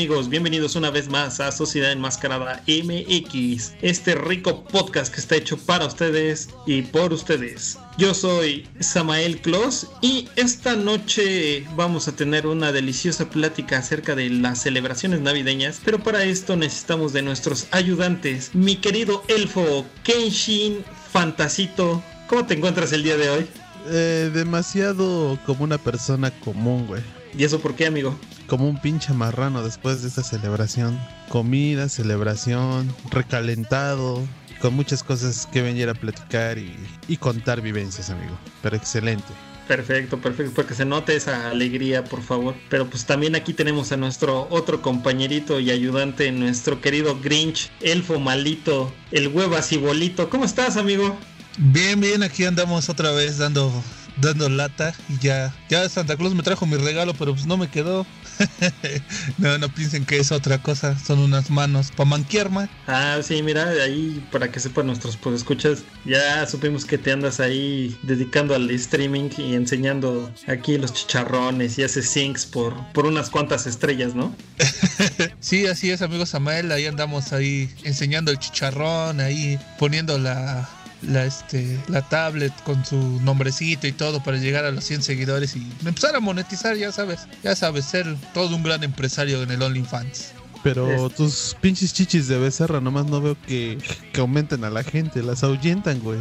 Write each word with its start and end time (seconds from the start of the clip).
amigos? 0.00 0.30
Bienvenidos 0.30 0.76
una 0.76 0.90
vez 0.90 1.10
más 1.10 1.40
a 1.40 1.52
Sociedad 1.52 1.92
Enmascarada 1.92 2.62
MX, 2.66 3.74
este 3.82 4.14
rico 4.14 4.64
podcast 4.64 5.12
que 5.12 5.20
está 5.20 5.36
hecho 5.36 5.58
para 5.58 5.84
ustedes 5.84 6.48
y 6.64 6.80
por 6.80 7.12
ustedes. 7.12 7.76
Yo 7.98 8.14
soy 8.14 8.66
Samael 8.78 9.42
Kloss 9.42 9.88
y 10.00 10.26
esta 10.36 10.74
noche 10.74 11.66
vamos 11.76 12.08
a 12.08 12.16
tener 12.16 12.46
una 12.46 12.72
deliciosa 12.72 13.28
plática 13.28 13.76
acerca 13.76 14.14
de 14.14 14.30
las 14.30 14.62
celebraciones 14.62 15.20
navideñas, 15.20 15.82
pero 15.84 16.02
para 16.02 16.24
esto 16.24 16.56
necesitamos 16.56 17.12
de 17.12 17.20
nuestros 17.20 17.66
ayudantes. 17.70 18.54
Mi 18.54 18.76
querido 18.76 19.22
elfo 19.28 19.84
Kenshin 20.02 20.82
Fantasito, 21.12 22.02
¿cómo 22.26 22.46
te 22.46 22.54
encuentras 22.54 22.90
el 22.92 23.02
día 23.02 23.18
de 23.18 23.28
hoy? 23.28 23.46
Eh, 23.90 24.30
demasiado 24.32 25.38
como 25.44 25.64
una 25.64 25.76
persona 25.76 26.30
común, 26.30 26.86
güey. 26.86 27.02
¿Y 27.36 27.44
eso 27.44 27.60
por 27.60 27.74
qué, 27.74 27.86
amigo? 27.86 28.18
Como 28.50 28.68
un 28.68 28.80
pinche 28.80 29.12
marrano 29.14 29.62
después 29.62 30.02
de 30.02 30.08
esta 30.08 30.24
celebración. 30.24 30.98
Comida, 31.28 31.88
celebración, 31.88 32.92
recalentado, 33.12 34.26
con 34.60 34.74
muchas 34.74 35.04
cosas 35.04 35.46
que 35.46 35.62
venir 35.62 35.88
a 35.88 35.94
platicar 35.94 36.58
y, 36.58 36.74
y 37.06 37.16
contar 37.16 37.60
vivencias, 37.60 38.10
amigo. 38.10 38.36
Pero 38.60 38.74
excelente. 38.74 39.32
Perfecto, 39.68 40.18
perfecto, 40.18 40.52
porque 40.52 40.74
se 40.74 40.84
note 40.84 41.14
esa 41.14 41.48
alegría, 41.48 42.02
por 42.02 42.22
favor. 42.22 42.56
Pero 42.68 42.90
pues 42.90 43.06
también 43.06 43.36
aquí 43.36 43.54
tenemos 43.54 43.92
a 43.92 43.96
nuestro 43.96 44.48
otro 44.50 44.82
compañerito 44.82 45.60
y 45.60 45.70
ayudante, 45.70 46.32
nuestro 46.32 46.80
querido 46.80 47.20
Grinch, 47.20 47.70
elfo 47.80 48.18
malito, 48.18 48.92
el 49.12 49.28
huevas 49.28 49.70
y 49.70 49.76
bolito. 49.76 50.28
¿Cómo 50.28 50.44
estás, 50.44 50.76
amigo? 50.76 51.16
Bien, 51.56 52.00
bien, 52.00 52.24
aquí 52.24 52.44
andamos 52.44 52.88
otra 52.88 53.12
vez 53.12 53.38
dando 53.38 53.72
dando 54.20 54.48
lata 54.48 54.92
y 55.08 55.18
ya 55.18 55.54
ya 55.68 55.88
Santa 55.88 56.16
Claus 56.16 56.34
me 56.34 56.42
trajo 56.42 56.66
mi 56.66 56.76
regalo, 56.76 57.14
pero 57.14 57.32
pues 57.32 57.46
no 57.46 57.56
me 57.56 57.70
quedó. 57.70 58.06
no, 59.38 59.58
no 59.58 59.68
piensen 59.68 60.04
que 60.04 60.18
es 60.18 60.32
otra 60.32 60.62
cosa, 60.62 60.98
son 60.98 61.18
unas 61.18 61.50
manos 61.50 61.90
para 61.90 62.08
manquierma. 62.08 62.68
Ah, 62.86 63.18
sí, 63.22 63.42
mira, 63.42 63.68
ahí 63.82 64.24
para 64.30 64.50
que 64.50 64.60
sepan 64.60 64.86
nuestros 64.86 65.18
escuchas, 65.34 65.82
ya 66.04 66.46
supimos 66.46 66.84
que 66.84 66.98
te 66.98 67.12
andas 67.12 67.40
ahí 67.40 67.96
dedicando 68.02 68.54
al 68.54 68.70
streaming 68.70 69.30
y 69.36 69.54
enseñando 69.54 70.32
aquí 70.46 70.78
los 70.78 70.92
chicharrones 70.92 71.78
y 71.78 71.82
haces 71.82 72.08
syncs 72.08 72.46
por, 72.46 72.74
por 72.92 73.06
unas 73.06 73.30
cuantas 73.30 73.66
estrellas, 73.66 74.14
¿no? 74.14 74.34
sí, 75.40 75.66
así 75.66 75.90
es, 75.90 76.02
amigo 76.02 76.26
Samael, 76.26 76.72
ahí 76.72 76.86
andamos 76.86 77.32
ahí 77.32 77.72
enseñando 77.84 78.30
el 78.30 78.38
chicharrón, 78.38 79.20
ahí 79.20 79.58
poniendo 79.78 80.18
la 80.18 80.68
la, 81.02 81.24
este, 81.24 81.78
la 81.88 82.02
tablet 82.08 82.52
con 82.62 82.84
su 82.84 82.96
nombrecito 83.22 83.86
y 83.86 83.92
todo 83.92 84.22
para 84.22 84.36
llegar 84.36 84.64
a 84.64 84.70
los 84.70 84.84
100 84.84 85.02
seguidores 85.02 85.56
y 85.56 85.66
empezar 85.84 86.14
a 86.14 86.20
monetizar, 86.20 86.76
ya 86.76 86.92
sabes, 86.92 87.20
ya 87.42 87.56
sabes, 87.56 87.86
ser 87.86 88.16
todo 88.34 88.54
un 88.56 88.62
gran 88.62 88.82
empresario 88.84 89.42
en 89.42 89.50
el 89.50 89.62
OnlyFans. 89.62 90.32
Pero 90.62 91.08
tus 91.08 91.56
pinches 91.60 91.94
chichis 91.94 92.28
de 92.28 92.38
becerra 92.38 92.80
nomás 92.80 93.06
no 93.06 93.20
veo 93.20 93.36
que, 93.46 93.78
que 94.12 94.20
aumenten 94.20 94.62
a 94.64 94.70
la 94.70 94.82
gente, 94.84 95.22
las 95.22 95.42
ahuyentan, 95.42 96.00
güey. 96.00 96.18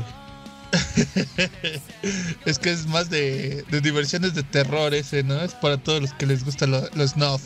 es 2.45 2.59
que 2.59 2.71
es 2.71 2.85
más 2.87 3.09
de, 3.09 3.65
de, 3.69 3.81
diversiones 3.81 4.35
de 4.35 4.43
terror 4.43 4.93
ese, 4.93 5.23
¿no? 5.23 5.41
Es 5.41 5.55
para 5.55 5.77
todos 5.77 6.01
los 6.01 6.13
que 6.13 6.25
les 6.25 6.45
gustan 6.45 6.71
los 6.71 6.95
lo 6.95 7.07
snuff. 7.07 7.41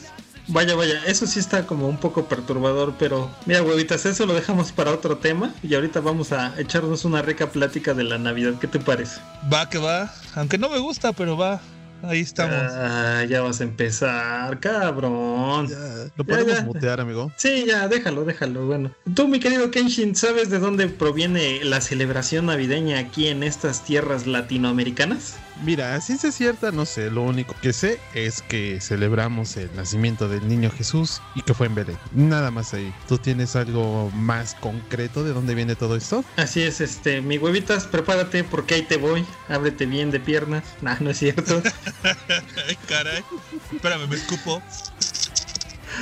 Vaya, 0.48 0.76
vaya, 0.76 1.02
eso 1.06 1.26
sí 1.26 1.40
está 1.40 1.66
como 1.66 1.88
un 1.88 1.98
poco 1.98 2.26
perturbador, 2.26 2.96
pero 3.00 3.32
mira, 3.46 3.64
huevitas, 3.64 4.06
eso 4.06 4.26
lo 4.26 4.34
dejamos 4.34 4.72
para 4.72 4.92
otro 4.92 5.18
tema 5.18 5.54
y 5.64 5.74
ahorita 5.74 6.02
vamos 6.02 6.32
a 6.34 6.54
echarnos 6.60 7.06
una 7.06 7.22
rica 7.22 7.50
plática 7.50 7.94
de 7.94 8.04
la 8.04 8.18
Navidad. 8.18 8.56
¿Qué 8.60 8.68
te 8.68 8.80
parece? 8.80 9.22
Va 9.52 9.70
que 9.70 9.78
va, 9.78 10.14
aunque 10.36 10.58
no 10.58 10.70
me 10.70 10.80
gusta, 10.80 11.14
pero 11.14 11.38
va. 11.38 11.62
Ahí 12.04 12.20
estamos. 12.20 12.58
Ah, 12.74 13.24
ya 13.30 13.42
vas 13.42 13.62
a 13.62 13.64
empezar, 13.64 14.60
cabrón. 14.60 15.70
Ya, 15.70 16.12
¿Lo 16.18 16.26
podemos 16.26 16.58
ya, 16.58 16.64
mutear, 16.66 17.00
amigo? 17.00 17.32
Sí, 17.38 17.64
ya, 17.66 17.88
déjalo, 17.88 18.26
déjalo. 18.26 18.66
Bueno, 18.66 18.92
tú, 19.16 19.30
mi 19.30 19.40
querido 19.40 19.72
Kenshin, 19.72 20.14
¿sabes 20.14 20.50
de 20.50 20.60
dónde 20.60 20.90
proviene 20.90 21.64
la 21.64 21.80
celebración 21.80 22.48
navideña 22.48 23.00
aquí 23.00 23.28
en 23.28 23.42
estas 23.42 23.86
tierras 23.86 24.28
latinoamericanas? 24.28 25.38
Mira, 25.62 26.00
ciencia 26.02 26.32
cierta, 26.32 26.72
no 26.72 26.86
sé. 26.86 27.10
Lo 27.10 27.22
único 27.22 27.56
que 27.62 27.74
sé 27.74 28.00
es 28.14 28.42
que 28.42 28.80
celebramos 28.82 29.56
el 29.58 29.74
nacimiento 29.76 30.28
del 30.28 30.48
niño 30.48 30.72
Jesús 30.72 31.22
y 31.36 31.42
que 31.42 31.54
fue 31.54 31.68
en 31.68 31.76
Belén. 31.76 31.98
Nada 32.12 32.52
más 32.52 32.74
ahí. 32.74 32.94
¿Tú 33.08 33.18
tienes 33.18 33.56
algo 33.56 34.10
más 34.12 34.56
concreto 34.56 35.24
de 35.24 35.34
dónde 35.34 35.56
viene 35.56 35.76
todo 35.76 35.96
esto? 35.96 36.24
Así 36.36 36.62
es, 36.62 36.82
este, 36.82 37.22
mi 37.22 37.38
huevitas, 37.38 37.86
prepárate 37.86 38.44
porque 38.44 38.76
ahí 38.76 38.82
te 38.84 38.98
voy. 38.98 39.26
Ábrete 39.48 39.86
bien 39.86 40.12
de 40.12 40.20
piernas. 40.20 40.64
Nah, 40.82 40.98
no 41.00 41.12
es 41.12 41.20
cierto. 41.20 41.62
Ay, 42.04 42.78
caray. 42.88 43.24
Espérame, 43.72 44.08
me 44.08 44.16
escupo. 44.16 44.62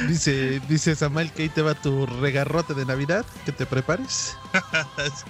Dice, 0.07 0.61
dice 0.67 0.95
Samuel 0.95 1.31
que 1.31 1.43
ahí 1.43 1.49
te 1.49 1.61
va 1.61 1.75
tu 1.75 2.05
regarrote 2.05 2.73
de 2.73 2.85
Navidad, 2.85 3.25
que 3.45 3.51
te 3.51 3.65
prepares. 3.65 4.37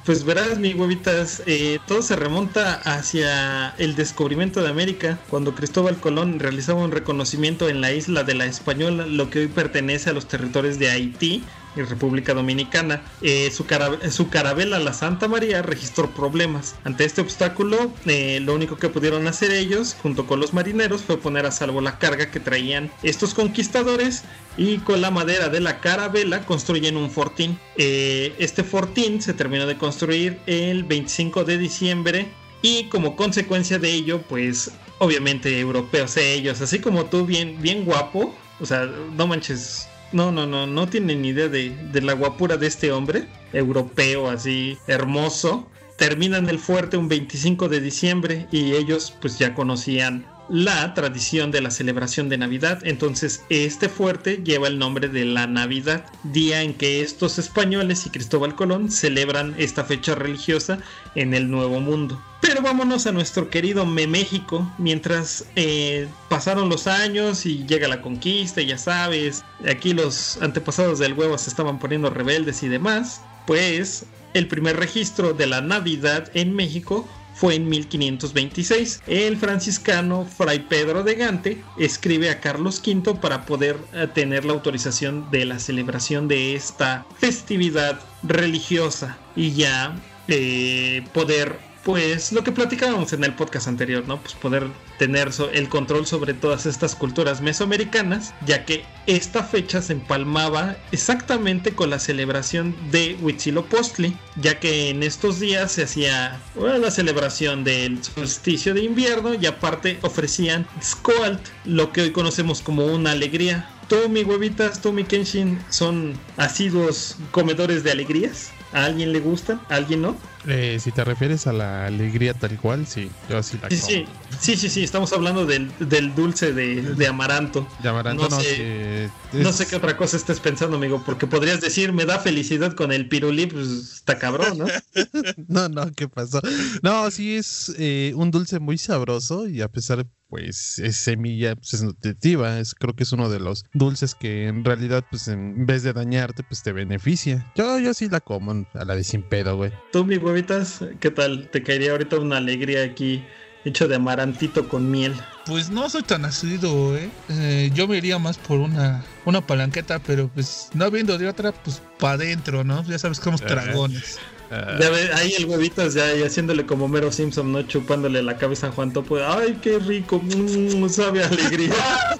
Pues 0.05 0.23
verás, 0.23 0.57
mi 0.57 0.73
huevitas, 0.73 1.43
eh, 1.45 1.79
todo 1.87 2.01
se 2.01 2.15
remonta 2.15 2.75
hacia 2.83 3.69
el 3.77 3.95
descubrimiento 3.95 4.61
de 4.61 4.69
América, 4.69 5.19
cuando 5.29 5.53
Cristóbal 5.53 5.97
Colón 5.97 6.39
realizaba 6.39 6.83
un 6.83 6.91
reconocimiento 6.91 7.69
en 7.69 7.81
la 7.81 7.91
isla 7.91 8.23
de 8.23 8.33
la 8.33 8.45
Española, 8.45 9.05
lo 9.05 9.29
que 9.29 9.39
hoy 9.39 9.47
pertenece 9.47 10.09
a 10.09 10.13
los 10.13 10.27
territorios 10.27 10.79
de 10.79 10.89
Haití, 10.89 11.43
y 11.75 11.81
República 11.81 12.33
Dominicana. 12.33 13.01
Eh, 13.21 13.51
su, 13.51 13.65
cara, 13.65 14.11
su, 14.11 14.29
carabela 14.29 14.79
La 14.79 14.93
Santa 14.93 15.27
María 15.27 15.61
registró 15.61 16.09
problemas. 16.11 16.75
Ante 16.83 17.05
este 17.05 17.21
obstáculo, 17.21 17.91
eh, 18.05 18.39
lo 18.41 18.53
único 18.53 18.77
que 18.77 18.89
pudieron 18.89 19.27
hacer 19.27 19.51
ellos, 19.51 19.95
junto 20.01 20.27
con 20.27 20.39
los 20.39 20.53
marineros, 20.53 21.01
fue 21.01 21.17
poner 21.17 21.45
a 21.45 21.51
salvo 21.51 21.81
la 21.81 21.99
carga 21.99 22.31
que 22.31 22.39
traían 22.39 22.91
estos 23.03 23.33
conquistadores 23.33 24.23
y 24.57 24.79
con 24.79 25.01
la 25.01 25.11
madera 25.11 25.49
de 25.49 25.61
la 25.61 25.79
carabela 25.79 26.45
construyen 26.45 26.97
un 26.97 27.09
fortín. 27.09 27.57
Eh, 27.77 28.35
este 28.39 28.63
fortín 28.63 29.21
se 29.21 29.33
terminó 29.33 29.65
de 29.65 29.77
construir 29.77 30.39
el 30.45 30.83
25 30.83 31.43
de 31.45 31.57
diciembre 31.57 32.27
y 32.61 32.85
como 32.85 33.15
consecuencia 33.15 33.79
de 33.79 33.91
ello, 33.91 34.21
pues 34.21 34.71
obviamente 34.99 35.59
europeos 35.59 36.15
ellos, 36.17 36.61
así 36.61 36.79
como 36.79 37.05
tú, 37.05 37.25
bien, 37.25 37.57
bien 37.59 37.85
guapo, 37.85 38.35
o 38.59 38.65
sea, 38.65 38.85
no 38.85 39.25
manches, 39.25 39.87
no, 40.11 40.31
no, 40.31 40.45
no, 40.45 40.67
no 40.67 40.87
tienen 40.87 41.21
ni 41.21 41.29
idea 41.29 41.47
de, 41.47 41.69
de, 41.91 42.01
la 42.01 42.13
guapura 42.13 42.57
de 42.57 42.67
este 42.67 42.91
hombre, 42.91 43.27
europeo 43.53 44.29
así, 44.29 44.77
hermoso. 44.87 45.67
Terminan 45.97 46.49
el 46.49 46.59
fuerte 46.59 46.97
un 46.97 47.07
25 47.07 47.69
de 47.69 47.79
diciembre 47.79 48.47
y 48.51 48.73
ellos 48.73 49.15
pues 49.21 49.37
ya 49.37 49.53
conocían 49.53 50.25
la 50.51 50.93
tradición 50.93 51.49
de 51.49 51.61
la 51.61 51.71
celebración 51.71 52.27
de 52.27 52.37
Navidad. 52.37 52.79
Entonces 52.83 53.41
este 53.49 53.87
fuerte 53.87 54.41
lleva 54.43 54.67
el 54.67 54.77
nombre 54.77 55.07
de 55.07 55.23
la 55.23 55.47
Navidad, 55.47 56.05
día 56.23 56.61
en 56.61 56.73
que 56.73 57.01
estos 57.01 57.39
españoles 57.39 58.05
y 58.05 58.09
Cristóbal 58.09 58.55
Colón 58.55 58.91
celebran 58.91 59.55
esta 59.57 59.85
fecha 59.85 60.13
religiosa 60.13 60.79
en 61.15 61.33
el 61.33 61.49
Nuevo 61.49 61.79
Mundo. 61.79 62.21
Pero 62.41 62.61
vámonos 62.61 63.07
a 63.07 63.11
nuestro 63.11 63.49
querido 63.49 63.85
México, 63.85 64.69
mientras 64.77 65.45
eh, 65.55 66.07
pasaron 66.27 66.67
los 66.67 66.87
años 66.87 67.45
y 67.45 67.65
llega 67.65 67.87
la 67.87 68.01
conquista, 68.01 68.61
ya 68.61 68.77
sabes, 68.77 69.45
aquí 69.69 69.93
los 69.93 70.41
antepasados 70.41 70.99
del 70.99 71.13
huevo 71.13 71.37
se 71.37 71.49
estaban 71.49 71.79
poniendo 71.79 72.09
rebeldes 72.09 72.61
y 72.63 72.67
demás, 72.67 73.21
pues 73.45 74.05
el 74.33 74.47
primer 74.47 74.77
registro 74.77 75.33
de 75.33 75.47
la 75.47 75.61
Navidad 75.61 76.29
en 76.33 76.53
México 76.55 77.07
fue 77.41 77.55
en 77.55 77.67
1526. 77.69 79.01
El 79.07 79.35
franciscano 79.35 80.27
Fray 80.27 80.59
Pedro 80.59 81.01
de 81.01 81.15
Gante 81.15 81.63
escribe 81.79 82.29
a 82.29 82.39
Carlos 82.39 82.79
V 82.85 83.15
para 83.15 83.47
poder 83.47 83.77
eh, 83.93 84.07
tener 84.13 84.45
la 84.45 84.53
autorización 84.53 85.25
de 85.31 85.45
la 85.45 85.57
celebración 85.57 86.27
de 86.27 86.53
esta 86.53 87.03
festividad 87.17 87.99
religiosa 88.21 89.17
y 89.35 89.53
ya 89.53 89.99
eh, 90.27 91.03
poder 91.15 91.57
pues 91.83 92.31
lo 92.31 92.43
que 92.43 92.51
platicábamos 92.51 93.13
en 93.13 93.23
el 93.23 93.33
podcast 93.33 93.67
anterior, 93.67 94.03
¿no? 94.07 94.21
Pues 94.21 94.33
poder 94.35 94.67
tener 94.99 95.29
el 95.53 95.69
control 95.69 96.05
sobre 96.05 96.33
todas 96.33 96.65
estas 96.65 96.95
culturas 96.95 97.41
mesoamericanas, 97.41 98.33
ya 98.45 98.65
que 98.65 98.85
esta 99.07 99.43
fecha 99.43 99.81
se 99.81 99.93
empalmaba 99.93 100.75
exactamente 100.91 101.73
con 101.73 101.89
la 101.89 101.99
celebración 101.99 102.75
de 102.91 103.17
Huitzilopochtli, 103.21 104.15
ya 104.35 104.59
que 104.59 104.89
en 104.89 105.01
estos 105.01 105.39
días 105.39 105.71
se 105.71 105.83
hacía 105.83 106.39
la 106.55 106.91
celebración 106.91 107.63
del 107.63 108.03
solsticio 108.03 108.73
de 108.73 108.83
invierno 108.83 109.33
y 109.33 109.45
aparte 109.45 109.97
ofrecían 110.01 110.67
Skoalt, 110.83 111.41
lo 111.65 111.91
que 111.91 112.01
hoy 112.01 112.11
conocemos 112.11 112.61
como 112.61 112.85
una 112.85 113.11
alegría. 113.11 113.69
Tú, 113.87 114.07
mi 114.07 114.23
huevitas, 114.23 114.81
tú, 114.81 114.93
mi 114.93 115.03
Kenshin, 115.03 115.59
son 115.69 116.13
asiduos 116.37 117.17
comedores 117.31 117.83
de 117.83 117.91
alegrías. 117.91 118.51
¿A 118.71 118.85
alguien 118.85 119.11
le 119.11 119.19
gustan? 119.19 119.59
¿A 119.69 119.75
alguien 119.75 120.01
no? 120.01 120.15
Eh, 120.47 120.79
si 120.81 120.91
te 120.91 121.03
refieres 121.03 121.45
a 121.45 121.53
la 121.53 121.85
alegría 121.85 122.33
tal 122.33 122.57
cual, 122.57 122.87
sí, 122.87 123.11
yo 123.29 123.43
sí 123.43 123.59
la 123.61 123.69
sí, 123.69 123.77
sí, 123.77 124.05
sí, 124.39 124.57
sí, 124.57 124.69
sí, 124.69 124.83
estamos 124.83 125.13
hablando 125.13 125.45
del, 125.45 125.71
del 125.79 126.15
dulce 126.15 126.51
de, 126.51 126.81
de, 126.81 127.07
amaranto. 127.07 127.67
De 127.83 127.89
amaranto, 127.89 128.23
no, 128.23 128.37
no 128.37 128.41
sé, 128.41 129.05
es... 129.05 129.11
no 129.33 129.53
sé 129.53 129.67
qué 129.67 129.75
otra 129.75 129.95
cosa 129.95 130.17
estés 130.17 130.39
pensando, 130.39 130.77
amigo, 130.77 131.03
porque 131.05 131.27
podrías 131.27 131.61
decir, 131.61 131.93
me 131.93 132.05
da 132.05 132.17
felicidad 132.17 132.73
con 132.73 132.91
el 132.91 133.07
pirulí, 133.07 133.45
pues 133.45 133.67
está 133.67 134.17
cabrón, 134.17 134.57
¿no? 134.57 134.65
no, 135.47 135.69
no, 135.69 135.91
¿qué 135.93 136.07
pasó? 136.07 136.41
No, 136.81 137.11
sí 137.11 137.35
es 137.35 137.73
eh, 137.77 138.13
un 138.15 138.31
dulce 138.31 138.59
muy 138.59 138.79
sabroso 138.79 139.47
y 139.47 139.61
a 139.61 139.67
pesar 139.67 140.07
pues 140.31 140.79
es 140.79 140.95
semilla, 140.95 141.57
pues 141.57 141.73
es 141.73 141.83
nutritiva, 141.83 142.57
es, 142.57 142.73
creo 142.73 142.95
que 142.95 143.03
es 143.03 143.11
uno 143.11 143.29
de 143.29 143.41
los 143.41 143.65
dulces 143.73 144.15
que 144.15 144.47
en 144.47 144.63
realidad, 144.63 145.03
pues 145.09 145.27
en 145.27 145.65
vez 145.65 145.83
de 145.83 145.91
dañarte, 145.91 146.41
pues 146.41 146.63
te 146.63 146.71
beneficia. 146.71 147.51
Yo, 147.53 147.79
yo 147.79 147.93
sí 147.93 148.07
la 148.07 148.21
como 148.21 148.65
a 148.73 148.85
la 148.85 148.95
de 148.95 149.03
sin 149.03 149.23
pedo, 149.23 149.57
güey. 149.57 149.73
Tú, 149.91 150.05
mi 150.05 150.15
huevitas, 150.15 150.85
¿qué 151.01 151.11
tal? 151.11 151.49
Te 151.49 151.61
caería 151.61 151.91
ahorita 151.91 152.17
una 152.17 152.37
alegría 152.37 152.81
aquí 152.81 153.25
hecho 153.65 153.89
de 153.89 153.95
amarantito 153.95 154.69
con 154.69 154.89
miel. 154.89 155.13
Pues 155.45 155.69
no 155.69 155.89
soy 155.89 156.03
tan 156.03 156.23
asiduo, 156.23 156.95
¿eh? 156.95 157.09
¿eh? 157.27 157.69
Yo 157.73 157.89
me 157.89 157.97
iría 157.97 158.17
más 158.17 158.37
por 158.37 158.61
una, 158.61 159.03
una 159.25 159.45
palanqueta, 159.45 159.99
pero 159.99 160.29
pues 160.29 160.69
no 160.73 160.85
habiendo 160.85 161.17
de 161.17 161.27
otra, 161.27 161.51
pues 161.51 161.81
para 161.99 162.13
adentro, 162.13 162.63
¿no? 162.63 162.85
Ya 162.85 162.97
sabes 162.97 163.19
cómo 163.19 163.37
somos 163.37 163.51
dragones. 163.51 164.17
Ahí 164.51 165.33
el 165.37 165.45
huevitas 165.45 165.93
ya, 165.93 166.05
haciéndole 166.25 166.65
como 166.65 166.89
Mero 166.89 167.11
Simpson, 167.11 167.51
¿no? 167.51 167.61
Chupándole 167.63 168.21
la 168.21 168.37
cabeza 168.37 168.67
a 168.67 168.71
Juan 168.71 168.91
Topo. 168.91 169.17
¡Ay, 169.17 169.57
qué 169.61 169.79
rico! 169.79 170.21
Mmm, 170.21 170.89
sabe 170.89 171.23
alegría. 171.23 171.73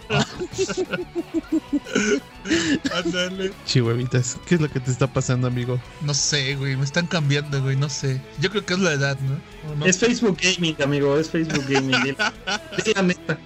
Ándale. 2.93 3.51
Chihuevitas, 3.65 4.37
¿qué 4.45 4.55
es 4.55 4.61
lo 4.61 4.69
que 4.69 4.79
te 4.79 4.91
está 4.91 5.07
pasando, 5.07 5.47
amigo? 5.47 5.79
No 6.01 6.13
sé, 6.13 6.55
güey, 6.55 6.75
me 6.75 6.83
están 6.83 7.07
cambiando, 7.07 7.61
güey, 7.61 7.75
no 7.75 7.89
sé. 7.89 8.21
Yo 8.39 8.49
creo 8.49 8.65
que 8.65 8.73
es 8.73 8.79
la 8.79 8.93
edad, 8.93 9.17
¿no? 9.19 9.85
Es 9.85 9.99
Facebook 9.99 10.37
Gaming, 10.41 10.75
amigo, 10.81 11.17
es 11.17 11.29
Facebook 11.29 11.65
Gaming. 11.67 12.15
la 12.95 13.01
neta. 13.01 13.37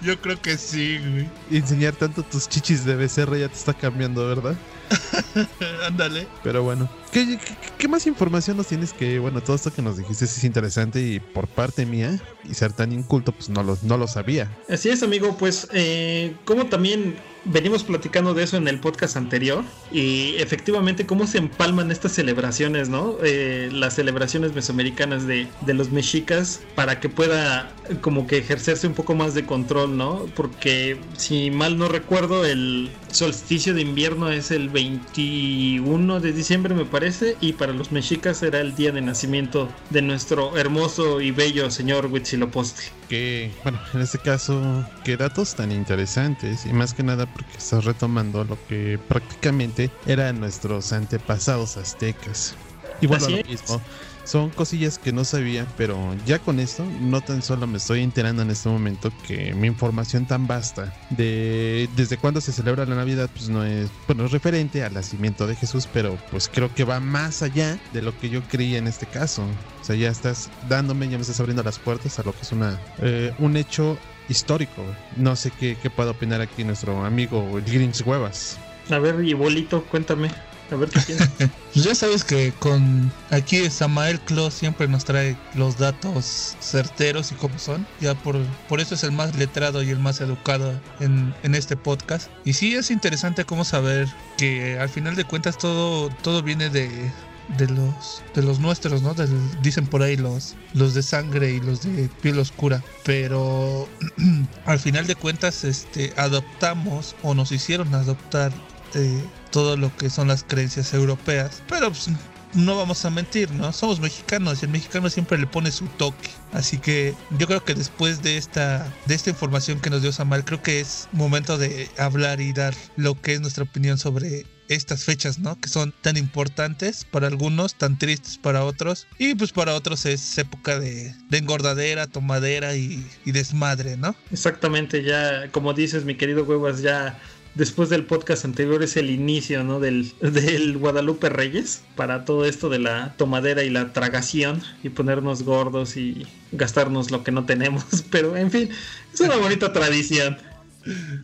Yo 0.00 0.20
creo 0.20 0.40
que 0.40 0.58
sí, 0.58 0.98
güey. 0.98 1.28
Enseñar 1.50 1.94
tanto 1.94 2.22
tus 2.22 2.48
chichis 2.48 2.84
de 2.84 2.96
becerra 2.96 3.38
ya 3.38 3.48
te 3.48 3.54
está 3.54 3.74
cambiando, 3.74 4.26
¿verdad? 4.26 4.56
Ándale. 5.86 6.26
Pero 6.42 6.62
bueno, 6.62 6.88
¿qué, 7.12 7.88
más 7.88 8.06
información 8.06 8.56
nos 8.56 8.66
tienes 8.66 8.92
que, 8.92 9.18
bueno, 9.18 9.40
todo 9.40 9.56
esto 9.56 9.72
que 9.72 9.82
nos 9.82 9.96
dijiste 9.96 10.24
es 10.24 10.44
interesante 10.44 11.00
y 11.00 11.20
por 11.20 11.48
parte 11.48 11.86
mía, 11.86 12.20
y 12.44 12.54
ser 12.54 12.72
tan 12.72 12.92
inculto, 12.92 13.32
pues 13.32 13.48
no 13.48 13.62
lo, 13.62 13.78
no 13.82 13.96
lo 13.96 14.06
sabía. 14.06 14.50
Así 14.68 14.88
es, 14.88 15.02
amigo, 15.02 15.36
pues 15.38 15.68
eh, 15.72 16.34
como 16.44 16.66
también 16.66 17.16
venimos 17.44 17.84
platicando 17.84 18.31
de 18.34 18.44
eso 18.44 18.56
en 18.56 18.68
el 18.68 18.78
podcast 18.78 19.16
anterior 19.16 19.64
y 19.90 20.34
efectivamente 20.38 21.06
cómo 21.06 21.26
se 21.26 21.38
empalman 21.38 21.90
estas 21.90 22.12
celebraciones, 22.12 22.88
¿no? 22.88 23.16
Eh, 23.22 23.70
las 23.72 23.94
celebraciones 23.94 24.54
mesoamericanas 24.54 25.26
de, 25.26 25.48
de, 25.60 25.74
los 25.74 25.90
mexicas 25.90 26.60
para 26.74 27.00
que 27.00 27.08
pueda 27.08 27.72
como 28.00 28.26
que 28.26 28.38
ejercerse 28.38 28.86
un 28.86 28.94
poco 28.94 29.14
más 29.14 29.34
de 29.34 29.44
control, 29.44 29.96
¿no? 29.96 30.26
Porque 30.34 30.98
si 31.16 31.50
mal 31.50 31.78
no 31.78 31.88
recuerdo, 31.88 32.44
el 32.44 32.90
solsticio 33.10 33.74
de 33.74 33.82
invierno 33.82 34.30
es 34.30 34.50
el 34.50 34.68
21 34.68 36.20
de 36.20 36.32
diciembre, 36.32 36.74
me 36.74 36.84
parece, 36.84 37.36
y 37.40 37.52
para 37.52 37.72
los 37.72 37.92
mexicas 37.92 38.42
era 38.42 38.60
el 38.60 38.74
día 38.74 38.92
de 38.92 39.02
nacimiento 39.02 39.68
de 39.90 40.02
nuestro 40.02 40.56
hermoso 40.56 41.20
y 41.20 41.30
bello 41.30 41.70
señor 41.70 42.06
Huitzilopochtli. 42.06 43.01
Que, 43.12 43.52
bueno, 43.62 43.78
en 43.92 44.00
este 44.00 44.18
caso, 44.18 44.86
qué 45.04 45.18
datos 45.18 45.54
tan 45.54 45.70
interesantes 45.70 46.64
y 46.64 46.72
más 46.72 46.94
que 46.94 47.02
nada 47.02 47.26
porque 47.26 47.58
estás 47.58 47.84
retomando 47.84 48.42
lo 48.42 48.56
que 48.68 48.98
prácticamente 49.06 49.90
eran 50.06 50.40
nuestros 50.40 50.94
antepasados 50.94 51.76
aztecas. 51.76 52.56
Y 53.02 53.06
bueno, 53.08 53.28
lo 53.28 53.36
mismo. 53.46 53.82
Son 54.24 54.50
cosillas 54.50 54.98
que 54.98 55.12
no 55.12 55.24
sabía, 55.24 55.66
pero 55.76 56.14
ya 56.24 56.38
con 56.38 56.60
esto 56.60 56.86
no 57.00 57.20
tan 57.20 57.42
solo 57.42 57.66
me 57.66 57.78
estoy 57.78 58.02
enterando 58.02 58.42
en 58.42 58.50
este 58.50 58.68
momento 58.68 59.10
que 59.26 59.52
mi 59.54 59.66
información 59.66 60.26
tan 60.26 60.46
vasta 60.46 60.92
de 61.10 61.88
desde 61.96 62.16
cuándo 62.16 62.40
se 62.40 62.52
celebra 62.52 62.86
la 62.86 62.94
Navidad 62.94 63.28
pues 63.32 63.48
no 63.48 63.64
es 63.64 63.90
bueno, 64.06 64.24
es 64.24 64.30
referente 64.30 64.84
al 64.84 64.94
nacimiento 64.94 65.46
de 65.46 65.56
Jesús, 65.56 65.88
pero 65.92 66.16
pues 66.30 66.48
creo 66.48 66.72
que 66.72 66.84
va 66.84 67.00
más 67.00 67.42
allá 67.42 67.78
de 67.92 68.02
lo 68.02 68.16
que 68.18 68.30
yo 68.30 68.42
creía 68.42 68.78
en 68.78 68.86
este 68.86 69.06
caso. 69.06 69.44
O 69.80 69.84
sea, 69.84 69.96
ya 69.96 70.10
estás 70.10 70.50
dándome, 70.68 71.08
ya 71.08 71.16
me 71.16 71.22
estás 71.22 71.40
abriendo 71.40 71.64
las 71.64 71.78
puertas 71.78 72.18
a 72.18 72.22
lo 72.22 72.32
que 72.32 72.42
es 72.42 72.52
una 72.52 72.78
eh, 73.00 73.34
un 73.38 73.56
hecho 73.56 73.98
histórico. 74.28 74.84
No 75.16 75.34
sé 75.34 75.50
qué, 75.58 75.76
qué 75.82 75.90
puede 75.90 76.10
opinar 76.10 76.40
aquí 76.40 76.62
nuestro 76.62 77.04
amigo 77.04 77.58
el 77.58 77.92
Huevas. 78.04 78.58
A 78.90 78.98
ver, 78.98 79.24
y 79.24 79.34
bolito, 79.34 79.84
cuéntame. 79.84 80.30
A 80.72 80.76
ver 80.76 80.90
qué 80.90 81.00
tienes. 81.00 81.28
Pues 81.72 81.86
ya 81.86 81.94
sabes 81.94 82.22
que 82.22 82.52
con 82.58 83.10
aquí 83.30 83.70
Samael 83.70 84.20
Claus 84.20 84.52
siempre 84.52 84.88
nos 84.88 85.06
trae 85.06 85.38
los 85.54 85.78
datos 85.78 86.54
certeros 86.60 87.32
y 87.32 87.34
como 87.34 87.58
son. 87.58 87.86
Ya 87.98 88.14
por, 88.14 88.36
por 88.68 88.80
eso 88.80 88.94
es 88.94 89.04
el 89.04 89.12
más 89.12 89.36
letrado 89.36 89.82
y 89.82 89.88
el 89.88 89.98
más 89.98 90.20
educado 90.20 90.78
en, 91.00 91.34
en 91.42 91.54
este 91.54 91.76
podcast. 91.76 92.30
Y 92.44 92.52
sí 92.52 92.74
es 92.74 92.90
interesante 92.90 93.46
cómo 93.46 93.64
saber 93.64 94.06
que 94.36 94.78
al 94.78 94.90
final 94.90 95.16
de 95.16 95.24
cuentas 95.24 95.56
todo, 95.56 96.10
todo 96.22 96.42
viene 96.42 96.68
de, 96.68 97.10
de 97.56 97.68
los 97.68 98.22
de 98.34 98.42
los 98.42 98.60
nuestros, 98.60 99.02
¿no? 99.02 99.14
dicen 99.62 99.86
por 99.86 100.02
ahí 100.02 100.16
los 100.16 100.54
los 100.74 100.94
de 100.94 101.02
sangre 101.02 101.52
y 101.52 101.60
los 101.60 101.82
de 101.82 102.08
piel 102.20 102.38
oscura, 102.38 102.82
pero 103.04 103.88
al 104.64 104.78
final 104.78 105.06
de 105.06 105.14
cuentas 105.14 105.64
este 105.64 106.12
adoptamos 106.16 107.14
o 107.22 107.34
nos 107.34 107.52
hicieron 107.52 107.94
adoptar 107.94 108.52
eh, 108.94 109.22
todo 109.50 109.76
lo 109.76 109.94
que 109.96 110.10
son 110.10 110.28
las 110.28 110.44
creencias 110.44 110.94
europeas. 110.94 111.62
Pero 111.68 111.88
pues, 111.88 112.08
no 112.54 112.76
vamos 112.76 113.04
a 113.04 113.10
mentir, 113.10 113.50
¿no? 113.52 113.72
Somos 113.72 114.00
mexicanos 114.00 114.62
y 114.62 114.66
el 114.66 114.72
mexicano 114.72 115.08
siempre 115.08 115.38
le 115.38 115.46
pone 115.46 115.70
su 115.70 115.86
toque. 115.86 116.30
Así 116.52 116.78
que 116.78 117.14
yo 117.38 117.46
creo 117.46 117.64
que 117.64 117.74
después 117.74 118.22
de 118.22 118.36
esta, 118.36 118.92
de 119.06 119.14
esta 119.14 119.30
información 119.30 119.80
que 119.80 119.90
nos 119.90 120.02
dio 120.02 120.12
Samuel, 120.12 120.44
creo 120.44 120.62
que 120.62 120.80
es 120.80 121.08
momento 121.12 121.58
de 121.58 121.88
hablar 121.98 122.40
y 122.40 122.52
dar 122.52 122.74
lo 122.96 123.20
que 123.20 123.34
es 123.34 123.40
nuestra 123.40 123.64
opinión 123.64 123.98
sobre 123.98 124.46
estas 124.68 125.04
fechas, 125.04 125.38
¿no? 125.38 125.58
Que 125.60 125.68
son 125.68 125.92
tan 126.00 126.16
importantes 126.16 127.04
para 127.04 127.26
algunos, 127.26 127.74
tan 127.74 127.98
tristes 127.98 128.38
para 128.38 128.64
otros. 128.64 129.06
Y 129.18 129.34
pues 129.34 129.52
para 129.52 129.74
otros 129.74 130.06
es 130.06 130.38
época 130.38 130.78
de, 130.78 131.14
engordadera, 131.30 132.06
tomadera 132.06 132.76
y, 132.76 133.06
y 133.24 133.32
desmadre, 133.32 133.96
¿no? 133.96 134.14
Exactamente, 134.30 135.02
ya 135.02 135.48
como 135.50 135.74
dices 135.74 136.04
mi 136.04 136.16
querido 136.16 136.44
Huevas, 136.44 136.80
ya 136.80 137.18
después 137.54 137.88
del 137.88 138.04
podcast 138.04 138.44
anterior 138.44 138.82
es 138.82 138.96
el 138.96 139.10
inicio 139.10 139.64
¿no? 139.64 139.80
del, 139.80 140.12
del, 140.20 140.78
Guadalupe 140.78 141.28
Reyes 141.28 141.82
para 141.96 142.24
todo 142.24 142.44
esto 142.44 142.68
de 142.68 142.78
la 142.78 143.14
tomadera 143.16 143.62
y 143.62 143.70
la 143.70 143.92
tragación 143.92 144.62
y 144.82 144.88
ponernos 144.88 145.42
gordos 145.42 145.96
y 145.96 146.26
gastarnos 146.52 147.10
lo 147.10 147.24
que 147.24 147.32
no 147.32 147.44
tenemos. 147.44 147.84
Pero 148.10 148.36
en 148.36 148.50
fin, 148.50 148.70
es 149.12 149.20
una 149.20 149.36
bonita 149.36 149.72
tradición 149.72 150.36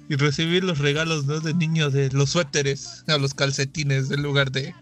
y 0.09 0.17
recibir 0.17 0.65
los 0.65 0.79
regalos 0.79 1.27
¿no? 1.27 1.41
de 1.41 1.55
niño 1.55 1.91
de 1.91 2.11
los 2.11 2.31
suéteres 2.31 3.05
a 3.07 3.19
los 3.19 3.35
calcetines 3.35 4.11
en 4.11 4.23
lugar 4.23 4.51
de 4.51 4.75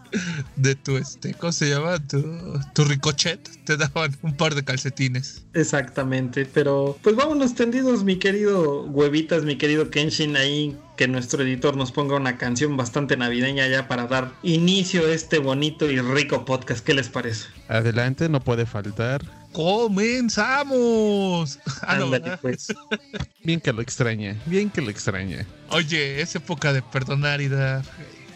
de 0.56 0.74
tu 0.74 0.96
este 0.96 1.34
¿cómo 1.34 1.52
se 1.52 1.70
llama? 1.70 1.98
tu, 2.06 2.84
ricochet 2.84 3.40
te 3.64 3.76
daban 3.76 4.16
un 4.22 4.36
par 4.36 4.54
de 4.54 4.64
calcetines 4.64 5.44
exactamente 5.54 6.46
pero 6.46 6.98
pues 7.02 7.16
vámonos 7.16 7.54
tendidos 7.54 8.04
mi 8.04 8.16
querido 8.16 8.84
huevitas 8.84 9.44
mi 9.44 9.56
querido 9.56 9.90
Kenshin 9.90 10.36
ahí 10.36 10.76
que 10.96 11.08
nuestro 11.08 11.42
editor 11.42 11.76
nos 11.76 11.92
ponga 11.92 12.16
una 12.16 12.38
canción 12.38 12.76
bastante 12.76 13.16
navideña 13.16 13.66
ya 13.68 13.88
para 13.88 14.06
dar 14.06 14.32
inicio 14.42 15.06
a 15.06 15.12
este 15.12 15.38
bonito 15.38 15.90
y 15.90 16.00
rico 16.00 16.44
podcast 16.44 16.84
¿qué 16.84 16.94
les 16.94 17.08
parece? 17.08 17.46
adelante 17.68 18.28
no 18.28 18.40
puede 18.40 18.66
faltar 18.66 19.43
¡Comenzamos! 19.54 21.60
Ah, 21.86 22.38
pues. 22.40 22.74
Bien 23.44 23.60
que 23.60 23.72
lo 23.72 23.82
extraña, 23.82 24.36
bien 24.46 24.70
que 24.70 24.80
lo 24.80 24.90
extraña. 24.90 25.46
Oye, 25.68 26.20
es 26.20 26.34
época 26.34 26.72
de 26.72 26.82
perdonar 26.82 27.42
y 27.42 27.48
dar. 27.48 27.84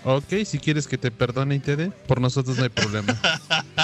Ok, 0.04 0.44
si 0.44 0.58
quieres 0.58 0.86
que 0.86 0.98
te 0.98 1.10
perdone 1.10 1.56
y 1.56 1.58
te 1.58 1.76
dé, 1.76 1.90
por 2.06 2.20
nosotros 2.20 2.58
no 2.58 2.64
hay 2.64 2.68
problema. 2.68 3.18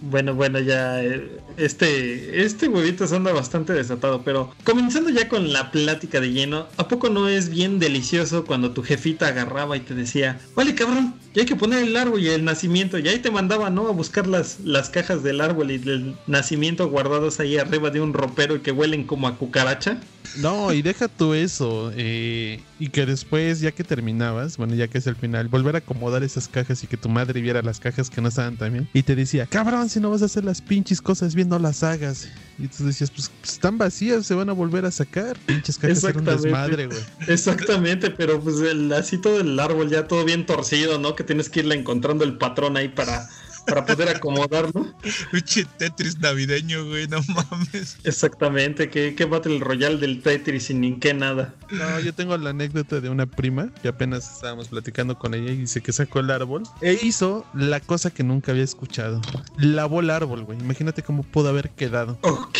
bueno, 0.00 0.34
bueno, 0.34 0.60
ya 0.60 1.02
eh, 1.02 1.40
este 1.56 2.44
este 2.44 2.68
huevito 2.68 3.04
anda 3.14 3.32
bastante 3.32 3.72
desatado, 3.72 4.22
pero 4.22 4.52
comenzando 4.64 5.10
ya 5.10 5.28
con 5.28 5.52
la 5.52 5.70
plática 5.70 6.20
de 6.20 6.32
lleno, 6.32 6.66
¿a 6.76 6.88
poco 6.88 7.08
no 7.08 7.28
es 7.28 7.48
bien 7.48 7.78
delicioso 7.78 8.44
cuando 8.44 8.72
tu 8.72 8.82
jefita 8.82 9.28
agarraba 9.28 9.76
y 9.76 9.80
te 9.80 9.94
decía, 9.94 10.40
vale 10.54 10.74
cabrón, 10.74 11.14
ya 11.34 11.42
hay 11.42 11.46
que 11.46 11.56
poner 11.56 11.82
el 11.82 11.96
árbol 11.96 12.20
y 12.20 12.28
el 12.28 12.44
nacimiento, 12.44 12.98
y 12.98 13.08
ahí 13.08 13.18
te 13.18 13.30
mandaba, 13.30 13.70
¿no? 13.70 13.88
A 13.88 13.92
buscar 13.92 14.26
las, 14.26 14.60
las 14.60 14.90
cajas 14.90 15.22
del 15.22 15.40
árbol 15.40 15.70
y 15.70 15.78
del 15.78 16.16
nacimiento 16.26 16.88
guardados 16.88 17.40
ahí 17.40 17.56
arriba 17.56 17.90
de 17.90 18.00
un 18.00 18.12
ropero 18.12 18.56
y 18.56 18.60
que 18.60 18.72
huelen 18.72 19.04
como 19.04 19.28
a 19.28 19.36
cucaracha? 19.36 20.00
No, 20.36 20.72
y 20.72 20.82
deja 20.82 21.08
tú 21.08 21.34
eso. 21.34 21.92
Eh, 21.96 22.60
y 22.78 22.88
que 22.90 23.06
después, 23.06 23.60
ya 23.60 23.72
que 23.72 23.84
terminabas, 23.84 24.56
bueno, 24.56 24.74
ya 24.74 24.88
que 24.88 24.98
es 24.98 25.06
el 25.06 25.16
final, 25.16 25.48
volver 25.48 25.74
a 25.74 25.78
acomodar 25.78 26.22
esas 26.22 26.48
cajas 26.48 26.82
y 26.84 26.86
que 26.86 26.96
tu 26.96 27.08
madre 27.08 27.40
viera 27.40 27.62
las 27.62 27.80
cajas 27.80 28.10
que 28.10 28.20
no 28.20 28.28
estaban 28.28 28.56
tan 28.56 28.72
bien. 28.72 28.88
Y 28.92 29.02
te 29.02 29.16
decía, 29.16 29.46
cabrón, 29.46 29.88
si 29.88 30.00
no 30.00 30.10
vas 30.10 30.22
a 30.22 30.26
hacer 30.26 30.44
las 30.44 30.60
pinches 30.60 31.00
cosas 31.00 31.34
bien, 31.34 31.48
no 31.48 31.58
las 31.58 31.82
hagas. 31.82 32.28
Y 32.58 32.68
tú 32.68 32.84
decías, 32.84 33.10
pues, 33.10 33.30
están 33.44 33.78
vacías, 33.78 34.26
se 34.26 34.34
van 34.34 34.48
a 34.48 34.52
volver 34.52 34.84
a 34.84 34.90
sacar. 34.90 35.38
Pinches 35.46 35.78
cajas 35.78 36.04
eran 36.04 36.18
un 36.18 36.24
desmadre, 36.24 36.86
güey. 36.86 36.98
Exactamente, 37.26 38.10
pero 38.10 38.40
pues 38.40 38.60
el, 38.60 38.92
así 38.92 39.18
todo 39.18 39.40
el 39.40 39.58
árbol 39.58 39.90
ya 39.90 40.06
todo 40.06 40.24
bien 40.24 40.46
torcido, 40.46 40.98
¿no? 40.98 41.14
Que 41.16 41.24
tienes 41.24 41.48
que 41.48 41.60
irle 41.60 41.74
encontrando 41.74 42.24
el 42.24 42.38
patrón 42.38 42.76
ahí 42.76 42.88
para 42.88 43.28
para 43.68 43.84
poder 43.84 44.08
acomodarlo. 44.08 44.94
Pinche 45.30 45.66
Tetris 45.78 46.18
navideño, 46.18 46.86
güey, 46.86 47.06
no 47.08 47.20
mames. 47.28 47.98
Exactamente, 48.04 48.88
que, 48.88 49.14
que 49.14 49.24
Battle 49.24 49.58
Royale 49.60 49.98
del 49.98 50.22
Tetris 50.22 50.64
sin 50.64 50.80
ni 50.80 50.98
qué 50.98 51.14
nada. 51.14 51.54
No, 51.70 52.00
yo 52.00 52.14
tengo 52.14 52.36
la 52.36 52.50
anécdota 52.50 53.00
de 53.00 53.08
una 53.08 53.26
prima 53.26 53.72
que 53.82 53.88
apenas 53.88 54.34
estábamos 54.34 54.68
platicando 54.68 55.18
con 55.18 55.34
ella 55.34 55.52
y 55.52 55.56
dice 55.56 55.80
que 55.80 55.92
sacó 55.92 56.20
el 56.20 56.30
árbol 56.30 56.62
e 56.80 56.98
hizo 57.02 57.44
la 57.54 57.80
cosa 57.80 58.10
que 58.10 58.22
nunca 58.22 58.52
había 58.52 58.64
escuchado. 58.64 59.20
Lavó 59.58 60.00
el 60.00 60.10
árbol, 60.10 60.44
güey. 60.44 60.58
Imagínate 60.58 61.02
cómo 61.02 61.22
pudo 61.22 61.48
haber 61.48 61.70
quedado. 61.70 62.18
Ok, 62.22 62.58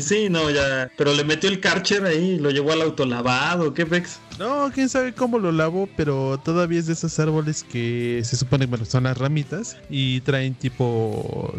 sí, 0.00 0.28
no, 0.30 0.50
ya. 0.50 0.90
Pero 0.96 1.14
le 1.14 1.24
metió 1.24 1.48
el 1.48 1.60
Karcher 1.60 2.04
ahí, 2.04 2.38
lo 2.38 2.50
llevó 2.50 2.72
al 2.72 2.82
autolavado, 2.82 3.72
¿qué 3.74 3.86
pex? 3.86 4.18
No, 4.38 4.70
quién 4.72 4.88
sabe 4.88 5.12
cómo 5.12 5.38
lo 5.38 5.52
lavó, 5.52 5.86
pero 5.98 6.40
todavía 6.42 6.78
es 6.78 6.86
de 6.86 6.94
esos 6.94 7.18
árboles 7.18 7.62
que 7.62 8.22
se 8.24 8.36
supone, 8.36 8.64
bueno, 8.64 8.86
son 8.86 9.04
las 9.04 9.18
ramitas 9.18 9.76
y 9.90 10.22
traen 10.22 10.39
tipo. 10.58 11.54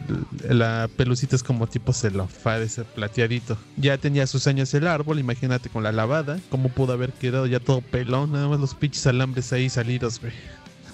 La 0.50 0.90
pelucita 0.96 1.36
es 1.36 1.44
como 1.44 1.68
tipo 1.68 1.94
celofán, 1.94 2.62
ese 2.62 2.84
plateadito. 2.84 3.58
Ya 3.78 3.98
tenía 3.98 4.28
sus 4.28 4.48
años 4.48 4.74
el 4.74 4.88
árbol, 4.88 5.20
imagínate 5.20 5.70
con 5.70 5.84
la 5.84 5.92
lavada, 5.92 6.40
cómo 6.50 6.70
pudo 6.70 6.94
haber 6.94 7.14
quedado 7.14 7.46
ya 7.46 7.60
todo 7.60 7.82
pelón, 7.82 8.32
nada 8.32 8.48
más 8.48 8.60
los 8.60 8.76
pinches 8.76 9.06
alambres 9.08 9.54
ahí 9.54 9.70
salidos, 9.70 10.20
güey. 10.20 10.34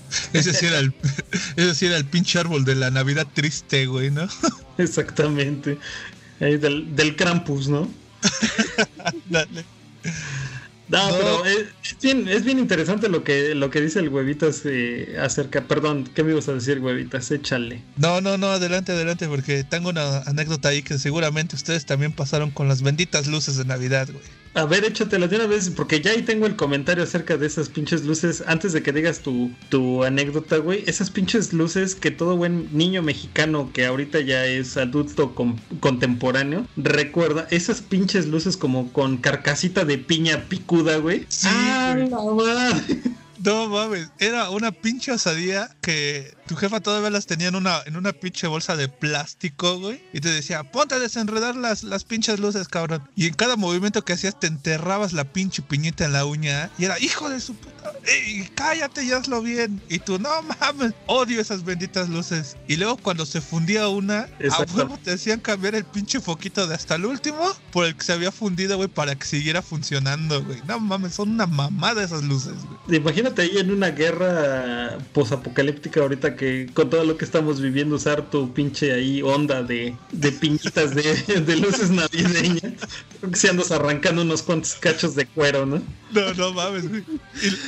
Ese 0.34 0.54
sí 0.54 0.66
era 0.66 0.80
el, 0.80 0.94
ese 1.56 1.76
sí 1.76 1.86
era 1.86 1.98
el 1.98 2.06
pinche 2.06 2.40
árbol 2.40 2.64
de 2.64 2.76
la 2.76 2.90
Navidad 2.92 3.28
triste, 3.34 3.86
güey, 3.88 4.10
¿no? 4.12 4.28
Exactamente. 4.78 5.78
Ahí 6.40 6.58
del, 6.58 6.96
del 6.96 7.16
Krampus, 7.16 7.68
¿no? 7.68 7.90
Dale. 9.30 9.66
No, 10.90 11.10
No. 11.10 11.18
pero 11.18 11.46
es, 11.46 11.66
es 11.84 11.98
bien, 12.02 12.28
es 12.28 12.44
bien 12.46 12.60
interesante 12.60 13.10
lo 13.10 13.24
que, 13.24 13.54
lo 13.56 13.70
que 13.70 13.82
dice 13.82 14.00
el 14.00 14.10
huevitas 14.10 14.62
eh, 14.66 15.18
acerca. 15.22 15.62
Perdón, 15.62 16.10
¿qué 16.16 16.24
me 16.24 16.32
ibas 16.32 16.48
a 16.48 16.54
decir, 16.54 16.80
huevitas? 16.80 17.30
Échale. 17.32 17.82
No, 17.98 18.22
no, 18.22 18.38
no, 18.38 18.48
adelante, 18.48 18.94
adelante, 18.94 19.28
porque 19.28 19.64
tengo 19.64 19.90
una 19.90 20.20
anécdota 20.20 20.70
ahí 20.70 20.82
que 20.84 20.98
seguramente 20.98 21.56
ustedes 21.56 21.86
también 21.86 22.12
pasaron 22.14 22.52
con 22.52 22.68
las 22.68 22.82
benditas 22.82 23.28
luces 23.28 23.58
de 23.58 23.66
Navidad, 23.66 24.08
güey. 24.12 24.24
A 24.54 24.66
ver, 24.66 24.86
échatela 24.86 25.28
de 25.28 25.36
una 25.36 25.46
vez, 25.46 25.70
porque 25.70 26.02
ya 26.02 26.12
ahí 26.12 26.24
tengo 26.24 26.48
el 26.48 26.56
comentario 26.56 27.04
acerca 27.04 27.38
de 27.38 27.46
esas 27.46 27.70
pinches 27.70 28.04
luces. 28.06 28.44
Antes 28.48 28.74
de 28.74 28.82
que 28.82 28.92
digas 28.92 29.20
tu, 29.20 29.52
tu 29.70 30.04
anécdota, 30.04 30.58
güey, 30.58 30.84
esas 30.88 31.12
pinches 31.12 31.54
luces 31.54 31.94
que 31.94 32.10
todo 32.10 32.36
buen 32.36 32.68
niño 32.76 33.04
mexicano 33.04 33.70
que 33.72 33.86
ahorita 33.86 34.20
ya 34.22 34.46
es 34.48 34.76
adulto 34.78 35.36
con- 35.36 35.58
contemporáneo 35.80 36.66
recuerda, 36.76 37.48
esas 37.52 37.82
pinches 37.82 38.26
luces 38.28 38.58
como 38.58 38.92
con 38.94 39.18
carcasita 39.18 39.86
de 39.86 40.00
piña 40.00 40.46
picuda, 40.50 40.98
güey. 40.98 41.26
Sí, 41.30 41.48
ah, 41.52 41.96
güey. 41.96 42.10
No 43.44 43.68
mames, 43.70 44.10
era 44.18 44.50
una 44.50 44.72
pinche 44.72 45.12
osadía 45.12 45.70
que 45.82 46.34
tu 46.48 46.56
jefa 46.56 46.80
todavía 46.80 47.10
las 47.10 47.26
tenía 47.26 47.50
en 47.50 47.56
una, 47.56 47.82
en 47.86 47.98
una 47.98 48.14
pinche 48.14 48.48
bolsa 48.48 48.76
de 48.76 48.88
plástico, 48.88 49.80
güey. 49.80 50.02
Y 50.14 50.22
te 50.22 50.30
decía, 50.30 50.64
ponte 50.64 50.96
a 50.96 51.00
desenredar 51.00 51.56
las, 51.56 51.84
las 51.84 52.04
pinches 52.06 52.40
luces, 52.40 52.68
cabrón. 52.68 53.08
Y 53.16 53.28
en 53.28 53.34
cada 53.34 53.56
movimiento 53.56 54.04
que 54.04 54.14
hacías 54.14 54.40
te 54.40 54.48
enterrabas 54.48 55.14
la 55.14 55.26
pinche 55.26 55.62
piñita 55.62 56.06
en 56.06 56.14
la 56.14 56.26
uña. 56.26 56.72
Y 56.78 56.86
era, 56.86 57.00
hijo 57.00 57.30
de 57.30 57.40
su 57.40 57.54
puta, 57.54 57.92
ey, 58.06 58.50
cállate 58.56 59.04
y 59.04 59.12
hazlo 59.12 59.42
bien. 59.42 59.82
Y 59.90 60.00
tú, 60.00 60.20
no 60.20 60.30
mames, 60.42 60.94
odio 61.06 61.42
esas 61.42 61.64
benditas 61.64 62.10
luces. 62.10 62.56
Y 62.68 62.78
luego 62.78 62.98
cuando 62.98 63.26
se 63.26 63.42
fundía 63.42 63.90
una, 63.90 64.30
a 64.52 64.66
huevo 64.74 64.98
te 65.04 65.12
hacían 65.12 65.40
cambiar 65.40 65.76
el 65.76 65.84
pinche 65.84 66.22
foquito 66.22 66.66
de 66.66 66.76
hasta 66.76 66.96
el 66.96 67.06
último 67.06 67.44
por 67.72 67.86
el 67.86 67.96
que 67.96 68.04
se 68.04 68.14
había 68.14 68.32
fundido, 68.32 68.78
güey, 68.78 68.88
para 68.88 69.16
que 69.16 69.26
siguiera 69.26 69.62
funcionando, 69.62 70.44
güey. 70.44 70.62
No 70.68 70.80
mames, 70.80 71.16
son 71.16 71.32
una 71.32 71.46
mamada 71.46 72.04
esas 72.04 72.24
luces, 72.24 72.54
güey. 72.86 73.00
Imagínate 73.00 73.42
ahí 73.42 73.58
en 73.58 73.72
una 73.72 73.90
guerra 73.90 74.98
posapocalíptica 75.14 76.02
ahorita 76.02 76.37
que 76.38 76.70
con 76.74 76.90
todo 76.90 77.04
lo 77.04 77.18
que 77.18 77.26
estamos 77.26 77.60
viviendo 77.60 77.96
usar 77.96 78.30
tu 78.30 78.54
pinche 78.54 78.94
ahí 78.94 79.22
onda 79.22 79.64
de, 79.64 79.96
de 80.12 80.32
piñitas 80.32 80.96
de, 80.96 81.56
luces 81.58 81.90
navideñas. 81.90 82.74
Creo 83.20 83.32
que 83.32 83.36
si 83.38 83.48
andas 83.48 83.72
arrancando 83.72 84.22
unos 84.22 84.44
cuantos 84.44 84.76
cachos 84.76 85.16
de 85.16 85.26
cuero, 85.26 85.66
¿no? 85.66 85.82
No, 86.12 86.34
no 86.36 86.54
mames. 86.54 86.86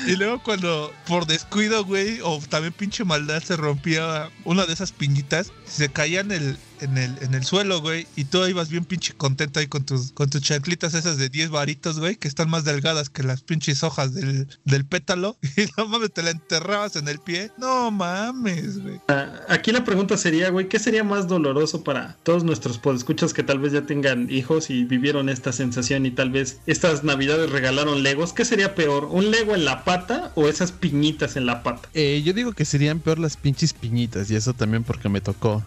Y, 0.07 0.15
luego 0.15 0.41
cuando 0.41 0.93
por 1.07 1.25
descuido, 1.25 1.83
güey, 1.83 2.19
o 2.23 2.39
también 2.47 2.71
pinche 2.71 3.03
maldad 3.03 3.43
se 3.43 3.57
rompía 3.57 4.29
una 4.45 4.65
de 4.65 4.73
esas 4.73 4.91
piñitas, 4.93 5.51
se 5.65 5.89
caía 5.89 6.21
en 6.21 6.31
el, 6.31 6.57
en 6.81 6.97
el, 6.97 7.17
en 7.21 7.33
el 7.33 7.43
suelo, 7.43 7.81
güey, 7.81 8.07
y 8.15 8.25
tú 8.25 8.45
ibas 8.45 8.69
bien 8.69 8.85
pinche 8.85 9.13
contento 9.13 9.59
ahí 9.59 9.67
con 9.67 9.85
tus, 9.85 10.11
con 10.11 10.29
tus 10.29 10.41
chanclitas 10.41 10.93
esas 10.93 11.17
de 11.17 11.29
10 11.29 11.49
varitos, 11.49 11.99
güey, 11.99 12.15
que 12.15 12.27
están 12.27 12.49
más 12.49 12.63
delgadas 12.63 13.09
que 13.09 13.23
las 13.23 13.41
pinches 13.41 13.83
hojas 13.83 14.13
del, 14.13 14.47
del 14.65 14.85
pétalo. 14.85 15.37
Y 15.59 15.65
no 15.77 15.87
mames, 15.87 16.13
te 16.13 16.23
la 16.23 16.29
enterrabas 16.29 16.95
en 16.95 17.07
el 17.09 17.19
pie. 17.19 17.51
No 17.57 17.91
mames, 17.91 18.81
güey. 18.81 19.01
Ah, 19.09 19.27
Aquí 19.49 19.71
la 19.71 19.83
pregunta 19.83 20.15
sería, 20.15 20.49
güey, 20.51 20.69
¿qué 20.69 20.79
sería 20.79 21.03
más 21.03 21.27
doloroso 21.27 21.83
para 21.83 22.17
todos 22.23 22.43
nuestros 22.43 22.77
podescuchas 22.77 23.33
que 23.33 23.43
tal 23.43 23.59
vez 23.59 23.73
ya 23.73 23.81
tengan 23.81 24.31
hijos 24.31 24.69
y 24.69 24.85
vivieron 24.85 25.27
esta 25.27 25.51
sensación 25.51 26.05
y 26.05 26.11
tal 26.11 26.29
vez 26.29 26.59
estas 26.65 27.03
navidades 27.03 27.49
regalaron 27.49 28.03
legos? 28.03 28.31
¿Qué 28.31 28.45
sería 28.45 28.75
peor, 28.75 29.05
un 29.05 29.31
lego 29.31 29.55
en 29.55 29.65
la 29.65 29.83
pata 29.83 30.31
o 30.35 30.47
esas 30.47 30.71
piñitas 30.71 31.35
en 31.35 31.45
la 31.45 31.61
pata? 31.63 31.89
Eh, 31.93 32.21
yo 32.23 32.33
digo 32.33 32.53
que 32.53 32.63
serían 32.63 32.99
peor 32.99 33.19
las 33.19 33.35
pinches 33.35 33.73
piñitas 33.73 34.31
y 34.31 34.35
eso 34.35 34.53
también 34.53 34.83
porque 34.83 35.09
me 35.09 35.21
tocó. 35.21 35.65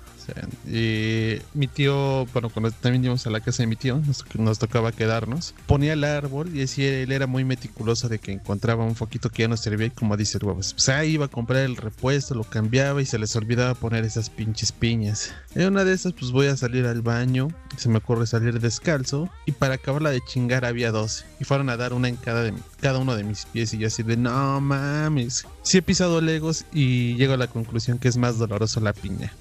Eh, 0.67 1.43
mi 1.55 1.67
tío, 1.67 2.26
bueno, 2.33 2.50
cuando 2.50 2.71
también 2.71 3.05
íbamos 3.05 3.26
a 3.26 3.31
la 3.31 3.41
casa 3.41 3.62
de 3.62 3.67
mi 3.67 3.76
tío, 3.76 4.00
nos, 4.07 4.25
nos 4.37 4.59
tocaba 4.59 4.93
quedarnos. 4.93 5.55
Ponía 5.67 5.93
el 5.93 6.05
árbol 6.05 6.49
y 6.49 6.59
decía, 6.59 7.00
él 7.00 7.12
era 7.12 7.26
muy 7.26 7.45
meticuloso 7.45 8.09
de 8.09 8.19
que 8.19 8.33
encontraba 8.33 8.85
un 8.85 8.95
foquito 8.95 9.31
que 9.31 9.43
ya 9.43 9.49
no 9.49 9.57
servía 9.57 9.87
y 9.87 9.91
como 9.91 10.17
dice 10.17 10.38
el 10.38 10.45
huevo, 10.45 10.61
pues 10.61 10.88
ahí 10.88 11.12
iba 11.12 11.26
a 11.26 11.29
comprar 11.29 11.62
el 11.62 11.76
repuesto, 11.76 12.35
lo 12.35 12.45
cambiaba 12.45 13.02
y 13.02 13.07
se 13.07 13.19
les 13.19 13.35
olvidaba 13.37 13.75
poner 13.75 14.05
esas 14.05 14.31
pinches 14.31 14.73
piñas. 14.73 15.35
En 15.55 15.69
una 15.69 15.85
de 15.85 15.93
esas, 15.93 16.12
pues 16.12 16.31
voy 16.31 16.47
a 16.47 16.57
salir 16.57 16.87
al 16.87 17.02
baño, 17.02 17.49
se 17.76 17.88
me 17.88 17.99
ocurre 17.99 18.26
salir 18.26 18.61
descalzo 18.61 19.29
y 19.47 19.52
para 19.52 19.75
acabarla 19.75 20.11
de 20.11 20.21
chingar 20.21 20.64
había 20.64 20.91
dos 20.91 21.25
y 21.41 21.45
fueron 21.45 21.69
a 21.71 21.76
dar 21.76 21.93
una 21.93 22.09
en 22.09 22.17
cada, 22.17 22.43
de, 22.43 22.55
cada 22.81 22.99
uno 22.99 23.17
de 23.17 23.25
mis 23.25 23.47
pies 23.47 23.75
y 23.75 23.79
yo 23.79 23.88
así 23.88 24.02
de, 24.02 24.17
no 24.17 24.61
mames. 24.61 25.47
Sí 25.62 25.79
he 25.79 25.83
pisado 25.83 26.21
legos 26.21 26.64
y 26.73 27.14
llego 27.17 27.35
a 27.35 27.37
la 27.37 27.47
conclusión 27.47 27.99
que 27.99 28.09
es 28.09 28.17
más 28.17 28.38
doloroso 28.38 28.81
la 28.81 28.93
piña. 28.93 29.33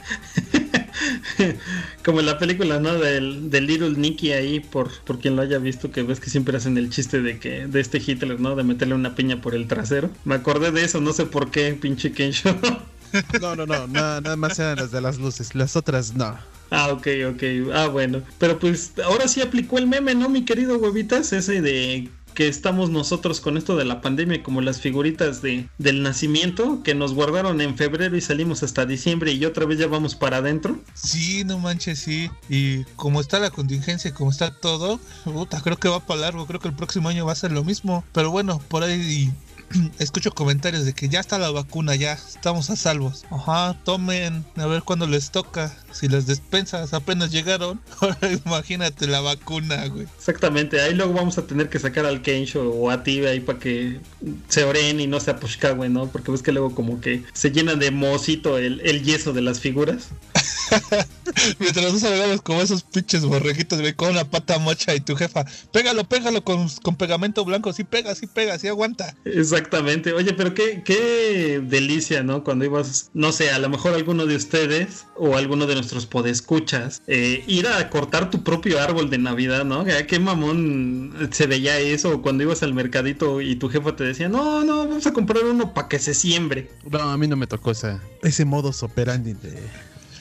Como 2.05 2.19
en 2.19 2.25
la 2.25 2.37
película, 2.37 2.79
¿no? 2.79 2.93
Del, 2.95 3.49
del 3.49 3.67
Little 3.67 3.91
Nicky 3.91 4.31
ahí, 4.31 4.59
por, 4.59 4.91
por 5.03 5.19
quien 5.19 5.35
lo 5.35 5.41
haya 5.41 5.57
visto, 5.59 5.91
que 5.91 6.03
ves 6.03 6.19
que 6.19 6.29
siempre 6.29 6.57
hacen 6.57 6.77
el 6.77 6.89
chiste 6.89 7.21
de 7.21 7.39
que 7.39 7.67
de 7.67 7.79
este 7.79 7.99
Hitler, 8.05 8.39
¿no? 8.39 8.55
De 8.55 8.63
meterle 8.63 8.95
una 8.95 9.15
piña 9.15 9.41
por 9.41 9.55
el 9.55 9.67
trasero. 9.67 10.09
Me 10.25 10.35
acordé 10.35 10.71
de 10.71 10.83
eso, 10.83 11.01
no 11.01 11.13
sé 11.13 11.25
por 11.25 11.51
qué, 11.51 11.73
pinche 11.79 12.11
Kensho. 12.11 12.57
No, 13.41 13.55
no, 13.57 13.65
no, 13.65 13.87
nada, 13.87 14.21
nada 14.21 14.35
más 14.37 14.57
eran 14.59 14.77
las 14.77 14.91
de 14.91 15.01
las 15.01 15.17
luces, 15.17 15.53
las 15.53 15.75
otras 15.75 16.13
no. 16.15 16.37
ah, 16.69 16.89
ok, 16.93 17.07
ok. 17.33 17.43
Ah, 17.73 17.87
bueno. 17.87 18.23
Pero 18.37 18.57
pues 18.59 18.93
ahora 19.03 19.27
sí 19.27 19.41
aplicó 19.41 19.77
el 19.77 19.87
meme, 19.87 20.15
¿no, 20.15 20.29
mi 20.29 20.45
querido 20.45 20.77
huevitas? 20.77 21.33
Ese 21.33 21.61
de 21.61 22.09
que 22.33 22.47
estamos 22.47 22.89
nosotros 22.89 23.41
con 23.41 23.57
esto 23.57 23.75
de 23.75 23.85
la 23.85 24.01
pandemia, 24.01 24.43
como 24.43 24.61
las 24.61 24.81
figuritas 24.81 25.41
de, 25.41 25.67
del 25.77 26.03
nacimiento 26.03 26.81
que 26.83 26.95
nos 26.95 27.13
guardaron 27.13 27.61
en 27.61 27.77
febrero 27.77 28.15
y 28.17 28.21
salimos 28.21 28.63
hasta 28.63 28.85
diciembre 28.85 29.31
y 29.33 29.45
otra 29.45 29.65
vez 29.65 29.79
ya 29.79 29.87
vamos 29.87 30.15
para 30.15 30.37
adentro. 30.37 30.79
Sí, 30.93 31.43
no 31.43 31.59
manches, 31.59 31.99
sí. 31.99 32.29
Y 32.49 32.83
como 32.95 33.21
está 33.21 33.39
la 33.39 33.51
contingencia, 33.51 34.13
como 34.13 34.31
está 34.31 34.51
todo, 34.51 34.99
puta, 35.23 35.61
creo 35.61 35.77
que 35.77 35.89
va 35.89 35.99
para 35.99 36.21
largo. 36.21 36.47
Creo 36.47 36.59
que 36.59 36.67
el 36.67 36.75
próximo 36.75 37.09
año 37.09 37.25
va 37.25 37.33
a 37.33 37.35
ser 37.35 37.51
lo 37.51 37.63
mismo. 37.63 38.03
Pero 38.13 38.31
bueno, 38.31 38.61
por 38.67 38.83
ahí 38.83 39.31
escucho 39.99 40.31
comentarios 40.31 40.85
de 40.85 40.93
que 40.93 41.09
ya 41.09 41.19
está 41.19 41.37
la 41.39 41.51
vacuna, 41.51 41.95
ya 41.95 42.13
estamos 42.13 42.69
a 42.69 42.75
salvos. 42.75 43.25
Ajá, 43.29 43.77
tomen, 43.83 44.45
a 44.55 44.65
ver 44.65 44.83
cuándo 44.83 45.07
les 45.07 45.31
toca. 45.31 45.75
Si 45.91 46.07
las 46.07 46.25
despensas 46.25 46.93
apenas 46.93 47.31
llegaron, 47.31 47.79
ahora 47.99 48.17
imagínate 48.45 49.07
la 49.07 49.21
vacuna, 49.21 49.87
güey. 49.87 50.07
Exactamente, 50.17 50.81
ahí 50.81 50.93
luego 50.93 51.13
vamos 51.13 51.37
a 51.37 51.45
tener 51.45 51.69
que 51.69 51.79
sacar 51.79 52.05
al 52.05 52.21
Kensho 52.21 52.69
o 52.69 52.89
a 52.89 53.03
ti 53.03 53.25
ahí 53.25 53.39
para 53.39 53.59
que 53.59 53.99
se 54.47 54.63
oren 54.63 54.99
y 54.99 55.07
no 55.07 55.19
se 55.19 55.31
aposhkawe, 55.31 55.89
¿no? 55.89 56.07
Porque 56.07 56.31
ves 56.31 56.41
que 56.41 56.51
luego 56.51 56.73
como 56.73 57.01
que 57.01 57.23
se 57.33 57.51
llena 57.51 57.75
de 57.75 57.91
mocito 57.91 58.57
el, 58.57 58.81
el 58.81 59.03
yeso 59.03 59.33
de 59.33 59.41
las 59.41 59.59
figuras. 59.59 60.09
Mientras 61.59 61.93
nos 61.93 62.03
hagamos 62.03 62.41
como 62.41 62.61
esos 62.61 62.83
pinches 62.83 63.25
borreguitos, 63.25 63.79
güey, 63.79 63.93
con 63.93 64.09
una 64.09 64.29
pata 64.29 64.57
mocha 64.57 64.95
y 64.95 64.99
tu 65.01 65.15
jefa, 65.15 65.45
pégalo, 65.71 66.03
pégalo 66.03 66.43
con, 66.43 66.67
con 66.81 66.95
pegamento 66.95 67.43
blanco, 67.45 67.73
sí 67.73 67.83
pega, 67.83 68.15
sí 68.15 68.27
pega, 68.27 68.57
sí 68.57 68.67
aguanta. 68.67 69.15
Exactamente. 69.25 70.13
Oye, 70.13 70.33
pero 70.33 70.53
qué, 70.53 70.81
qué 70.83 71.61
delicia, 71.63 72.23
¿no? 72.23 72.43
Cuando 72.43 72.65
ibas, 72.65 73.09
no 73.13 73.31
sé, 73.31 73.51
a 73.51 73.59
lo 73.59 73.69
mejor 73.69 73.93
alguno 73.93 74.25
de 74.25 74.35
ustedes 74.35 75.05
o 75.15 75.35
alguno 75.35 75.67
de 75.67 75.75
nuestros 75.81 76.05
podescuchas, 76.05 77.01
eh, 77.07 77.43
ir 77.47 77.67
a 77.67 77.89
cortar 77.89 78.29
tu 78.29 78.43
propio 78.43 78.79
árbol 78.79 79.09
de 79.09 79.17
Navidad, 79.17 79.65
¿no? 79.65 79.83
¿Qué, 80.07 80.19
mamón 80.19 81.29
se 81.31 81.47
veía 81.47 81.79
eso 81.79 82.21
cuando 82.21 82.43
ibas 82.43 82.61
al 82.61 82.73
mercadito 82.73 83.41
y 83.41 83.55
tu 83.55 83.67
jefa 83.67 83.95
te 83.95 84.03
decía, 84.03 84.29
no, 84.29 84.63
no, 84.63 84.87
vamos 84.87 85.07
a 85.07 85.13
comprar 85.13 85.43
uno 85.43 85.73
para 85.73 85.87
que 85.87 85.97
se 85.97 86.13
siembre. 86.13 86.69
No, 86.89 86.99
a 86.99 87.17
mí 87.17 87.27
no 87.27 87.35
me 87.35 87.47
tocó 87.47 87.71
ese 87.71 88.45
modus 88.45 88.83
operandi 88.83 89.33
de, 89.33 89.57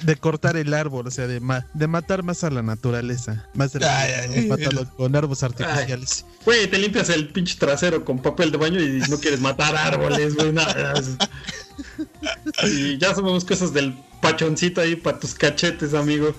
de 0.02 0.16
cortar 0.16 0.57
el 0.57 0.73
árbol, 0.75 1.07
o 1.07 1.11
sea, 1.11 1.26
de, 1.26 1.40
ma- 1.40 1.66
de 1.75 1.87
matar 1.87 2.23
más 2.23 2.42
a 2.45 2.50
la 2.50 2.62
naturaleza, 2.62 3.47
más 3.54 3.73
de 3.73 3.80
la 3.80 3.99
Ay, 4.00 4.12
ay, 4.35 4.47
matarlo 4.47 4.88
con 4.97 5.14
árboles 5.14 5.42
artificiales. 5.42 6.25
Güey, 6.45 6.69
te 6.71 6.78
limpias 6.78 7.09
el 7.11 7.28
pinche 7.28 7.57
trasero 7.59 8.04
con 8.04 8.21
papel 8.21 8.50
de 8.50 8.59
baño 8.59 8.80
y 8.80 9.00
no 9.09 9.19
quieres 9.19 9.40
matar 9.40 9.76
árboles, 9.76 10.35
güey. 10.37 10.52
nada. 10.52 10.95
Y 12.64 12.99
ya 12.99 13.14
sabemos 13.14 13.45
cosas 13.45 13.73
del 13.73 13.95
pachoncito 14.23 14.80
ahí 14.80 14.97
para 14.97 15.19
tus 15.19 15.35
cachetes, 15.35 15.95
amigo. 15.95 16.35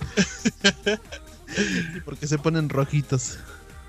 porque 2.05 2.27
se 2.27 2.37
ponen 2.37 2.69
rojitos. 2.69 3.37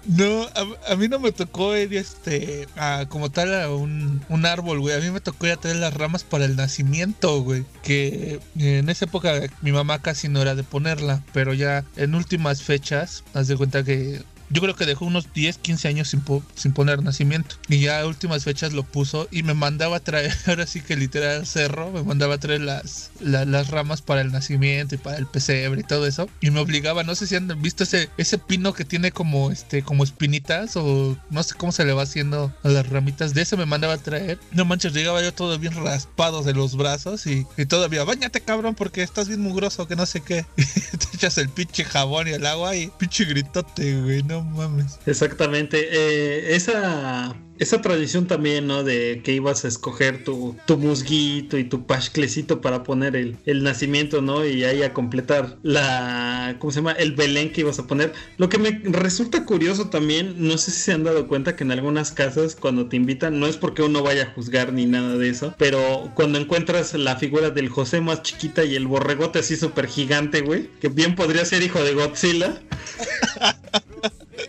No, 0.04 0.48
a, 0.88 0.96
mí 0.96 1.06
no 1.08 1.20
me 1.20 1.30
tocó 1.30 1.76
ir 1.76 1.94
este, 1.94 2.66
a, 2.76 3.06
como 3.08 3.30
tal 3.30 3.54
a 3.54 3.70
un, 3.70 4.20
un, 4.28 4.46
árbol, 4.46 4.80
güey. 4.80 4.96
A 4.96 5.00
mí 5.00 5.10
me 5.10 5.20
tocó 5.20 5.46
ir 5.46 5.52
a 5.52 5.56
traer 5.56 5.76
las 5.76 5.94
ramas 5.94 6.24
para 6.24 6.44
el 6.44 6.56
nacimiento, 6.56 7.40
güey. 7.42 7.64
Que 7.82 8.40
en 8.58 8.88
esa 8.88 9.04
época 9.04 9.32
mi 9.60 9.70
mamá 9.72 10.00
casi 10.00 10.28
no 10.28 10.42
era 10.42 10.54
de 10.54 10.64
ponerla, 10.64 11.22
pero 11.32 11.54
ya 11.54 11.84
en 11.96 12.14
últimas 12.14 12.62
fechas, 12.62 13.22
haz 13.32 13.46
de 13.46 13.56
cuenta 13.56 13.84
que 13.84 14.22
yo 14.52 14.60
creo 14.60 14.76
que 14.76 14.86
dejó 14.86 15.06
unos 15.06 15.32
10, 15.32 15.58
15 15.58 15.88
años 15.88 16.08
sin, 16.08 16.22
sin 16.54 16.72
poner 16.72 17.02
nacimiento. 17.02 17.56
Y 17.68 17.80
ya 17.80 18.00
a 18.00 18.06
últimas 18.06 18.44
fechas 18.44 18.72
lo 18.72 18.82
puso 18.82 19.28
y 19.30 19.42
me 19.42 19.54
mandaba 19.54 19.96
a 19.96 20.00
traer, 20.00 20.32
ahora 20.46 20.66
sí 20.66 20.80
que 20.80 20.96
literal 20.96 21.46
cerro, 21.46 21.90
me 21.90 22.02
mandaba 22.02 22.34
a 22.34 22.38
traer 22.38 22.60
las, 22.60 23.10
las 23.20 23.68
ramas 23.68 24.02
para 24.02 24.20
el 24.20 24.30
nacimiento 24.30 24.94
y 24.94 24.98
para 24.98 25.16
el 25.16 25.26
pesebre 25.26 25.80
y 25.80 25.84
todo 25.84 26.06
eso. 26.06 26.28
Y 26.40 26.50
me 26.50 26.60
obligaba, 26.60 27.02
no 27.02 27.14
sé 27.14 27.26
si 27.26 27.36
han 27.36 27.48
visto 27.62 27.84
ese, 27.84 28.10
ese 28.18 28.38
pino 28.38 28.74
que 28.74 28.84
tiene 28.84 29.10
como, 29.10 29.50
este, 29.50 29.82
como 29.82 30.04
espinitas 30.04 30.76
o 30.76 31.16
no 31.30 31.42
sé 31.42 31.54
cómo 31.54 31.72
se 31.72 31.84
le 31.84 31.92
va 31.92 32.02
haciendo 32.02 32.54
a 32.62 32.68
las 32.68 32.88
ramitas. 32.88 33.34
De 33.34 33.42
ese 33.42 33.56
me 33.56 33.66
mandaba 33.66 33.94
a 33.94 33.98
traer. 33.98 34.38
No 34.52 34.64
manches, 34.64 34.92
llegaba 34.92 35.22
yo 35.22 35.32
todo 35.32 35.58
bien 35.58 35.74
raspado 35.82 36.42
de 36.42 36.52
los 36.52 36.76
brazos 36.76 37.26
y, 37.26 37.46
y 37.56 37.66
todavía, 37.66 38.04
bañate 38.04 38.40
cabrón 38.42 38.74
porque 38.74 39.02
estás 39.02 39.28
bien 39.28 39.40
mugroso 39.40 39.88
que 39.88 39.96
no 39.96 40.04
sé 40.04 40.20
qué. 40.20 40.44
te 40.56 41.16
echas 41.16 41.38
el 41.38 41.48
pinche 41.48 41.84
jabón 41.84 42.28
y 42.28 42.32
el 42.32 42.44
agua 42.46 42.76
y 42.76 42.88
pinche 42.98 43.24
gritote, 43.24 44.00
güey, 44.00 44.22
no 44.22 44.41
Exactamente. 45.06 45.88
Eh, 45.90 46.54
esa 46.54 47.34
esa 47.62 47.80
tradición 47.80 48.26
también, 48.26 48.66
¿no? 48.66 48.82
De 48.82 49.20
que 49.24 49.32
ibas 49.32 49.64
a 49.64 49.68
escoger 49.68 50.24
tu, 50.24 50.56
tu 50.66 50.78
musguito 50.78 51.58
y 51.58 51.64
tu 51.64 51.86
pashclecito 51.86 52.60
para 52.60 52.82
poner 52.82 53.14
el, 53.14 53.36
el, 53.46 53.62
nacimiento, 53.62 54.20
¿no? 54.20 54.44
Y 54.44 54.64
ahí 54.64 54.82
a 54.82 54.92
completar 54.92 55.58
la, 55.62 56.56
¿cómo 56.58 56.70
se 56.72 56.80
llama? 56.80 56.92
El 56.92 57.12
Belén 57.12 57.52
que 57.52 57.60
ibas 57.60 57.78
a 57.78 57.86
poner. 57.86 58.12
Lo 58.36 58.48
que 58.48 58.58
me 58.58 58.80
resulta 58.84 59.44
curioso 59.44 59.90
también, 59.90 60.34
no 60.38 60.58
sé 60.58 60.70
si 60.70 60.80
se 60.80 60.92
han 60.92 61.04
dado 61.04 61.28
cuenta 61.28 61.54
que 61.54 61.64
en 61.64 61.72
algunas 61.72 62.10
casas 62.10 62.56
cuando 62.56 62.88
te 62.88 62.96
invitan, 62.96 63.38
no 63.38 63.46
es 63.46 63.56
porque 63.56 63.82
uno 63.82 64.02
vaya 64.02 64.24
a 64.24 64.34
juzgar 64.34 64.72
ni 64.72 64.86
nada 64.86 65.16
de 65.16 65.28
eso, 65.28 65.54
pero 65.58 66.10
cuando 66.14 66.38
encuentras 66.38 66.94
la 66.94 67.16
figura 67.16 67.50
del 67.50 67.68
José 67.68 68.00
más 68.00 68.22
chiquita 68.22 68.64
y 68.64 68.74
el 68.74 68.86
borregote 68.86 69.38
así 69.38 69.56
súper 69.56 69.86
gigante, 69.86 70.40
güey, 70.40 70.68
que 70.80 70.88
bien 70.88 71.14
podría 71.14 71.44
ser 71.44 71.62
hijo 71.62 71.82
de 71.82 71.94
Godzilla. 71.94 72.60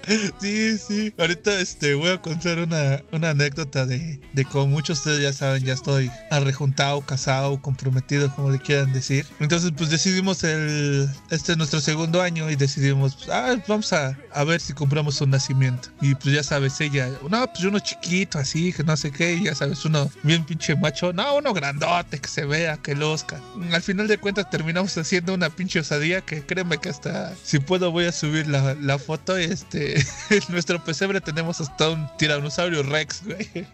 Sí, 0.05 0.77
sí. 0.77 1.13
Ahorita 1.17 1.59
este, 1.59 1.93
voy 1.93 2.09
a 2.09 2.21
contar 2.21 2.59
una, 2.59 3.01
una 3.11 3.29
anécdota 3.29 3.85
de, 3.85 4.19
de 4.33 4.45
como 4.45 4.67
muchos 4.67 5.03
de 5.03 5.11
ustedes 5.11 5.21
ya 5.21 5.33
saben, 5.33 5.63
ya 5.63 5.73
estoy 5.73 6.11
arrejuntado, 6.29 7.01
casado, 7.01 7.61
comprometido, 7.61 8.33
como 8.35 8.51
le 8.51 8.59
quieran 8.59 8.91
decir. 8.91 9.25
Entonces, 9.39 9.71
pues 9.77 9.89
decidimos 9.89 10.43
el, 10.43 11.09
este 11.29 11.53
es 11.53 11.57
nuestro 11.57 11.79
segundo 11.79 12.21
año 12.21 12.49
y 12.49 12.55
decidimos, 12.55 13.15
pues, 13.15 13.29
ah, 13.29 13.55
vamos 13.67 13.93
a, 13.93 14.17
a 14.33 14.43
ver 14.43 14.59
si 14.59 14.73
compramos 14.73 15.21
un 15.21 15.29
nacimiento. 15.29 15.89
Y 16.01 16.15
pues 16.15 16.35
ya 16.35 16.43
sabes, 16.43 16.79
ella, 16.81 17.09
no, 17.29 17.47
pues 17.47 17.63
uno 17.63 17.79
chiquito, 17.79 18.39
así, 18.39 18.73
que 18.73 18.83
no 18.83 18.97
sé 18.97 19.11
qué, 19.11 19.35
y 19.35 19.45
ya 19.45 19.55
sabes, 19.55 19.85
uno 19.85 20.11
bien 20.23 20.43
pinche 20.45 20.75
macho, 20.75 21.13
no, 21.13 21.37
uno 21.37 21.53
grandote, 21.53 22.19
que 22.19 22.27
se 22.27 22.45
vea, 22.45 22.77
que 22.77 22.95
losca. 22.95 23.39
Al 23.71 23.81
final 23.81 24.07
de 24.07 24.17
cuentas 24.17 24.49
terminamos 24.49 24.97
haciendo 24.97 25.33
una 25.33 25.49
pinche 25.49 25.79
osadía 25.79 26.21
que 26.21 26.45
créeme 26.45 26.77
que 26.77 26.89
hasta, 26.89 27.33
si 27.43 27.59
puedo, 27.59 27.91
voy 27.91 28.05
a 28.05 28.11
subir 28.11 28.47
la, 28.47 28.73
la 28.75 28.97
foto 28.99 29.39
y 29.39 29.43
en 30.29 30.41
nuestro 30.49 30.83
pesebre 30.83 31.21
tenemos 31.21 31.61
hasta 31.61 31.89
un 31.89 32.07
tiranosaurio 32.17 32.83
Rex, 32.83 33.23
güey. 33.25 33.67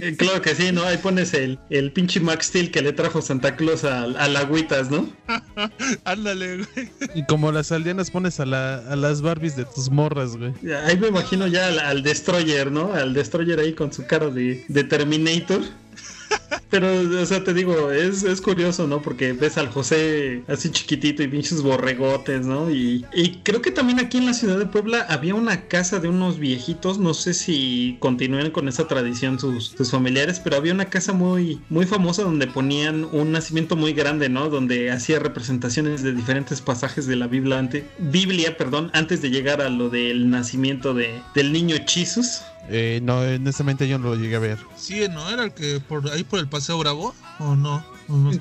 Eh, 0.00 0.16
claro 0.16 0.40
que 0.40 0.54
sí, 0.54 0.72
¿no? 0.72 0.82
Ahí 0.84 0.96
pones 0.96 1.34
el, 1.34 1.58
el 1.68 1.92
pinche 1.92 2.20
Max 2.20 2.46
Steel 2.46 2.70
que 2.70 2.80
le 2.80 2.92
trajo 2.92 3.20
Santa 3.20 3.54
Claus 3.56 3.84
a, 3.84 4.04
a 4.04 4.28
la 4.28 4.40
agüitas, 4.40 4.90
¿no? 4.90 5.12
Ándale, 6.04 6.58
güey. 6.58 6.90
Y 7.14 7.24
como 7.26 7.52
las 7.52 7.70
aldeanas 7.70 8.10
pones 8.10 8.40
a, 8.40 8.46
la, 8.46 8.76
a 8.76 8.96
las 8.96 9.20
Barbies 9.20 9.56
de 9.56 9.66
tus 9.66 9.90
morras, 9.90 10.36
güey. 10.36 10.54
Ahí 10.86 10.96
me 10.96 11.08
imagino 11.08 11.46
ya 11.46 11.66
al, 11.66 11.78
al 11.80 12.02
Destroyer, 12.02 12.72
¿no? 12.72 12.94
Al 12.94 13.12
Destroyer 13.12 13.60
ahí 13.60 13.74
con 13.74 13.92
su 13.92 14.06
cara 14.06 14.30
de, 14.30 14.64
de 14.68 14.84
Terminator. 14.84 15.60
Pero, 16.70 16.88
o 17.00 17.26
sea, 17.26 17.42
te 17.44 17.54
digo, 17.54 17.90
es, 17.90 18.24
es, 18.24 18.42
curioso, 18.42 18.86
¿no? 18.86 19.00
Porque 19.00 19.32
ves 19.32 19.56
al 19.56 19.68
José 19.68 20.42
así 20.48 20.70
chiquitito 20.70 21.22
y 21.22 21.28
pinches 21.28 21.62
borregotes, 21.62 22.44
¿no? 22.44 22.70
Y, 22.70 23.06
y, 23.14 23.40
creo 23.42 23.62
que 23.62 23.70
también 23.70 24.00
aquí 24.00 24.18
en 24.18 24.26
la 24.26 24.34
ciudad 24.34 24.58
de 24.58 24.66
Puebla 24.66 25.06
había 25.08 25.34
una 25.34 25.62
casa 25.62 25.98
de 25.98 26.08
unos 26.08 26.38
viejitos, 26.38 26.98
no 26.98 27.14
sé 27.14 27.32
si 27.32 27.96
continúan 28.00 28.50
con 28.50 28.68
esa 28.68 28.86
tradición 28.86 29.38
sus, 29.38 29.68
sus 29.68 29.90
familiares, 29.90 30.40
pero 30.40 30.56
había 30.56 30.74
una 30.74 30.90
casa 30.90 31.14
muy, 31.14 31.58
muy 31.70 31.86
famosa 31.86 32.22
donde 32.22 32.46
ponían 32.46 33.04
un 33.12 33.32
nacimiento 33.32 33.74
muy 33.74 33.94
grande, 33.94 34.28
¿no? 34.28 34.50
Donde 34.50 34.90
hacía 34.90 35.18
representaciones 35.20 36.02
de 36.02 36.12
diferentes 36.12 36.60
pasajes 36.60 37.06
de 37.06 37.16
la 37.16 37.28
Biblia, 37.28 37.58
antes, 37.58 37.84
Biblia 37.98 38.58
perdón, 38.58 38.90
antes 38.92 39.22
de 39.22 39.30
llegar 39.30 39.62
a 39.62 39.70
lo 39.70 39.88
del 39.88 40.28
nacimiento 40.28 40.92
de, 40.92 41.22
del 41.34 41.50
niño 41.52 41.78
Chisus. 41.86 42.42
Eh, 42.70 43.00
no, 43.02 43.20
honestamente 43.20 43.88
yo 43.88 43.98
no 43.98 44.10
lo 44.10 44.16
llegué 44.16 44.36
a 44.36 44.40
ver. 44.40 44.58
Sí, 44.76 45.06
¿no? 45.10 45.28
¿Era 45.30 45.44
el 45.44 45.52
que 45.52 45.80
por 45.80 46.10
ahí 46.10 46.24
por 46.24 46.38
el 46.38 46.48
Paseo 46.48 46.78
Bravo? 46.78 47.14
¿O 47.38 47.56
no? 47.56 47.84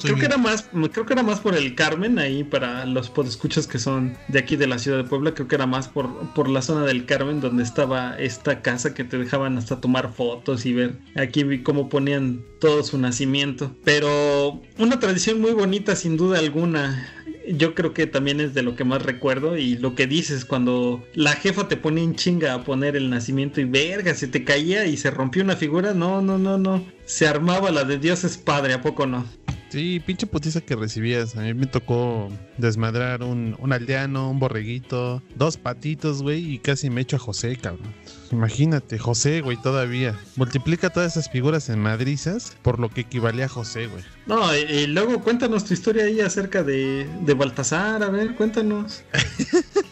creo 0.01 0.15
que 0.15 0.25
era 0.25 0.37
más, 0.37 0.69
creo 0.91 1.05
que 1.05 1.13
era 1.13 1.23
más 1.23 1.41
por 1.41 1.55
el 1.55 1.75
Carmen, 1.75 2.19
ahí 2.19 2.43
para 2.43 2.85
los 2.85 3.09
podescuchas 3.09 3.67
que 3.67 3.79
son 3.79 4.17
de 4.29 4.39
aquí 4.39 4.55
de 4.55 4.67
la 4.67 4.79
ciudad 4.79 4.97
de 4.97 5.03
Puebla, 5.03 5.33
creo 5.33 5.47
que 5.47 5.55
era 5.55 5.65
más 5.65 5.89
por, 5.89 6.33
por 6.33 6.47
la 6.47 6.61
zona 6.61 6.85
del 6.85 7.05
Carmen 7.05 7.41
donde 7.41 7.63
estaba 7.63 8.17
esta 8.17 8.61
casa 8.61 8.93
que 8.93 9.03
te 9.03 9.17
dejaban 9.17 9.57
hasta 9.57 9.81
tomar 9.81 10.13
fotos 10.13 10.65
y 10.65 10.73
ver 10.73 10.99
aquí 11.15 11.43
vi 11.43 11.63
cómo 11.63 11.89
ponían 11.89 12.43
todo 12.61 12.83
su 12.83 12.97
nacimiento. 12.97 13.75
Pero 13.83 14.61
una 14.77 14.99
tradición 14.99 15.41
muy 15.41 15.51
bonita 15.51 15.95
sin 15.95 16.15
duda 16.15 16.39
alguna 16.39 17.16
yo 17.47 17.73
creo 17.75 17.93
que 17.93 18.07
también 18.07 18.39
es 18.39 18.53
de 18.53 18.61
lo 18.61 18.75
que 18.75 18.83
más 18.83 19.01
recuerdo 19.01 19.57
y 19.57 19.77
lo 19.77 19.95
que 19.95 20.07
dices 20.07 20.45
cuando 20.45 21.03
la 21.13 21.33
jefa 21.33 21.67
te 21.67 21.77
pone 21.77 22.03
en 22.03 22.15
chinga 22.15 22.53
a 22.53 22.63
poner 22.63 22.95
el 22.95 23.09
nacimiento 23.09 23.61
y 23.61 23.65
verga, 23.65 24.13
se 24.13 24.27
te 24.27 24.43
caía 24.43 24.85
y 24.85 24.97
se 24.97 25.11
rompió 25.11 25.43
una 25.43 25.55
figura, 25.55 25.93
no, 25.93 26.21
no, 26.21 26.37
no, 26.37 26.57
no, 26.57 26.83
se 27.05 27.27
armaba 27.27 27.71
la 27.71 27.83
de 27.83 27.97
Dios 27.97 28.23
es 28.23 28.37
padre, 28.37 28.73
¿a 28.73 28.81
poco 28.81 29.05
no? 29.05 29.25
Sí, 29.69 30.01
pinche 30.05 30.27
putiza 30.27 30.61
que 30.61 30.75
recibías. 30.75 31.35
A 31.35 31.41
mí 31.41 31.53
me 31.53 31.67
tocó 31.67 32.29
desmadrar 32.57 33.23
un, 33.23 33.55
un 33.59 33.73
aldeano, 33.73 34.29
un 34.29 34.39
borreguito, 34.39 35.21
dos 35.35 35.57
patitos, 35.57 36.21
güey, 36.21 36.53
y 36.53 36.59
casi 36.59 36.89
me 36.89 37.01
echo 37.01 37.17
a 37.17 37.19
José, 37.19 37.57
cabrón. 37.57 37.93
Imagínate, 38.31 38.97
José, 38.97 39.41
güey, 39.41 39.57
todavía. 39.57 40.17
Multiplica 40.35 40.89
todas 40.89 41.13
esas 41.13 41.29
figuras 41.29 41.69
en 41.69 41.79
madrizas 41.79 42.55
por 42.61 42.79
lo 42.79 42.89
que 42.89 43.01
equivalía 43.01 43.45
a 43.45 43.49
José, 43.49 43.87
güey. 43.87 44.03
No, 44.25 44.55
y, 44.55 44.87
luego 44.87 45.21
cuéntanos 45.21 45.65
tu 45.65 45.73
historia 45.73 46.05
ahí 46.05 46.21
acerca 46.21 46.63
de, 46.63 47.07
de 47.21 47.33
Baltasar, 47.33 48.03
a 48.03 48.09
ver, 48.09 48.35
cuéntanos. 48.35 49.03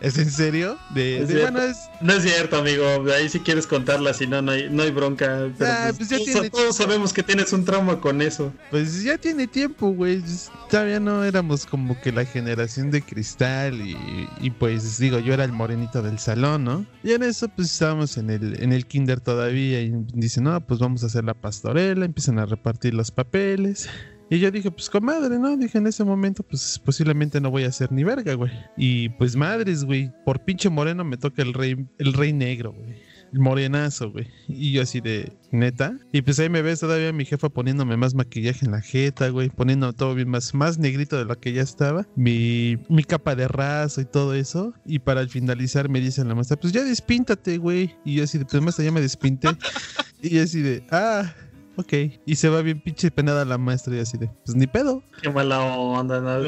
¿Es 0.00 0.18
en 0.18 0.30
serio? 0.30 0.76
De, 0.94 1.22
es 1.22 1.88
No 2.00 2.12
es 2.12 2.22
cierto, 2.22 2.56
amigo. 2.56 2.84
Ahí 3.14 3.28
si 3.28 3.40
quieres 3.40 3.66
contarla, 3.66 4.14
si 4.14 4.26
no, 4.26 4.42
no 4.42 4.52
hay, 4.52 4.68
no 4.70 4.82
hay 4.82 4.90
bronca. 4.90 5.50
Ah, 5.60 5.92
pues, 5.96 6.08
pues 6.08 6.50
todos, 6.50 6.76
sabemos 6.76 7.12
que 7.12 7.22
tienes 7.22 7.52
un 7.52 7.64
trauma 7.64 8.00
con 8.00 8.22
eso. 8.22 8.52
Pues 8.70 9.02
ya 9.02 9.18
tiene 9.18 9.46
tiempo, 9.46 9.90
güey. 9.90 10.22
Todavía 10.70 11.00
no 11.00 11.24
éramos 11.24 11.66
como 11.66 12.00
que 12.00 12.12
la 12.12 12.24
generación 12.24 12.90
de 12.90 13.02
cristal 13.02 13.80
y, 13.80 13.96
y, 14.40 14.50
pues 14.50 14.98
digo, 14.98 15.18
yo 15.18 15.34
era 15.34 15.44
el 15.44 15.52
morenito 15.52 16.02
del 16.02 16.18
salón, 16.18 16.64
¿no? 16.64 16.86
Y 17.02 17.12
en 17.12 17.22
eso 17.22 17.48
pues 17.48 17.70
estábamos 17.70 18.16
en 18.16 18.30
el, 18.30 18.62
en 18.62 18.72
el 18.72 18.86
kinder 18.86 19.20
todavía 19.20 19.80
y 19.80 19.92
dicen, 20.12 20.44
no, 20.44 20.60
pues 20.66 20.80
vamos 20.80 21.02
a 21.02 21.06
hacer 21.06 21.24
la 21.24 21.34
pastorela, 21.34 22.04
empiezan 22.04 22.38
a 22.38 22.46
repartir 22.46 22.94
los 22.94 23.10
papeles. 23.10 23.88
Y 24.34 24.40
yo 24.40 24.50
dije, 24.50 24.68
pues 24.68 24.90
comadre, 24.90 25.38
¿no? 25.38 25.56
Dije, 25.56 25.78
en 25.78 25.86
ese 25.86 26.02
momento, 26.02 26.42
pues 26.42 26.80
posiblemente 26.84 27.40
no 27.40 27.52
voy 27.52 27.62
a 27.62 27.68
hacer 27.68 27.92
ni 27.92 28.02
verga, 28.02 28.34
güey. 28.34 28.50
Y 28.76 29.10
pues 29.10 29.36
madres, 29.36 29.84
güey, 29.84 30.10
por 30.24 30.44
pinche 30.44 30.68
moreno 30.68 31.04
me 31.04 31.16
toca 31.16 31.40
el 31.40 31.54
rey, 31.54 31.86
el 31.98 32.12
rey 32.12 32.32
negro, 32.32 32.72
güey. 32.72 32.96
El 33.32 33.38
morenazo, 33.38 34.10
güey. 34.10 34.26
Y 34.48 34.72
yo 34.72 34.82
así 34.82 35.00
de, 35.00 35.32
neta. 35.52 35.96
Y 36.10 36.22
pues 36.22 36.40
ahí 36.40 36.48
me 36.48 36.62
ves 36.62 36.80
todavía 36.80 37.12
mi 37.12 37.24
jefa 37.24 37.48
poniéndome 37.48 37.96
más 37.96 38.16
maquillaje 38.16 38.66
en 38.66 38.72
la 38.72 38.80
jeta, 38.80 39.28
güey. 39.28 39.50
Poniendo 39.50 39.92
todo 39.92 40.16
bien 40.16 40.30
más, 40.30 40.52
más 40.52 40.78
negrito 40.78 41.16
de 41.16 41.26
lo 41.26 41.38
que 41.38 41.52
ya 41.52 41.62
estaba. 41.62 42.04
Mi, 42.16 42.76
mi 42.88 43.04
capa 43.04 43.36
de 43.36 43.46
raso 43.46 44.00
y 44.00 44.04
todo 44.04 44.34
eso. 44.34 44.74
Y 44.84 44.98
para 44.98 45.20
al 45.20 45.28
finalizar 45.28 45.88
me 45.88 46.00
dice 46.00 46.24
la 46.24 46.34
maestra, 46.34 46.56
pues 46.56 46.72
ya 46.72 46.82
despíntate, 46.82 47.58
güey. 47.58 47.94
Y 48.04 48.16
yo 48.16 48.24
así 48.24 48.38
de, 48.38 48.46
pues 48.46 48.60
maestra, 48.60 48.84
ya 48.84 48.90
me 48.90 49.00
despinté. 49.00 49.48
y 50.20 50.40
así 50.40 50.60
de, 50.60 50.84
ah, 50.90 51.32
ok. 51.76 51.92
Y 52.26 52.36
se 52.36 52.48
va 52.48 52.62
bien 52.62 52.80
pinche 52.80 53.10
penada 53.10 53.44
la 53.44 53.58
maestra 53.58 53.96
y 53.96 54.00
así 54.00 54.18
de, 54.18 54.30
pues 54.44 54.56
ni 54.56 54.66
pedo. 54.66 55.02
Qué 55.22 55.30
mala 55.30 55.60
onda, 55.60 56.20
no, 56.20 56.38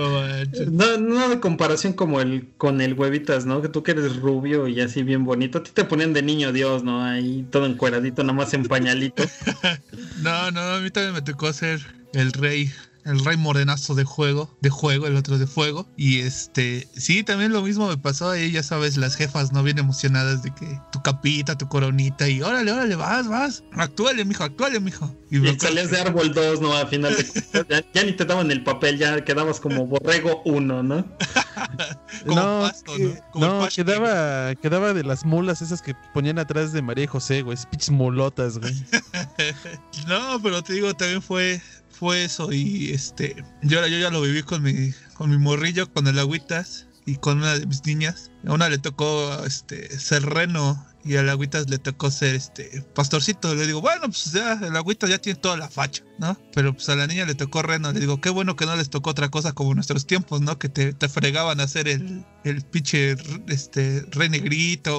no, 0.70 0.98
no, 0.98 1.28
de 1.28 1.40
comparación 1.40 1.92
como 1.92 2.20
el 2.20 2.48
con 2.56 2.80
el 2.80 2.94
huevitas, 2.94 3.46
¿no? 3.46 3.62
Que 3.62 3.68
tú 3.68 3.82
que 3.82 3.92
eres 3.92 4.16
rubio 4.16 4.68
y 4.68 4.80
así 4.80 5.02
bien 5.02 5.24
bonito. 5.24 5.58
A 5.58 5.62
ti 5.62 5.70
te 5.72 5.84
ponían 5.84 6.12
de 6.12 6.22
niño 6.22 6.52
Dios, 6.52 6.82
¿no? 6.82 7.04
Ahí 7.04 7.46
todo 7.50 7.66
encueradito, 7.66 8.22
nada 8.22 8.34
más 8.34 8.54
en 8.54 8.64
pañalito. 8.64 9.24
no, 10.22 10.50
no, 10.50 10.60
a 10.60 10.80
mí 10.80 10.90
también 10.90 11.14
me 11.14 11.22
tocó 11.22 11.52
ser 11.52 11.80
el 12.12 12.32
rey 12.32 12.70
el 13.06 13.24
rey 13.24 13.36
morenazo 13.36 13.94
de 13.94 14.04
juego, 14.04 14.56
de 14.60 14.70
juego, 14.70 15.06
el 15.06 15.16
otro 15.16 15.38
de 15.38 15.46
fuego. 15.46 15.88
Y 15.96 16.20
este, 16.20 16.88
sí, 16.96 17.22
también 17.22 17.52
lo 17.52 17.62
mismo 17.62 17.88
me 17.88 17.96
pasó 17.96 18.30
ahí, 18.30 18.50
ya 18.50 18.62
sabes, 18.62 18.96
las 18.96 19.14
jefas 19.14 19.52
no 19.52 19.62
bien 19.62 19.78
emocionadas 19.78 20.42
de 20.42 20.52
que 20.54 20.80
tu 20.92 21.02
capita, 21.02 21.56
tu 21.56 21.68
coronita 21.68 22.28
y 22.28 22.42
órale, 22.42 22.72
órale, 22.72 22.96
vas, 22.96 23.28
vas, 23.28 23.62
actúale, 23.72 24.24
mijo, 24.24 24.44
actúale, 24.44 24.80
mijo. 24.80 25.14
Y, 25.30 25.46
y 25.46 25.58
salías 25.58 25.90
de 25.90 26.00
árbol 26.00 26.34
2, 26.34 26.60
¿no? 26.60 26.74
Al 26.74 26.88
final 26.88 27.14
de 27.16 27.84
ya, 27.94 28.04
ni 28.04 28.12
te 28.12 28.24
daban 28.24 28.50
el 28.50 28.62
papel, 28.62 28.98
ya 28.98 29.24
quedabas 29.24 29.60
como 29.60 29.86
borrego 29.86 30.42
1, 30.44 30.82
¿no? 30.82 31.04
como 32.26 32.40
no, 32.40 32.60
pasto, 32.60 32.92
¿no? 33.34 33.62
no 33.62 33.68
quedaba, 33.68 34.54
quedaba 34.56 34.92
de 34.92 35.04
las 35.04 35.24
mulas 35.24 35.62
esas 35.62 35.80
que 35.80 35.94
ponían 36.12 36.38
atrás 36.38 36.72
de 36.72 36.82
María 36.82 37.04
y 37.04 37.08
José, 37.08 37.42
güey, 37.42 37.56
pinches 37.70 37.90
mulotas, 37.90 38.58
güey. 38.58 38.74
no, 40.08 40.40
pero 40.42 40.62
te 40.62 40.74
digo, 40.74 40.94
también 40.94 41.22
fue, 41.22 41.60
fue 41.98 42.24
eso 42.24 42.52
y 42.52 42.90
este, 42.90 43.36
yo, 43.62 43.86
yo 43.86 43.98
ya 43.98 44.10
lo 44.10 44.20
viví 44.20 44.42
con 44.42 44.62
mi, 44.62 44.92
con 45.14 45.30
mi 45.30 45.38
morrillo, 45.38 45.90
con 45.92 46.06
el 46.06 46.18
agüitas 46.18 46.86
y 47.06 47.16
con 47.16 47.38
una 47.38 47.58
de 47.58 47.66
mis 47.66 47.84
niñas. 47.86 48.30
A 48.46 48.52
una 48.52 48.68
le 48.68 48.78
tocó 48.78 49.44
este 49.44 49.98
ser 49.98 50.22
reno 50.22 50.84
y 51.04 51.16
al 51.16 51.28
Agüitas 51.28 51.70
le 51.70 51.78
tocó 51.78 52.10
ser 52.10 52.34
este 52.34 52.84
pastorcito. 52.94 53.54
Le 53.54 53.66
digo, 53.66 53.80
bueno, 53.80 54.02
pues 54.02 54.32
ya 54.32 54.54
el 54.54 54.76
Agüitas 54.76 55.08
ya 55.08 55.18
tiene 55.18 55.38
toda 55.38 55.56
la 55.56 55.70
facha, 55.70 56.02
¿no? 56.18 56.36
Pero 56.54 56.72
pues 56.72 56.88
a 56.88 56.96
la 56.96 57.06
niña 57.06 57.24
le 57.26 57.34
tocó 57.34 57.62
reno. 57.62 57.92
Le 57.92 58.00
digo, 58.00 58.20
qué 58.20 58.30
bueno 58.30 58.56
que 58.56 58.66
no 58.66 58.76
les 58.76 58.90
tocó 58.90 59.10
otra 59.10 59.28
cosa 59.30 59.52
como 59.52 59.70
en 59.70 59.76
nuestros 59.76 60.06
tiempos, 60.06 60.40
¿no? 60.40 60.58
Que 60.58 60.68
te, 60.68 60.92
te 60.92 61.08
fregaban 61.08 61.60
a 61.60 61.64
hacer 61.64 61.88
el, 61.88 62.24
el 62.44 62.62
pinche 62.62 63.16
este, 63.48 64.04
re 64.12 64.28
negrito 64.28 64.98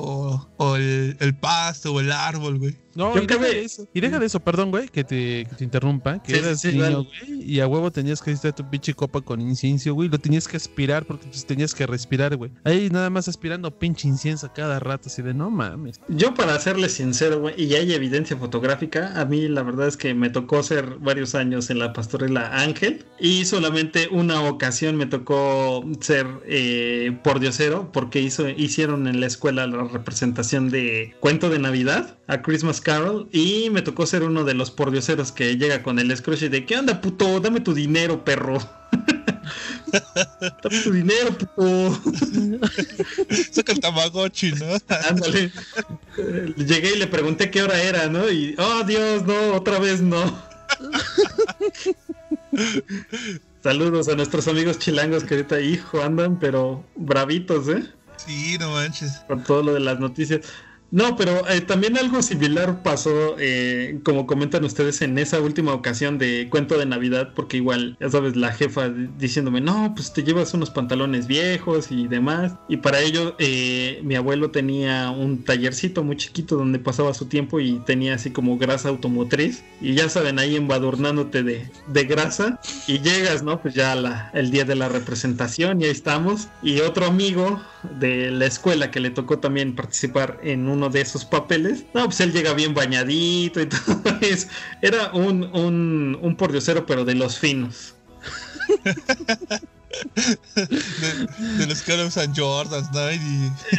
o, 0.58 0.76
el, 0.76 1.18
el, 1.20 1.36
pasto 1.36 1.94
o 1.94 2.00
el 2.00 2.12
árbol, 2.12 2.60
güey. 2.60 2.78
No, 2.96 3.16
y 3.16 3.28
deja, 3.28 3.40
de 3.40 3.64
eso, 3.64 3.88
y 3.94 4.02
deja 4.02 4.18
de 4.18 4.26
eso, 4.26 4.40
perdón, 4.40 4.72
güey, 4.72 4.88
que 4.88 5.04
te, 5.04 5.46
que 5.46 5.56
te 5.56 5.64
interrumpa. 5.64 6.22
Que 6.24 6.40
eras 6.40 6.66
niño, 6.66 7.04
güey, 7.04 7.44
y 7.44 7.60
a 7.60 7.68
huevo 7.68 7.92
tenías 7.92 8.24
que 8.24 8.32
estar 8.32 8.56
tu 8.56 8.68
pinche 8.68 8.96
copa 8.96 9.22
con 9.22 9.40
incienso, 9.40 9.94
güey. 9.94 10.10
Lo 10.10 10.18
tenías 10.18 10.48
que 10.48 10.58
aspirar 10.58 11.06
porque 11.06 11.28
pues 11.28 11.46
tenías 11.46 11.76
que 11.76 11.86
respirar, 11.86 12.36
güey. 12.36 12.52
Ahí 12.64 12.90
nada 12.90 13.12
más 13.12 13.28
aspirando 13.28 13.78
pinche 13.78 14.08
incienso 14.08 14.52
cada 14.52 14.80
rato, 14.80 15.10
así 15.10 15.22
de 15.22 15.36
no 15.36 15.52
mames. 15.52 16.02
Yo, 16.08 16.34
para 16.34 16.60
serle 16.60 16.90
sincero, 16.90 17.40
güey, 17.40 17.54
y 17.62 17.76
hay 17.76 17.94
evidencia 17.94 18.36
fotográfica, 18.36 19.14
a 19.20 19.26
mí 19.26 19.48
la 19.48 19.62
verdad 19.62 19.88
es 19.88 19.96
que 19.96 20.16
me 20.16 20.32
tocó 20.32 20.64
ser 20.64 20.98
varios 21.08 21.36
años 21.36 21.70
en 21.70 21.80
la 21.80 21.94
pastorela 21.94 22.62
Ángel 22.62 23.06
y 23.18 23.46
solamente 23.46 24.10
una 24.12 24.42
ocasión 24.44 24.98
me 24.98 25.06
tocó 25.06 25.84
ser 26.02 26.28
eh, 26.46 27.18
por 27.24 27.40
diosero 27.40 27.92
porque 27.94 28.20
hizo, 28.20 28.50
hicieron 28.50 29.08
en 29.08 29.22
la 29.22 29.28
escuela 29.28 29.66
la 29.66 29.86
representación 29.86 30.70
de 30.70 31.16
Cuento 31.22 31.50
de 31.50 31.60
Navidad 31.60 32.18
a 32.28 32.42
Christmas 32.42 32.82
Carol 32.82 33.30
y 33.32 33.70
me 33.72 33.82
tocó 33.82 34.06
ser 34.06 34.24
uno 34.24 34.44
de 34.44 34.54
los 34.54 34.70
pordioseros 34.70 35.32
que 35.32 35.58
llega 35.58 35.82
con 35.82 35.98
el 35.98 36.16
Scrooge 36.16 36.50
de 36.50 36.66
¿qué 36.66 36.78
onda 36.78 37.00
puto? 37.00 37.40
Dame 37.40 37.62
tu 37.62 37.74
dinero, 37.74 38.26
perro. 38.26 38.60
Dame 40.64 40.84
tu 40.84 40.92
dinero, 40.92 41.38
puto. 41.38 42.02
Saca 43.52 43.72
el 43.72 43.80
tamagotchi, 43.80 44.52
¿no? 44.52 44.78
Ándale. 45.10 45.52
Llegué 46.58 46.96
y 46.96 46.98
le 46.98 47.08
pregunté 47.08 47.50
qué 47.50 47.64
hora 47.64 47.82
era, 47.82 48.08
¿no? 48.08 48.30
Y, 48.30 48.56
oh 48.58 48.84
Dios, 48.84 49.26
no, 49.26 49.54
otra 49.54 49.80
vez 49.80 50.02
no. 50.02 50.47
Saludos 53.64 54.08
a 54.08 54.16
nuestros 54.16 54.48
amigos 54.48 54.80
chilangos 54.80 55.24
que 55.24 55.36
ahorita, 55.36 55.60
hijo, 55.60 56.02
andan, 56.02 56.40
pero 56.40 56.84
bravitos, 56.96 57.68
¿eh? 57.68 57.84
Sí, 58.18 58.58
no 58.60 58.72
manches. 58.72 59.20
Con 59.28 59.44
todo 59.44 59.64
lo 59.64 59.74
de 59.74 59.80
las 59.80 60.00
noticias. 60.00 60.42
No, 60.90 61.16
pero 61.18 61.48
eh, 61.50 61.62
también 61.62 61.98
algo 61.98 62.22
similar 62.22 62.82
pasó, 62.82 63.36
eh, 63.40 64.00
como 64.04 64.26
comentan 64.26 64.64
ustedes, 64.64 65.02
en 65.02 65.18
esa 65.18 65.42
última 65.42 65.74
ocasión 65.74 66.18
de 66.18 66.48
cuento 66.50 66.78
de 66.78 66.86
Navidad, 66.86 67.34
porque 67.36 67.58
igual, 67.58 67.98
ya 68.00 68.10
sabes, 68.10 68.36
la 68.38 68.54
jefa 68.54 68.90
diciéndome, 68.90 69.60
no, 69.60 69.94
pues 69.96 70.14
te 70.14 70.24
llevas 70.24 70.54
unos 70.54 70.70
pantalones 70.70 71.28
viejos 71.28 71.92
y 71.92 72.08
demás. 72.08 72.54
Y 72.70 72.78
para 72.78 73.02
ello, 73.02 73.36
eh, 73.38 74.00
mi 74.04 74.16
abuelo 74.16 74.52
tenía 74.52 75.10
un 75.12 75.44
tallercito 75.44 76.04
muy 76.04 76.16
chiquito 76.16 76.56
donde 76.56 76.80
pasaba 76.80 77.14
su 77.14 77.26
tiempo 77.26 77.60
y 77.60 77.80
tenía 77.80 78.16
así 78.16 78.32
como 78.32 78.58
grasa 78.58 78.90
automotriz. 78.90 79.64
Y 79.82 79.94
ya 79.94 80.08
saben, 80.08 80.40
ahí 80.40 80.56
embadurnándote 80.56 81.44
de, 81.44 81.70
de 81.88 82.04
grasa. 82.06 82.60
Y 82.88 83.00
llegas, 83.00 83.44
¿no? 83.44 83.62
Pues 83.62 83.74
ya 83.74 83.94
la, 83.96 84.32
el 84.34 84.52
día 84.52 84.64
de 84.64 84.76
la 84.76 84.88
representación 84.88 85.82
y 85.82 85.86
ahí 85.86 85.92
estamos. 85.92 86.48
Y 86.64 86.80
otro 86.80 87.06
amigo 87.06 87.62
de 88.00 88.32
la 88.32 88.46
escuela 88.46 88.92
que 88.92 89.00
le 89.00 89.10
tocó 89.10 89.40
también 89.40 89.76
participar 89.76 90.40
en 90.44 90.68
uno 90.68 90.90
de 90.90 91.02
esos 91.02 91.26
papeles. 91.26 91.86
No, 91.94 92.06
pues 92.06 92.20
él 92.22 92.32
llega 92.32 92.54
bien 92.54 92.74
bañadito 92.74 93.62
y 93.62 93.66
todo 93.70 94.18
eso. 94.22 94.48
Era 94.82 95.12
un, 95.14 95.44
un, 95.56 96.18
un 96.22 96.36
pordiosero, 96.36 96.86
pero 96.86 97.06
de 97.06 97.16
los 97.16 97.40
finos. 97.40 97.96
de, 100.56 101.68
los 101.68 101.82
que 101.82 101.94
usan 102.04 102.36
Jordans, 102.36 102.92
¿no? 102.92 103.08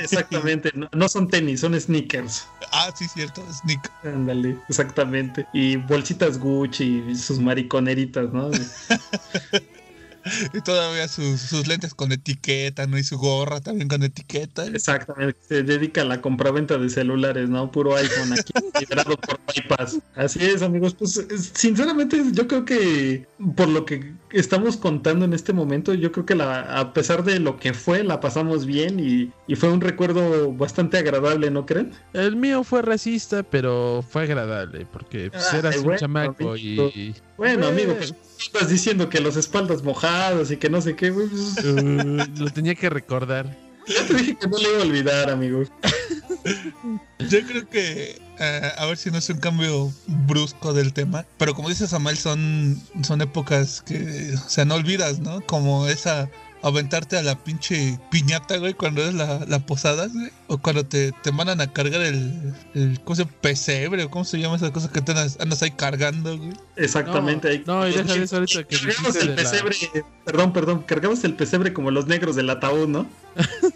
Exactamente, 0.00 0.72
no, 0.92 1.08
son 1.08 1.28
tenis, 1.28 1.60
son 1.60 1.78
sneakers. 1.78 2.46
Ah, 2.72 2.90
sí, 2.96 3.06
cierto, 3.08 3.44
sneakers. 3.52 3.94
Ándale, 4.04 4.56
exactamente. 4.68 5.46
Y 5.52 5.76
bolsitas 5.76 6.38
Gucci 6.38 7.04
y 7.08 7.14
sus 7.14 7.38
mariconeritas, 7.38 8.32
¿no? 8.32 8.50
y 10.54 10.60
todavía 10.60 11.08
sus, 11.08 11.66
lentes 11.66 11.94
con 11.94 12.12
etiqueta, 12.12 12.86
¿no? 12.86 12.98
Y 12.98 13.04
su 13.04 13.18
gorra 13.18 13.60
también 13.60 13.88
con 13.88 14.02
etiqueta. 14.02 14.66
Exactamente, 14.66 15.38
se 15.46 15.62
dedica 15.62 16.02
a 16.02 16.04
la 16.04 16.20
compraventa 16.20 16.78
de 16.78 16.88
celulares, 16.90 17.48
¿no? 17.48 17.70
Puro 17.70 17.96
iPhone 17.96 18.32
aquí, 18.32 18.52
liberado 18.80 19.16
por 19.16 19.40
bypass. 19.54 19.98
Así 20.14 20.44
es, 20.44 20.62
amigos. 20.62 20.94
Pues 20.94 21.26
sinceramente, 21.54 22.22
yo 22.32 22.46
creo 22.46 22.64
que 22.64 23.26
por 23.56 23.68
lo 23.68 23.84
que 23.84 24.14
estamos 24.32 24.76
contando 24.76 25.24
en 25.24 25.32
este 25.32 25.52
momento, 25.52 25.94
yo 25.94 26.12
creo 26.12 26.26
que 26.26 26.34
la, 26.34 26.60
a 26.78 26.92
pesar 26.92 27.24
de 27.24 27.38
lo 27.40 27.58
que 27.58 27.74
fue, 27.74 28.04
la 28.04 28.20
pasamos 28.20 28.66
bien 28.66 29.00
y, 29.00 29.32
fue 29.56 29.70
un 29.70 29.80
recuerdo 29.80 30.52
bastante 30.52 30.98
agradable, 30.98 31.50
¿no 31.50 31.66
creen? 31.66 31.92
El 32.12 32.36
mío 32.36 32.62
fue 32.64 32.82
racista, 32.82 33.42
pero 33.42 34.04
fue 34.08 34.22
agradable, 34.22 34.86
porque 34.92 35.30
pues, 35.30 35.52
eras 35.52 35.78
un 35.78 35.96
chamaco 35.96 36.56
y... 36.56 37.14
Bueno, 37.36 37.66
amigo, 37.66 37.94
pues 37.94 38.14
estás 38.38 38.68
diciendo 38.68 39.08
que 39.08 39.20
los 39.20 39.36
espaldas 39.36 39.82
mojados 39.82 40.50
y 40.50 40.56
que 40.56 40.70
no 40.70 40.80
sé 40.80 40.96
qué, 40.96 41.10
güey. 41.10 41.28
Pues. 41.28 41.64
Uh, 41.68 42.24
lo 42.38 42.50
tenía 42.50 42.74
que 42.74 42.88
recordar. 42.90 43.56
Ya 43.86 44.06
te 44.06 44.14
dije 44.14 44.36
que 44.38 44.48
no 44.48 44.58
le 44.58 44.68
iba 44.68 44.78
a 44.78 44.82
olvidar, 44.82 45.30
amigo. 45.30 45.62
Yo 47.18 47.40
creo 47.46 47.68
que 47.68 48.20
eh, 48.40 48.72
a 48.76 48.86
ver 48.86 48.96
si 48.96 49.10
no 49.10 49.18
es 49.18 49.28
un 49.30 49.38
cambio 49.38 49.92
brusco 50.06 50.72
del 50.72 50.92
tema, 50.92 51.24
pero 51.38 51.54
como 51.54 51.68
dice 51.68 51.86
Samuel, 51.86 52.16
son, 52.16 52.80
son 53.02 53.20
épocas 53.20 53.82
que, 53.82 54.34
o 54.34 54.48
sea, 54.48 54.64
no 54.64 54.74
olvidas, 54.74 55.18
¿no? 55.18 55.40
Como 55.42 55.86
esa 55.86 56.28
aventarte 56.62 57.16
a 57.16 57.22
la 57.22 57.36
pinche 57.36 57.98
piñata, 58.10 58.56
güey, 58.56 58.74
cuando 58.74 59.02
es 59.02 59.14
la, 59.14 59.44
la 59.46 59.60
posada, 59.60 60.08
güey. 60.08 60.30
O 60.48 60.58
cuando 60.58 60.84
te, 60.84 61.12
te 61.22 61.32
mandan 61.32 61.60
a 61.60 61.72
cargar 61.72 62.00
el, 62.00 62.54
el 62.74 63.00
¿cómo 63.04 63.16
se 63.16 63.24
llama? 63.24 63.36
Pesebre, 63.40 64.04
o 64.04 64.10
cómo 64.10 64.24
se 64.24 64.38
llama 64.38 64.56
esa 64.56 64.72
cosa 64.72 64.90
que 64.90 65.00
te 65.00 65.12
andas, 65.12 65.62
ahí 65.62 65.70
cargando, 65.70 66.36
güey. 66.36 66.52
Exactamente. 66.76 67.62
No, 67.66 67.82
ahí. 67.82 67.92
no 67.94 68.00
y 68.00 68.04
deja 68.04 68.22
eso 68.22 68.36
ahorita 68.36 68.64
que 68.64 68.76
Cargamos 68.76 69.16
el 69.16 69.34
pesebre, 69.34 69.76
perdón, 70.24 70.52
perdón, 70.52 70.82
cargamos 70.82 71.24
el 71.24 71.34
pesebre 71.34 71.72
como 71.72 71.90
los 71.90 72.06
negros 72.06 72.36
del 72.36 72.50
ataúd, 72.50 72.88
¿no? 72.88 73.06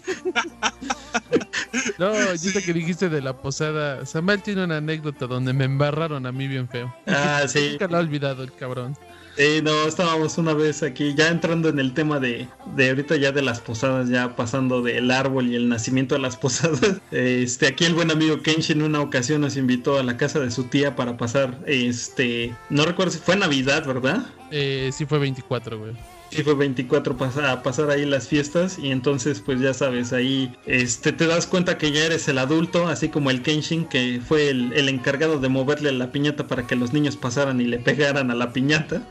no, 2.03 2.29
ahorita 2.31 2.63
que 2.63 2.73
dijiste 2.73 3.09
de 3.09 3.21
la 3.21 3.37
posada, 3.37 4.05
Samuel 4.07 4.43
tiene 4.43 4.65
una 4.65 4.79
anécdota 4.79 5.27
donde 5.27 5.53
me 5.53 5.65
embarraron 5.65 6.27
a 6.27 6.33
mí 6.33 6.49
bien 6.49 6.69
feo. 6.69 6.95
Ah, 7.07 7.43
sí. 7.47 7.71
Nunca 7.73 7.87
lo 7.87 7.97
ha 7.97 8.01
olvidado 8.01 8.43
el 8.43 8.53
cabrón. 8.53 8.97
Sí, 9.37 9.61
no, 9.63 9.87
estábamos 9.87 10.37
una 10.37 10.53
vez 10.53 10.83
aquí, 10.83 11.15
ya 11.15 11.29
entrando 11.29 11.71
en 11.71 11.79
el 11.79 11.95
tema 11.95 12.21
de, 12.21 12.49
de 12.77 12.91
ahorita 12.91 13.17
ya 13.17 13.33
de 13.33 13.41
las 13.41 13.61
posadas, 13.61 14.11
ya 14.11 14.37
pasando 14.37 14.83
del 14.83 15.11
árbol 15.11 15.49
y 15.49 15.55
el 15.55 15.69
nacimiento 15.69 16.15
de 16.15 16.21
las 16.21 16.37
posadas. 16.37 16.81
Este, 17.13 17.67
aquí 17.67 17.85
el 17.85 17.95
buen 17.95 18.11
amigo 18.11 18.43
Kenshi 18.43 18.73
en 18.73 18.83
una 18.83 19.01
ocasión 19.01 19.41
nos 19.41 19.57
invitó 19.57 19.99
a 19.99 20.03
la 20.03 20.17
casa 20.17 20.41
de 20.41 20.51
su 20.51 20.65
tía 20.65 20.97
para 20.97 21.17
pasar, 21.17 21.59
este, 21.67 22.55
no 22.69 22.85
recuerdo 22.85 23.13
si 23.13 23.19
fue 23.19 23.37
Navidad, 23.37 23.87
¿verdad? 23.87 24.27
Eh, 24.51 24.91
sí 24.93 25.07
fue 25.07 25.19
24, 25.19 25.79
güey. 25.79 25.93
Fue 26.43 26.55
24 26.55 27.17
a 27.45 27.63
pasar 27.63 27.91
ahí 27.91 28.07
las 28.07 28.29
fiestas 28.29 28.79
y 28.79 28.91
entonces 28.91 29.41
pues 29.41 29.61
ya 29.61 29.75
sabes, 29.75 30.13
ahí 30.13 30.57
este, 30.67 31.13
te 31.13 31.27
das 31.27 31.47
cuenta 31.47 31.77
que 31.77 31.93
ya 31.93 32.05
eres 32.05 32.27
el 32.29 32.39
adulto, 32.39 32.89
así 32.89 33.11
como 33.11 33.31
el 33.31 33.43
Kenshin 33.43 33.85
que 33.85 34.21
fue 34.27 34.49
el, 34.49 34.73
el 34.73 34.89
encargado 34.89 35.39
de 35.39 35.49
moverle 35.49 35.91
a 35.91 35.93
la 35.93 36.11
piñata 36.11 36.47
para 36.47 36.67
que 36.67 36.75
los 36.75 36.93
niños 36.93 37.17
pasaran 37.17 37.61
y 37.61 37.65
le 37.65 37.79
pegaran 37.79 38.31
a 38.31 38.35
la 38.35 38.53
piñata. 38.53 39.07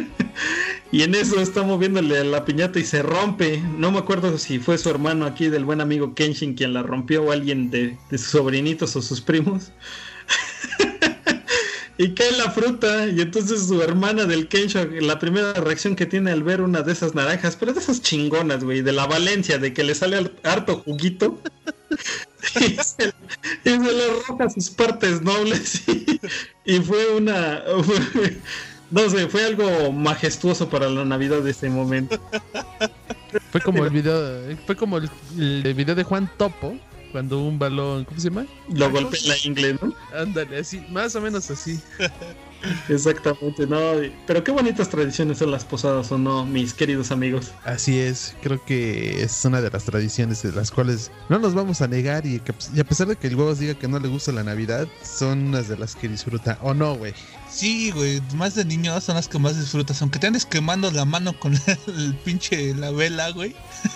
y 0.92 1.02
en 1.02 1.14
eso 1.14 1.40
está 1.40 1.62
moviéndole 1.62 2.18
a 2.18 2.24
la 2.24 2.44
piñata 2.44 2.78
y 2.78 2.84
se 2.84 3.02
rompe. 3.02 3.62
No 3.76 3.92
me 3.92 3.98
acuerdo 3.98 4.38
si 4.38 4.58
fue 4.58 4.78
su 4.78 4.88
hermano 4.88 5.26
aquí 5.26 5.48
del 5.48 5.64
buen 5.64 5.80
amigo 5.80 6.14
Kenshin 6.14 6.54
quien 6.54 6.72
la 6.72 6.82
rompió 6.82 7.24
o 7.24 7.32
alguien 7.32 7.70
de, 7.70 7.98
de 8.10 8.18
sus 8.18 8.28
sobrinitos 8.28 8.96
o 8.96 9.02
sus 9.02 9.20
primos. 9.20 9.72
y 11.98 12.14
cae 12.14 12.32
la 12.32 12.50
fruta 12.50 13.06
y 13.06 13.20
entonces 13.20 13.66
su 13.66 13.82
hermana 13.82 14.24
del 14.24 14.48
Kensho, 14.48 14.84
la 14.84 15.18
primera 15.18 15.52
reacción 15.54 15.94
que 15.94 16.06
tiene 16.06 16.30
al 16.30 16.42
ver 16.42 16.60
una 16.60 16.82
de 16.82 16.92
esas 16.92 17.14
naranjas, 17.14 17.56
pero 17.56 17.72
de 17.72 17.80
esas 17.80 18.00
chingonas, 18.00 18.64
güey, 18.64 18.82
de 18.82 18.92
la 18.92 19.06
Valencia, 19.06 19.58
de 19.58 19.72
que 19.72 19.84
le 19.84 19.94
sale 19.94 20.32
harto 20.42 20.78
juguito. 20.78 21.38
y, 22.60 22.76
se, 22.82 23.12
le 23.64 24.06
roja 24.26 24.48
sus 24.50 24.70
partes 24.70 25.22
nobles 25.22 25.82
y, 26.64 26.78
fue 26.80 27.14
una 27.14 27.62
No 28.90 29.08
sé, 29.08 29.26
fue 29.28 29.44
algo 29.44 29.92
majestuoso 29.92 30.68
para 30.68 30.88
la 30.90 31.04
Navidad 31.04 31.40
de 31.40 31.50
ese 31.52 31.70
momento. 31.70 32.20
Fue 33.50 33.60
como 33.62 33.84
el 33.84 33.90
video, 33.90 34.56
fue 34.66 34.76
como 34.76 34.98
el 34.98 35.74
video 35.74 35.94
de 35.94 36.04
Juan 36.04 36.30
Topo, 36.36 36.78
cuando 37.12 37.38
un 37.38 37.58
balón, 37.58 38.04
¿cómo 38.04 38.18
se 38.18 38.30
llama? 38.30 38.46
Lo 38.68 38.90
golpea 38.90 39.20
la 39.26 39.36
inglés, 39.44 39.76
¿no? 39.80 39.94
Ándale, 40.18 40.58
así, 40.58 40.84
más 40.90 41.14
o 41.14 41.20
menos 41.20 41.50
así. 41.50 41.80
Exactamente, 42.88 43.66
no. 43.66 43.78
Pero 44.26 44.44
qué 44.44 44.50
bonitas 44.50 44.88
tradiciones 44.88 45.38
son 45.38 45.50
las 45.50 45.64
posadas, 45.64 46.10
¿o 46.12 46.18
no, 46.18 46.44
mis 46.44 46.74
queridos 46.74 47.10
amigos? 47.10 47.52
Así 47.64 47.98
es, 47.98 48.36
creo 48.42 48.64
que 48.64 49.22
es 49.22 49.44
una 49.44 49.60
de 49.60 49.70
las 49.70 49.84
tradiciones 49.84 50.42
de 50.42 50.52
las 50.52 50.70
cuales 50.70 51.10
no 51.28 51.38
nos 51.38 51.54
vamos 51.54 51.80
a 51.80 51.88
negar 51.88 52.26
y, 52.26 52.40
que, 52.40 52.54
y 52.74 52.80
a 52.80 52.84
pesar 52.84 53.06
de 53.08 53.16
que 53.16 53.26
el 53.26 53.36
huevos 53.36 53.58
diga 53.58 53.74
que 53.74 53.88
no 53.88 53.98
le 53.98 54.08
gusta 54.08 54.32
la 54.32 54.44
Navidad, 54.44 54.86
son 55.02 55.48
unas 55.48 55.68
de 55.68 55.76
las 55.76 55.96
que 55.96 56.08
disfruta, 56.08 56.58
¿o 56.62 56.74
no, 56.74 56.94
güey? 56.94 57.14
Sí, 57.50 57.90
güey, 57.90 58.22
más 58.34 58.54
de 58.54 58.64
niños 58.64 59.04
son 59.04 59.16
las 59.16 59.28
que 59.28 59.38
más 59.38 59.58
disfrutas, 59.58 60.00
aunque 60.00 60.18
te 60.18 60.26
andes 60.26 60.46
quemando 60.46 60.90
la 60.90 61.04
mano 61.04 61.38
con 61.38 61.52
el 61.86 62.14
pinche 62.24 62.74
la 62.74 62.90
vela, 62.90 63.30
güey. 63.30 63.54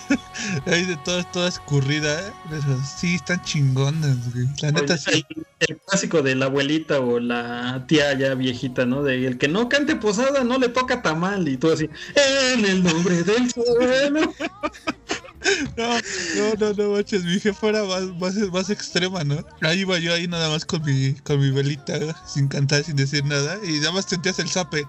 Ahí 0.67 0.85
de 0.85 0.95
todo, 0.97 1.23
toda 1.25 1.49
escurrida, 1.49 2.27
¿eh? 2.27 2.31
pero 2.49 2.79
sí 2.99 3.15
están 3.15 3.41
chingones, 3.43 4.33
güey. 4.33 4.47
La 4.61 4.71
neta 4.71 4.93
Oye, 4.93 5.01
sí. 5.01 5.25
el, 5.29 5.45
el 5.59 5.77
clásico 5.77 6.21
de 6.21 6.35
la 6.35 6.45
abuelita 6.45 6.99
o 6.99 7.19
la 7.19 7.85
tía 7.87 8.13
ya 8.17 8.35
viejita, 8.57 8.85
¿no? 8.85 9.03
De 9.03 9.25
el 9.25 9.37
que 9.37 9.47
no 9.47 9.69
cante 9.69 9.95
posada 9.95 10.43
no 10.43 10.57
le 10.57 10.69
toca 10.69 11.01
tamal 11.01 11.47
y 11.47 11.57
todo 11.57 11.73
así. 11.73 11.89
En 12.53 12.65
el 12.65 12.83
nombre 12.83 13.23
del 13.23 13.51
cielo. 13.51 14.33
No, 15.77 15.87
no, 16.35 16.53
no, 16.59 16.73
no, 16.73 16.91
manches, 16.93 17.23
mi 17.23 17.39
jefa 17.39 17.67
era 17.67 17.83
más, 17.83 18.03
más, 18.17 18.35
más 18.51 18.69
extrema, 18.69 19.23
¿no? 19.23 19.45
Ahí 19.61 19.81
iba 19.81 19.97
yo 19.97 20.13
ahí 20.13 20.27
nada 20.27 20.49
más 20.49 20.65
con 20.65 20.83
mi, 20.83 21.13
con 21.13 21.39
mi 21.39 21.51
velita, 21.51 21.99
sin 22.27 22.49
cantar, 22.49 22.83
sin 22.83 22.97
decir 22.97 23.23
nada, 23.23 23.57
y 23.63 23.79
nada 23.79 23.93
más 23.93 24.05
sentías 24.05 24.39
el 24.39 24.49
zape. 24.49 24.83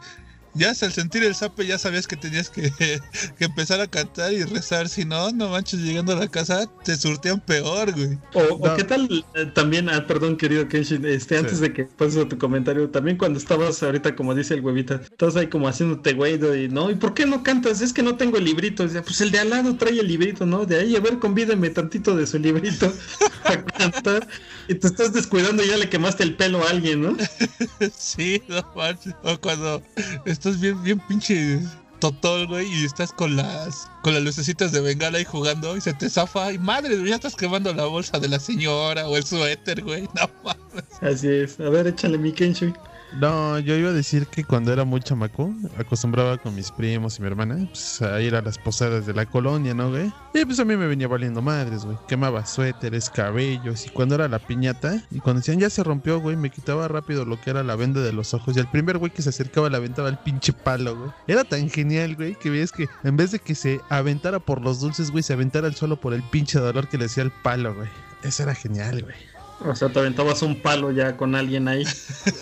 Ya 0.54 0.70
al 0.70 0.92
sentir 0.92 1.22
el 1.24 1.34
zape 1.34 1.66
ya 1.66 1.78
sabías 1.78 2.06
que 2.06 2.16
tenías 2.16 2.50
que, 2.50 2.70
que 3.38 3.44
empezar 3.44 3.80
a 3.80 3.87
cantar 3.87 4.32
y 4.32 4.44
rezar, 4.44 4.88
si 4.88 5.04
no, 5.04 5.30
no 5.32 5.50
manches, 5.50 5.80
llegando 5.80 6.12
a 6.12 6.16
la 6.16 6.28
casa 6.28 6.68
te 6.84 6.96
surtían 6.96 7.40
peor, 7.40 7.92
güey. 7.92 8.18
O, 8.34 8.74
qué 8.76 8.84
tal 8.84 9.24
eh, 9.34 9.46
también, 9.54 9.88
ah, 9.88 10.06
perdón 10.06 10.37
querido 10.37 10.68
Kenshin, 10.68 11.04
este, 11.04 11.38
antes 11.38 11.58
Sí. 11.58 11.62
de 11.62 11.72
que 11.72 11.84
pases 11.84 12.24
a 12.24 12.28
tu 12.28 12.38
comentario, 12.38 12.88
también 12.90 13.16
cuando 13.16 13.38
estabas 13.38 13.82
ahorita, 13.82 14.14
como 14.16 14.34
dice 14.34 14.54
el 14.54 14.61
huevita, 14.61 15.00
estabas 15.04 15.37
ahí 15.37 15.48
como 15.48 15.68
haciéndote 15.68 16.12
güey, 16.14 16.38
¿no? 16.38 16.54
y 16.54 16.68
no, 16.68 16.90
¿y 16.90 16.94
por 16.94 17.14
qué 17.14 17.26
no 17.26 17.42
cantas? 17.42 17.80
Es 17.80 17.92
que 17.92 18.02
no 18.02 18.16
tengo 18.16 18.38
el 18.38 18.44
librito. 18.44 18.87
Pues 18.88 19.20
el 19.20 19.30
de 19.30 19.38
al 19.40 19.50
lado 19.50 19.76
trae 19.76 19.98
el 19.98 20.06
librito, 20.08 20.46
¿no? 20.46 20.64
De 20.64 20.78
ahí, 20.80 20.96
a 20.96 21.00
ver, 21.00 21.18
convídeme 21.18 21.70
tantito 21.70 22.16
de 22.16 22.26
su 22.26 22.38
librito 22.38 22.92
a 23.44 23.62
cantar. 23.64 24.26
Y 24.68 24.74
te 24.74 24.87
estás 24.87 25.12
descuidando 25.12 25.62
y 25.64 25.68
ya 25.68 25.76
le 25.76 25.88
quemaste 25.88 26.22
el 26.22 26.34
pelo 26.37 26.64
a 26.66 26.70
alguien, 26.70 27.02
¿no? 27.02 27.16
Sí, 27.96 28.42
no 28.48 28.64
manches. 28.76 29.14
O 29.22 29.38
cuando 29.40 29.82
estás 30.24 30.47
bien, 30.56 30.82
bien 30.82 31.00
pinche 31.06 31.61
totol, 32.00 32.46
güey, 32.46 32.66
y 32.72 32.84
estás 32.84 33.12
con 33.12 33.37
las 33.37 33.90
con 34.02 34.14
las 34.14 34.22
lucecitas 34.22 34.72
de 34.72 34.80
bengala 34.80 35.18
ahí 35.18 35.24
jugando 35.24 35.76
y 35.76 35.80
se 35.80 35.92
te 35.92 36.08
zafa 36.08 36.52
y 36.52 36.58
madre, 36.58 36.96
ya 37.04 37.16
estás 37.16 37.34
quemando 37.34 37.74
la 37.74 37.84
bolsa 37.84 38.18
de 38.18 38.28
la 38.28 38.38
señora 38.38 39.08
o 39.08 39.16
el 39.16 39.24
suéter, 39.24 39.82
güey. 39.82 40.02
No 40.14 40.30
mames. 40.44 40.84
Así 41.00 41.28
es. 41.28 41.61
A 41.61 41.68
ver, 41.68 41.87
échale 41.87 42.18
mi 42.18 42.32
Kenshin. 42.32 42.74
No, 43.14 43.58
yo 43.58 43.74
iba 43.74 43.88
a 43.88 43.92
decir 43.92 44.26
que 44.26 44.44
cuando 44.44 44.72
era 44.72 44.84
muy 44.84 45.00
chamaco, 45.00 45.54
acostumbraba 45.78 46.36
con 46.36 46.54
mis 46.54 46.70
primos 46.70 47.18
y 47.18 47.22
mi 47.22 47.28
hermana 47.28 47.56
pues, 47.68 48.02
a 48.02 48.20
ir 48.20 48.34
a 48.34 48.42
las 48.42 48.58
posadas 48.58 49.06
de 49.06 49.14
la 49.14 49.24
colonia, 49.26 49.74
¿no, 49.74 49.90
güey? 49.90 50.12
Y 50.34 50.44
pues 50.44 50.60
a 50.60 50.64
mí 50.64 50.76
me 50.76 50.86
venía 50.86 51.08
valiendo 51.08 51.40
madres, 51.40 51.84
güey. 51.84 51.96
Quemaba 52.06 52.44
suéteres, 52.44 53.08
cabellos, 53.08 53.86
y 53.86 53.90
cuando 53.90 54.14
era 54.14 54.28
la 54.28 54.38
piñata, 54.38 55.02
y 55.10 55.20
cuando 55.20 55.40
decían 55.40 55.58
ya 55.58 55.70
se 55.70 55.82
rompió, 55.82 56.20
güey, 56.20 56.36
me 56.36 56.50
quitaba 56.50 56.86
rápido 56.86 57.24
lo 57.24 57.40
que 57.40 57.50
era 57.50 57.62
la 57.62 57.76
venda 57.76 58.00
de 58.00 58.12
los 58.12 58.34
ojos, 58.34 58.56
y 58.56 58.60
el 58.60 58.68
primer 58.68 58.98
güey 58.98 59.10
que 59.10 59.22
se 59.22 59.30
acercaba 59.30 59.70
le 59.70 59.78
aventaba 59.78 60.08
el 60.08 60.18
pinche 60.18 60.52
palo, 60.52 60.96
güey. 60.96 61.10
Era 61.26 61.44
tan 61.44 61.70
genial, 61.70 62.14
güey, 62.14 62.34
que 62.34 62.50
veías 62.50 62.72
que 62.72 62.88
en 63.04 63.16
vez 63.16 63.32
de 63.32 63.38
que 63.38 63.54
se 63.54 63.80
aventara 63.88 64.38
por 64.38 64.60
los 64.60 64.80
dulces, 64.80 65.10
güey, 65.10 65.22
se 65.22 65.32
aventara 65.32 65.66
al 65.66 65.74
suelo 65.74 65.98
por 65.98 66.12
el 66.12 66.22
pinche 66.24 66.58
dolor 66.58 66.88
que 66.88 66.98
le 66.98 67.06
hacía 67.06 67.22
el 67.22 67.30
palo, 67.30 67.74
güey. 67.74 67.88
Eso 68.22 68.42
era 68.42 68.54
genial, 68.54 69.02
güey. 69.02 69.38
O 69.60 69.74
sea, 69.74 69.88
te 69.88 69.98
aventabas 69.98 70.42
un 70.42 70.60
palo 70.60 70.92
ya 70.92 71.16
con 71.16 71.34
alguien 71.34 71.68
ahí. 71.68 71.84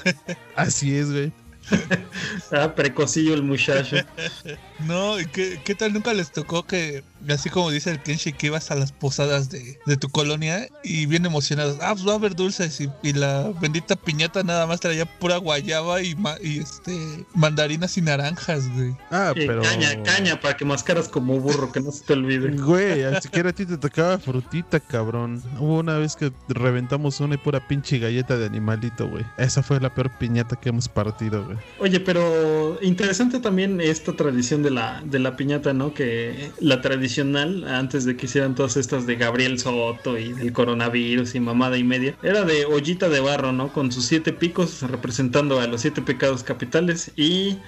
Así 0.56 0.96
es, 0.96 1.10
güey. 1.10 1.32
Ah, 2.52 2.74
precocillo 2.74 3.34
el 3.34 3.42
muchacho. 3.42 3.96
No, 4.86 5.18
¿y 5.18 5.26
qué, 5.26 5.60
qué 5.64 5.74
tal 5.74 5.94
nunca 5.94 6.12
les 6.12 6.30
tocó 6.30 6.64
que, 6.64 7.02
así 7.32 7.50
como 7.50 7.70
dice 7.70 7.90
el 7.90 8.02
Kenshi, 8.02 8.32
que 8.32 8.46
ibas 8.48 8.70
a 8.70 8.74
las 8.74 8.92
posadas 8.92 9.50
de, 9.50 9.78
de 9.86 9.96
tu 9.96 10.08
colonia 10.08 10.68
y 10.82 11.06
bien 11.06 11.26
emocionados? 11.26 11.78
Ah, 11.80 11.92
pues 11.94 12.06
va 12.06 12.12
a 12.12 12.16
haber 12.16 12.34
dulces 12.36 12.80
y, 12.80 12.88
y 13.02 13.12
la 13.12 13.52
bendita 13.60 13.96
piñata 13.96 14.42
nada 14.42 14.66
más 14.66 14.80
traía 14.80 15.06
pura 15.18 15.36
guayaba 15.38 16.02
y, 16.02 16.14
ma- 16.14 16.36
y 16.42 16.58
este 16.60 17.24
mandarinas 17.34 17.96
y 17.98 18.02
naranjas, 18.02 18.68
güey. 18.74 18.94
Ah, 19.10 19.32
pero... 19.34 19.62
Caña, 19.62 20.02
caña, 20.02 20.40
para 20.40 20.56
que 20.56 20.64
mascaras 20.64 21.08
como 21.08 21.38
burro, 21.40 21.72
que 21.72 21.80
no 21.80 21.90
se 21.92 22.04
te 22.04 22.12
olvide. 22.12 22.50
Güey, 22.66 23.04
al 23.04 23.20
siquiera 23.22 23.50
a 23.50 23.52
ti 23.52 23.64
te 23.66 23.76
tocaba 23.78 24.18
frutita, 24.18 24.80
cabrón. 24.80 25.42
Hubo 25.58 25.78
una 25.78 25.98
vez 25.98 26.16
que 26.16 26.32
reventamos 26.48 27.20
una 27.20 27.34
y 27.34 27.38
pura 27.38 27.66
pinche 27.66 27.98
galleta 27.98 28.36
de 28.36 28.46
animalito, 28.46 29.08
güey. 29.08 29.24
Esa 29.38 29.62
fue 29.62 29.80
la 29.80 29.94
peor 29.94 30.10
piñata 30.18 30.56
que 30.56 30.68
hemos 30.70 30.88
partido, 30.88 31.44
güey. 31.44 31.58
Oye, 31.78 32.00
pero 32.00 32.78
interesante 32.82 33.38
también 33.40 33.80
esta 33.80 34.12
tradición 34.14 34.62
de 34.62 34.70
la, 34.70 35.02
de 35.04 35.18
la 35.18 35.36
piñata, 35.36 35.72
¿no? 35.72 35.94
Que 35.94 36.50
la 36.60 36.80
antes 37.22 38.04
de 38.04 38.16
que 38.16 38.26
hicieran 38.26 38.54
todas 38.54 38.76
estas 38.76 39.06
de 39.06 39.16
Gabriel 39.16 39.58
Soto 39.58 40.18
y 40.18 40.32
del 40.32 40.52
coronavirus 40.52 41.34
y 41.34 41.40
mamada 41.40 41.78
y 41.78 41.84
media, 41.84 42.16
era 42.22 42.42
de 42.44 42.64
ollita 42.64 43.08
de 43.08 43.20
barro, 43.20 43.52
¿no? 43.52 43.72
Con 43.72 43.92
sus 43.92 44.06
siete 44.06 44.32
picos 44.32 44.82
representando 44.82 45.60
a 45.60 45.66
los 45.66 45.80
siete 45.80 46.02
pecados 46.02 46.42
capitales 46.42 47.10
y 47.16 47.58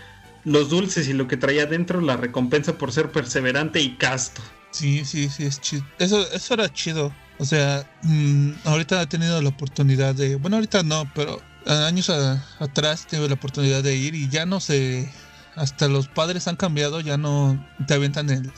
los 0.44 0.70
dulces 0.70 1.08
y 1.08 1.12
lo 1.12 1.28
que 1.28 1.36
traía 1.36 1.66
dentro, 1.66 2.00
la 2.00 2.16
recompensa 2.16 2.78
por 2.78 2.92
ser 2.92 3.10
perseverante 3.10 3.80
y 3.80 3.96
casto. 3.96 4.40
Sí, 4.70 5.04
sí, 5.04 5.28
sí, 5.28 5.44
es 5.44 5.60
chido. 5.60 5.84
Eso, 5.98 6.26
eso 6.32 6.54
era 6.54 6.72
chido. 6.72 7.12
O 7.38 7.44
sea, 7.44 7.88
mm, 8.02 8.50
ahorita 8.64 9.00
he 9.02 9.06
tenido 9.06 9.40
la 9.40 9.48
oportunidad 9.48 10.14
de, 10.14 10.36
bueno, 10.36 10.56
ahorita 10.56 10.82
no, 10.82 11.10
pero 11.14 11.40
años 11.66 12.10
a- 12.10 12.44
atrás 12.58 13.06
tuve 13.06 13.28
la 13.28 13.34
oportunidad 13.34 13.82
de 13.82 13.96
ir 13.96 14.14
y 14.14 14.28
ya 14.28 14.46
no 14.46 14.60
sé, 14.60 15.10
hasta 15.54 15.88
los 15.88 16.08
padres 16.08 16.48
han 16.48 16.56
cambiado, 16.56 17.00
ya 17.00 17.16
no 17.16 17.58
te 17.86 17.94
aventan 17.94 18.30
el, 18.30 18.50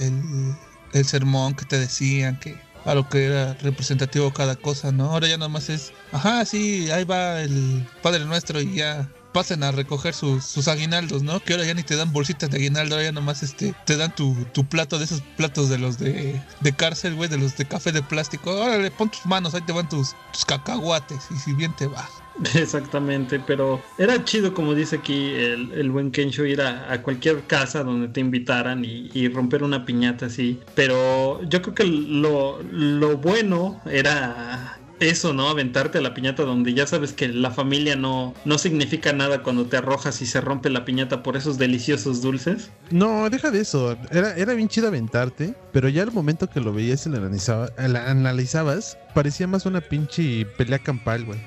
el 0.93 1.05
sermón 1.05 1.55
que 1.55 1.65
te 1.65 1.79
decían, 1.79 2.39
que 2.39 2.57
a 2.85 2.95
lo 2.95 3.09
que 3.09 3.27
era 3.27 3.55
representativo 3.55 4.33
cada 4.33 4.57
cosa, 4.57 4.93
¿no? 4.93 5.11
Ahora 5.11 5.29
ya 5.29 5.37
nada 5.37 5.49
más 5.49 5.69
es, 5.69 5.93
ajá, 6.13 6.45
sí, 6.45 6.91
ahí 6.91 7.05
va 7.05 7.41
el 7.41 7.87
Padre 8.03 8.25
Nuestro 8.25 8.61
y 8.61 8.75
ya 8.75 9.09
pasen 9.33 9.63
a 9.63 9.71
recoger 9.71 10.15
sus, 10.15 10.45
sus 10.45 10.69
aguinaldos, 10.69 11.23
¿no? 11.23 11.41
Que 11.41 11.53
ahora 11.53 11.65
ya 11.65 11.75
ni 11.75 11.83
te 11.83 11.97
dan 11.97 12.13
bolsitas 12.13 12.51
de 12.51 12.59
aguinaldo, 12.59 12.97
ahora 12.97 13.07
ya 13.07 13.13
nomás 13.13 13.43
este, 13.43 13.75
te 13.87 13.97
dan 13.97 14.15
tu, 14.15 14.35
tu 14.53 14.67
plato 14.67 14.99
de 14.99 15.05
esos 15.05 15.23
platos 15.37 15.69
de 15.69 15.79
los 15.79 15.99
de, 15.99 16.43
de 16.61 16.73
cárcel, 16.73 17.15
güey, 17.15 17.29
de 17.29 17.39
los 17.39 17.57
de 17.57 17.67
café 17.67 17.93
de 17.93 18.03
plástico. 18.03 18.51
Órale, 18.51 18.91
pon 18.91 19.11
tus 19.11 19.25
manos, 19.27 19.55
ahí 19.55 19.63
te 19.63 19.73
van 19.73 19.89
tus, 19.89 20.15
tus 20.33 20.45
cacahuates 20.45 21.21
y 21.31 21.37
si 21.37 21.53
bien 21.53 21.75
te 21.77 21.87
va. 21.87 22.09
Exactamente, 22.55 23.39
pero 23.39 23.83
era 23.99 24.25
chido, 24.25 24.55
como 24.55 24.75
dice 24.75 24.97
aquí 24.97 25.35
el, 25.35 25.73
el 25.73 25.91
buen 25.91 26.11
Kensho, 26.11 26.47
ir 26.47 26.63
a, 26.63 26.91
a 26.91 27.03
cualquier 27.03 27.47
casa 27.47 27.85
donde 27.85 28.09
te 28.09 28.21
invitaran 28.21 28.85
y, 28.85 29.11
y 29.13 29.29
romper 29.29 29.63
una 29.63 29.85
piñata 29.85 30.27
así. 30.27 30.59
Pero 30.75 31.43
yo 31.45 31.61
creo 31.61 31.75
que 31.75 31.85
lo, 31.85 32.63
lo 32.63 33.19
bueno 33.19 33.83
era 33.85 34.80
eso, 35.01 35.33
¿no? 35.33 35.49
Aventarte 35.49 35.99
a 35.99 36.01
la 36.01 36.15
piñata 36.15 36.43
donde 36.45 36.75
ya 36.75 36.87
sabes 36.87 37.13
que 37.13 37.29
la 37.29 37.51
familia 37.51 37.97
no, 37.97 38.35
no 38.45 38.59
significa 38.59 39.13
nada 39.13 39.43
cuando 39.43 39.67
te 39.67 39.77
arrojas 39.77 40.21
y 40.23 40.27
se 40.27 40.41
rompe 40.41 40.71
la 40.71 40.85
piñata 40.85 41.23
por 41.23 41.37
esos 41.37 41.59
deliciosos 41.59 42.23
dulces. 42.23 42.71
No, 42.91 43.29
deja 43.31 43.51
de 43.51 43.61
eso. 43.61 43.97
Era, 44.11 44.37
era 44.37 44.55
bien 44.55 44.69
chido 44.69 44.89
aventarte, 44.89 45.55
pero 45.73 45.89
ya 45.89 46.03
al 46.03 46.13
momento 46.13 46.49
que 46.49 46.61
lo 46.61 46.73
veías 46.73 47.07
y 47.07 47.11
lo 47.11 47.17
analizaba- 47.19 47.71
la 47.79 48.11
analizabas, 48.11 48.99
parecía 49.15 49.47
más 49.47 49.67
una 49.67 49.81
pinche 49.81 50.47
pelea 50.57 50.79
campal, 50.79 51.25
güey. 51.25 51.41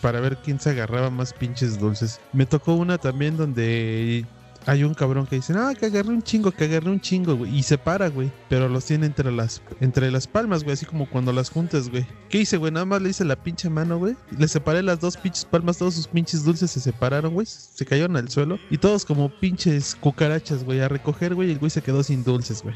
Para 0.00 0.20
ver 0.20 0.38
quién 0.44 0.60
se 0.60 0.70
agarraba 0.70 1.10
más 1.10 1.32
pinches 1.32 1.78
dulces. 1.78 2.20
Me 2.32 2.46
tocó 2.46 2.74
una 2.74 2.98
también 2.98 3.36
donde 3.36 4.24
hay 4.68 4.84
un 4.84 4.92
cabrón 4.92 5.26
que 5.26 5.36
dice, 5.36 5.54
no, 5.54 5.74
que 5.74 5.86
agarré 5.86 6.10
un 6.10 6.22
chingo, 6.22 6.52
que 6.52 6.64
agarré 6.64 6.90
un 6.90 7.00
chingo, 7.00 7.34
güey. 7.34 7.56
Y 7.56 7.62
se 7.62 7.78
para, 7.78 8.08
güey. 8.08 8.30
Pero 8.50 8.68
los 8.68 8.84
tiene 8.84 9.06
entre 9.06 9.32
las, 9.32 9.62
entre 9.80 10.10
las 10.10 10.26
palmas, 10.26 10.62
güey. 10.62 10.74
Así 10.74 10.84
como 10.84 11.08
cuando 11.08 11.32
las 11.32 11.48
juntas, 11.48 11.88
güey. 11.88 12.06
¿Qué 12.28 12.40
hice, 12.40 12.58
güey? 12.58 12.70
Nada 12.70 12.84
más 12.84 13.00
le 13.00 13.08
hice 13.08 13.24
la 13.24 13.36
pinche 13.36 13.70
mano, 13.70 13.98
güey. 13.98 14.14
Le 14.36 14.46
separé 14.46 14.82
las 14.82 15.00
dos 15.00 15.16
pinches 15.16 15.46
palmas, 15.46 15.78
todos 15.78 15.94
sus 15.94 16.06
pinches 16.06 16.44
dulces 16.44 16.70
se 16.70 16.80
separaron, 16.80 17.32
güey. 17.32 17.46
Se 17.46 17.86
cayeron 17.86 18.14
al 18.18 18.28
suelo. 18.28 18.58
Y 18.68 18.76
todos 18.76 19.06
como 19.06 19.30
pinches 19.40 19.94
cucarachas, 19.94 20.64
güey. 20.64 20.80
A 20.80 20.88
recoger, 20.88 21.34
güey. 21.34 21.48
Y 21.48 21.52
el 21.52 21.58
güey 21.58 21.70
se 21.70 21.80
quedó 21.80 22.02
sin 22.02 22.22
dulces, 22.22 22.62
güey. 22.62 22.74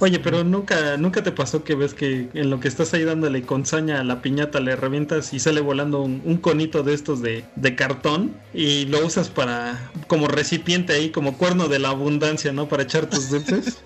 Oye, 0.00 0.18
pero 0.18 0.44
nunca, 0.44 0.96
nunca 0.96 1.22
te 1.22 1.30
pasó 1.30 1.62
que 1.62 1.74
ves 1.74 1.92
que 1.92 2.30
en 2.32 2.48
lo 2.48 2.58
que 2.58 2.68
estás 2.68 2.94
ahí 2.94 3.04
dándole 3.04 3.42
con 3.42 3.66
saña 3.66 4.00
a 4.00 4.04
la 4.04 4.22
piñata 4.22 4.58
le 4.58 4.74
revientas 4.74 5.34
y 5.34 5.40
sale 5.40 5.60
volando 5.60 6.00
un, 6.00 6.22
un 6.24 6.38
conito 6.38 6.82
de 6.82 6.94
estos 6.94 7.20
de, 7.20 7.44
de 7.56 7.76
cartón 7.76 8.34
y 8.54 8.86
lo 8.86 9.04
usas 9.04 9.28
para 9.28 9.90
como 10.06 10.26
recipiente 10.26 10.94
ahí, 10.94 11.10
como 11.10 11.36
cuerno 11.36 11.68
de 11.68 11.80
la 11.80 11.90
abundancia, 11.90 12.50
¿no? 12.52 12.66
Para 12.66 12.84
echar 12.84 13.06
tus 13.06 13.28
dulces. 13.28 13.78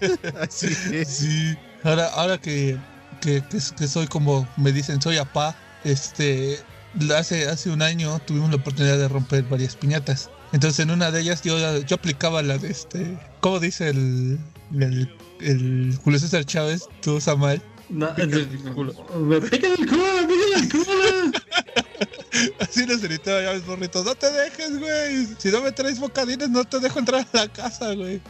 Así 0.40 0.68
es. 0.92 1.08
Sí. 1.08 1.56
Ahora, 1.82 2.06
ahora 2.14 2.38
que, 2.38 2.76
que, 3.20 3.42
que, 3.50 3.58
que 3.76 3.88
soy 3.88 4.06
como 4.06 4.48
me 4.56 4.70
dicen, 4.70 5.02
soy 5.02 5.18
apá, 5.18 5.56
este, 5.82 6.60
hace, 7.16 7.48
hace 7.48 7.70
un 7.70 7.82
año 7.82 8.18
tuvimos 8.20 8.50
la 8.50 8.56
oportunidad 8.56 8.98
de 8.98 9.08
romper 9.08 9.44
varias 9.44 9.76
piñatas. 9.76 10.30
Entonces 10.52 10.80
en 10.80 10.90
una 10.90 11.10
de 11.10 11.20
ellas 11.20 11.42
yo, 11.42 11.58
yo 11.80 11.96
aplicaba 11.96 12.42
la 12.42 12.58
de 12.58 12.70
este, 12.70 13.18
¿cómo 13.40 13.60
dice 13.60 13.90
el, 13.90 14.38
el, 14.80 15.10
el 15.40 15.98
Julio 16.02 16.18
César 16.18 16.44
Chávez, 16.44 16.88
tú 17.00 17.20
Samuel? 17.20 17.62
No, 17.88 18.14
el 18.16 18.48
culo. 18.74 18.94
Me 19.18 19.40
pican 19.40 19.72
el 19.72 19.86
culo, 19.88 20.04
me 20.14 20.26
pican 20.26 20.62
el 20.62 20.68
culo. 20.68 21.38
Así 22.60 22.86
les 22.86 23.02
gritaba 23.02 23.42
ya 23.42 23.54
mis 23.54 23.66
morritos, 23.66 24.04
no 24.04 24.14
te 24.14 24.30
dejes, 24.30 24.78
güey. 24.78 25.26
Si 25.38 25.50
no 25.50 25.62
me 25.62 25.72
traes 25.72 25.98
bocadines, 25.98 26.50
no 26.50 26.64
te 26.64 26.78
dejo 26.78 26.98
entrar 26.98 27.26
a 27.32 27.36
la 27.36 27.48
casa, 27.48 27.94
güey. 27.94 28.20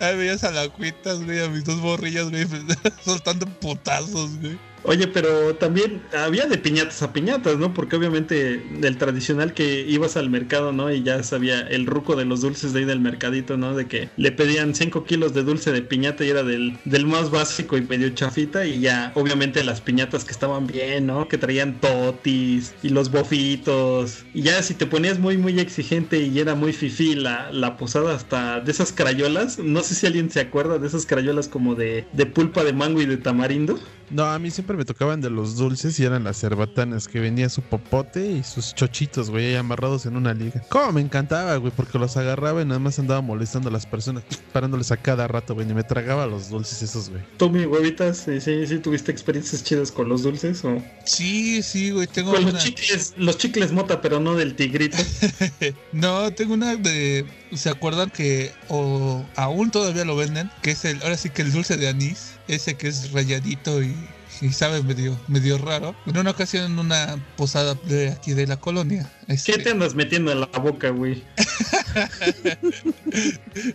Ahí 0.00 0.16
veías 0.16 0.42
a 0.44 0.50
la 0.50 0.68
cuitas, 0.68 1.22
güey, 1.22 1.44
a 1.44 1.48
mis 1.48 1.64
dos 1.64 1.80
borrillas, 1.80 2.30
güey, 2.30 2.46
soltando 3.04 3.46
putazos, 3.46 4.38
güey. 4.40 4.58
Oye, 4.84 5.06
pero 5.06 5.56
también 5.56 6.02
había 6.12 6.46
de 6.46 6.58
piñatas 6.58 7.02
a 7.02 7.12
piñatas, 7.12 7.56
¿no? 7.56 7.72
Porque 7.72 7.94
obviamente 7.94 8.68
el 8.82 8.98
tradicional 8.98 9.54
que 9.54 9.86
ibas 9.88 10.16
al 10.16 10.28
mercado, 10.28 10.72
¿no? 10.72 10.90
Y 10.92 11.04
ya 11.04 11.22
sabía 11.22 11.60
el 11.60 11.86
ruco 11.86 12.16
de 12.16 12.24
los 12.24 12.40
dulces 12.40 12.72
de 12.72 12.80
ahí 12.80 12.84
del 12.84 12.98
mercadito, 12.98 13.56
¿no? 13.56 13.76
De 13.76 13.86
que 13.86 14.10
le 14.16 14.32
pedían 14.32 14.74
5 14.74 15.04
kilos 15.04 15.34
de 15.34 15.44
dulce 15.44 15.70
de 15.70 15.82
piñata 15.82 16.24
y 16.24 16.30
era 16.30 16.42
del, 16.42 16.80
del 16.84 17.06
más 17.06 17.30
básico 17.30 17.76
y 17.76 17.82
medio 17.82 18.10
chafita. 18.10 18.66
Y 18.66 18.80
ya, 18.80 19.12
obviamente, 19.14 19.62
las 19.62 19.80
piñatas 19.80 20.24
que 20.24 20.32
estaban 20.32 20.66
bien, 20.66 21.06
¿no? 21.06 21.28
Que 21.28 21.38
traían 21.38 21.80
totis 21.80 22.74
y 22.82 22.88
los 22.88 23.10
bofitos. 23.12 24.26
Y 24.34 24.42
ya, 24.42 24.62
si 24.64 24.74
te 24.74 24.86
ponías 24.86 25.20
muy, 25.20 25.38
muy 25.38 25.60
exigente 25.60 26.22
y 26.22 26.40
era 26.40 26.56
muy 26.56 26.72
fifí 26.72 27.14
la, 27.14 27.52
la 27.52 27.76
posada 27.76 28.16
hasta 28.16 28.60
de 28.60 28.72
esas 28.72 28.92
crayolas. 28.92 29.58
No 29.60 29.82
sé 29.82 29.94
si 29.94 30.06
alguien 30.06 30.30
se 30.30 30.40
acuerda 30.40 30.78
de 30.78 30.88
esas 30.88 31.06
crayolas 31.06 31.48
como 31.48 31.76
de, 31.76 32.08
de 32.12 32.26
pulpa 32.26 32.64
de 32.64 32.72
mango 32.72 33.00
y 33.00 33.06
de 33.06 33.16
tamarindo. 33.16 33.78
No, 34.12 34.26
a 34.26 34.38
mí 34.38 34.50
siempre 34.50 34.76
me 34.76 34.84
tocaban 34.84 35.22
de 35.22 35.30
los 35.30 35.56
dulces 35.56 35.98
y 35.98 36.04
eran 36.04 36.24
las 36.24 36.38
cerbatanas, 36.38 37.08
que 37.08 37.18
venía 37.18 37.48
su 37.48 37.62
popote 37.62 38.30
y 38.30 38.42
sus 38.42 38.74
chochitos, 38.74 39.30
güey, 39.30 39.46
ahí 39.46 39.54
amarrados 39.54 40.04
en 40.04 40.16
una 40.16 40.34
liga. 40.34 40.62
¿Cómo 40.68 40.92
me 40.92 41.00
encantaba, 41.00 41.56
güey? 41.56 41.72
Porque 41.74 41.98
los 41.98 42.18
agarraba 42.18 42.60
y 42.60 42.66
nada 42.66 42.78
más 42.78 42.98
andaba 42.98 43.22
molestando 43.22 43.70
a 43.70 43.72
las 43.72 43.86
personas, 43.86 44.22
parándoles 44.52 44.92
a 44.92 44.98
cada 44.98 45.28
rato, 45.28 45.54
güey, 45.54 45.68
y 45.68 45.72
me 45.72 45.82
tragaba 45.82 46.26
los 46.26 46.50
dulces 46.50 46.82
esos, 46.82 47.08
güey. 47.08 47.22
¿Tú, 47.38 47.48
mi 47.48 47.64
huevitas, 47.64 48.18
sí, 48.18 48.38
sí, 48.40 48.66
sí 48.66 48.78
tuviste 48.80 49.10
experiencias 49.10 49.64
chidas 49.64 49.90
con 49.90 50.10
los 50.10 50.22
dulces 50.22 50.62
o...? 50.62 50.82
Sí, 51.06 51.62
sí, 51.62 51.90
güey, 51.90 52.06
tengo 52.06 52.32
Con 52.32 52.42
una... 52.42 52.52
los 52.52 52.62
chicles, 52.62 53.14
los 53.16 53.38
chicles 53.38 53.72
mota, 53.72 54.02
pero 54.02 54.20
no 54.20 54.34
del 54.34 54.54
tigrito. 54.56 54.98
no, 55.92 56.30
tengo 56.32 56.52
una 56.52 56.76
de... 56.76 57.24
¿Se 57.54 57.70
acuerdan 57.70 58.10
que 58.10 58.50
o 58.68 59.24
aún 59.36 59.70
todavía 59.70 60.04
lo 60.04 60.16
venden? 60.16 60.50
Que 60.62 60.72
es 60.72 60.84
el, 60.84 61.02
ahora 61.02 61.16
sí 61.16 61.30
que 61.30 61.42
el 61.42 61.52
dulce 61.52 61.76
de 61.76 61.88
anís, 61.88 62.31
ese 62.46 62.76
que 62.76 62.88
es 62.88 63.10
rayadito 63.12 63.82
y, 63.82 64.11
y 64.42 64.52
sabe 64.52 64.82
medio, 64.82 65.18
medio 65.28 65.56
raro. 65.56 65.94
En 66.06 66.18
una 66.18 66.32
ocasión 66.32 66.72
en 66.72 66.78
una 66.78 67.24
posada 67.36 67.74
de 67.84 68.10
aquí 68.10 68.34
de 68.34 68.46
la 68.46 68.56
colonia. 68.56 69.10
este, 69.28 69.52
¿Qué 69.52 69.58
te 69.58 69.70
andas 69.70 69.94
metiendo 69.94 70.32
en 70.32 70.40
la 70.40 70.46
boca, 70.46 70.90
güey? 70.90 71.22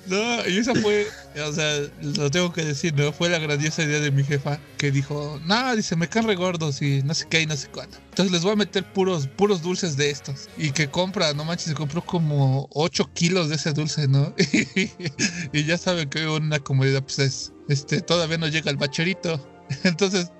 No, 0.08 0.48
y 0.48 0.58
esa 0.58 0.74
fue, 0.74 1.08
o 1.46 1.54
sea, 1.54 1.82
lo 2.02 2.32
tengo 2.32 2.52
que 2.52 2.64
decir, 2.64 2.94
¿no? 2.96 3.12
Fue 3.14 3.30
la 3.30 3.38
grandiosa 3.38 3.84
idea 3.84 4.00
de 4.00 4.12
mi 4.12 4.24
jefa 4.24 4.60
que 4.78 4.92
dijo, 4.92 5.40
no, 5.46 5.76
dice, 5.76 5.96
me 5.96 6.10
caen 6.10 6.28
re 6.28 6.36
gordos 6.36 6.82
y 6.82 7.04
no 7.04 7.14
sé 7.14 7.26
qué 7.30 7.42
y 7.42 7.46
no 7.46 7.56
sé 7.56 7.68
cuándo. 7.68 7.98
Entonces 8.10 8.32
les 8.32 8.42
voy 8.42 8.54
a 8.54 8.56
meter 8.56 8.84
puros, 8.94 9.28
puros 9.28 9.62
dulces 9.62 9.96
de 9.96 10.10
estos. 10.10 10.50
Y 10.58 10.72
que 10.72 10.90
compra, 10.90 11.34
no 11.34 11.46
manches, 11.46 11.68
se 11.68 11.74
compró 11.76 12.02
como 12.04 12.68
8 12.74 13.12
kilos 13.14 13.50
de 13.50 13.56
ese 13.56 13.74
dulce, 13.74 14.08
¿no? 14.08 14.34
y 15.54 15.64
ya 15.64 15.78
saben 15.78 16.10
que 16.10 16.28
una 16.28 16.60
comodidad, 16.60 17.04
pues 17.04 17.20
es, 17.20 17.54
este, 17.70 18.02
todavía 18.02 18.38
no 18.38 18.48
llega 18.48 18.72
el 18.72 18.78
bacherito. 18.78 19.57
Entonces, 19.84 20.32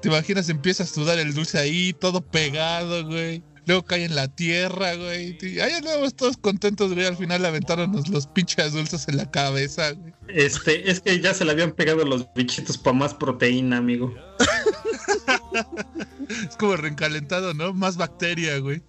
te 0.00 0.08
imaginas, 0.08 0.48
empieza 0.48 0.82
a 0.84 0.86
sudar 0.86 1.18
el 1.18 1.34
dulce 1.34 1.58
ahí, 1.58 1.92
todo 1.92 2.20
pegado, 2.20 3.04
güey. 3.06 3.42
Luego 3.66 3.82
cae 3.84 4.04
en 4.04 4.14
la 4.14 4.28
tierra, 4.28 4.94
güey. 4.94 5.38
Ahí 5.60 5.72
andamos 5.72 6.14
todos 6.14 6.36
contentos, 6.36 6.92
güey. 6.92 7.06
Al 7.06 7.16
final 7.16 7.44
aventaron 7.46 7.92
los, 7.92 8.08
los 8.08 8.26
pinches 8.26 8.72
dulces 8.72 9.08
en 9.08 9.16
la 9.16 9.30
cabeza, 9.30 9.92
güey. 9.92 10.12
Este, 10.28 10.90
es 10.90 11.00
que 11.00 11.18
ya 11.20 11.32
se 11.32 11.46
le 11.46 11.52
habían 11.52 11.72
pegado 11.72 12.04
los 12.04 12.26
bichitos 12.34 12.76
para 12.76 12.96
más 12.96 13.14
proteína, 13.14 13.78
amigo. 13.78 14.14
Es 16.48 16.56
como 16.56 16.76
reencalentado, 16.76 17.54
¿no? 17.54 17.72
Más 17.74 17.96
bacteria, 17.96 18.58
güey. 18.58 18.82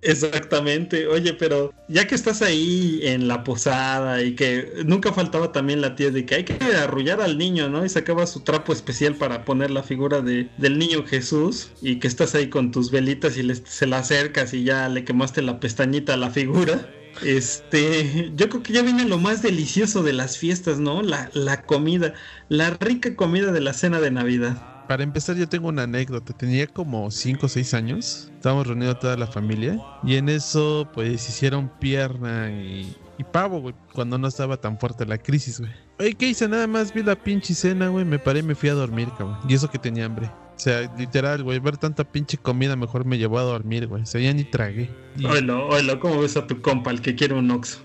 Exactamente. 0.00 1.06
Oye, 1.06 1.34
pero 1.34 1.70
ya 1.88 2.06
que 2.06 2.14
estás 2.16 2.42
ahí 2.42 3.00
en 3.04 3.28
la 3.28 3.44
posada 3.44 4.22
y 4.22 4.34
que 4.34 4.82
nunca 4.84 5.12
faltaba 5.12 5.52
también 5.52 5.80
la 5.80 5.94
tía 5.94 6.10
de 6.10 6.26
que 6.26 6.34
hay 6.36 6.44
que 6.44 6.58
arrullar 6.76 7.20
al 7.20 7.38
niño, 7.38 7.68
¿no? 7.68 7.84
Y 7.84 7.88
sacaba 7.88 8.26
su 8.26 8.42
trapo 8.44 8.72
especial 8.72 9.16
para 9.16 9.44
poner 9.44 9.70
la 9.70 9.82
figura 9.84 10.20
de, 10.22 10.52
del 10.56 10.78
niño 10.78 11.04
Jesús 11.06 11.76
y 11.80 12.00
que 12.00 12.08
estás 12.08 12.34
ahí 12.34 12.50
con 12.50 12.70
tus 12.72 12.90
velitas 12.90 13.36
y 13.36 13.42
les- 13.44 13.62
se 13.66 13.86
la 13.86 13.98
acercas 13.98 14.54
y 14.54 14.64
ya 14.64 14.88
le 14.88 15.04
quemaste 15.04 15.42
la 15.42 15.60
pestañita 15.60 16.14
a 16.14 16.16
la 16.16 16.30
figura. 16.30 16.90
Este, 17.20 18.32
yo 18.34 18.48
creo 18.48 18.62
que 18.62 18.72
ya 18.72 18.82
viene 18.82 19.04
lo 19.04 19.18
más 19.18 19.42
delicioso 19.42 20.02
de 20.02 20.12
las 20.14 20.38
fiestas, 20.38 20.78
¿no? 20.80 21.02
La, 21.02 21.30
la 21.34 21.62
comida, 21.64 22.14
la 22.48 22.70
rica 22.70 23.14
comida 23.16 23.52
de 23.52 23.60
la 23.60 23.74
cena 23.74 24.00
de 24.00 24.10
Navidad. 24.10 24.71
Para 24.92 25.04
empezar, 25.04 25.36
yo 25.36 25.48
tengo 25.48 25.68
una 25.68 25.84
anécdota. 25.84 26.34
Tenía 26.34 26.66
como 26.66 27.10
5 27.10 27.46
o 27.46 27.48
6 27.48 27.72
años. 27.72 28.30
Estábamos 28.34 28.66
reunidos 28.66 28.98
toda 28.98 29.16
la 29.16 29.26
familia. 29.26 29.80
Y 30.04 30.16
en 30.16 30.28
eso, 30.28 30.86
pues 30.92 31.26
hicieron 31.30 31.70
pierna 31.80 32.50
y, 32.50 32.94
y 33.16 33.24
pavo, 33.24 33.62
güey. 33.62 33.74
Cuando 33.94 34.18
no 34.18 34.28
estaba 34.28 34.58
tan 34.58 34.78
fuerte 34.78 35.06
la 35.06 35.16
crisis, 35.16 35.60
güey. 35.60 35.72
Oye, 35.98 36.12
¿qué 36.12 36.28
hice? 36.28 36.46
Nada 36.46 36.66
más 36.66 36.92
vi 36.92 37.02
la 37.02 37.16
pinche 37.16 37.54
cena, 37.54 37.88
güey. 37.88 38.04
Me 38.04 38.18
paré 38.18 38.40
y 38.40 38.42
me 38.42 38.54
fui 38.54 38.68
a 38.68 38.74
dormir, 38.74 39.08
cabrón. 39.16 39.38
Y 39.48 39.54
eso 39.54 39.70
que 39.70 39.78
tenía 39.78 40.04
hambre. 40.04 40.26
O 40.26 40.58
sea, 40.58 40.94
literal, 40.98 41.42
güey. 41.42 41.58
Ver 41.58 41.78
tanta 41.78 42.04
pinche 42.04 42.36
comida 42.36 42.76
mejor 42.76 43.06
me 43.06 43.16
llevó 43.16 43.38
a 43.38 43.44
dormir, 43.44 43.86
güey. 43.86 44.02
O 44.02 44.06
sea, 44.06 44.20
ya 44.20 44.34
ni 44.34 44.44
tragué. 44.44 44.90
Y- 45.16 45.24
Oilo, 45.24 45.68
oilo, 45.68 45.98
¿cómo 46.00 46.20
ves 46.20 46.36
a 46.36 46.46
tu 46.46 46.60
compa, 46.60 46.90
el 46.90 47.00
que 47.00 47.14
quiere 47.14 47.32
un 47.32 47.50
oxo? 47.50 47.78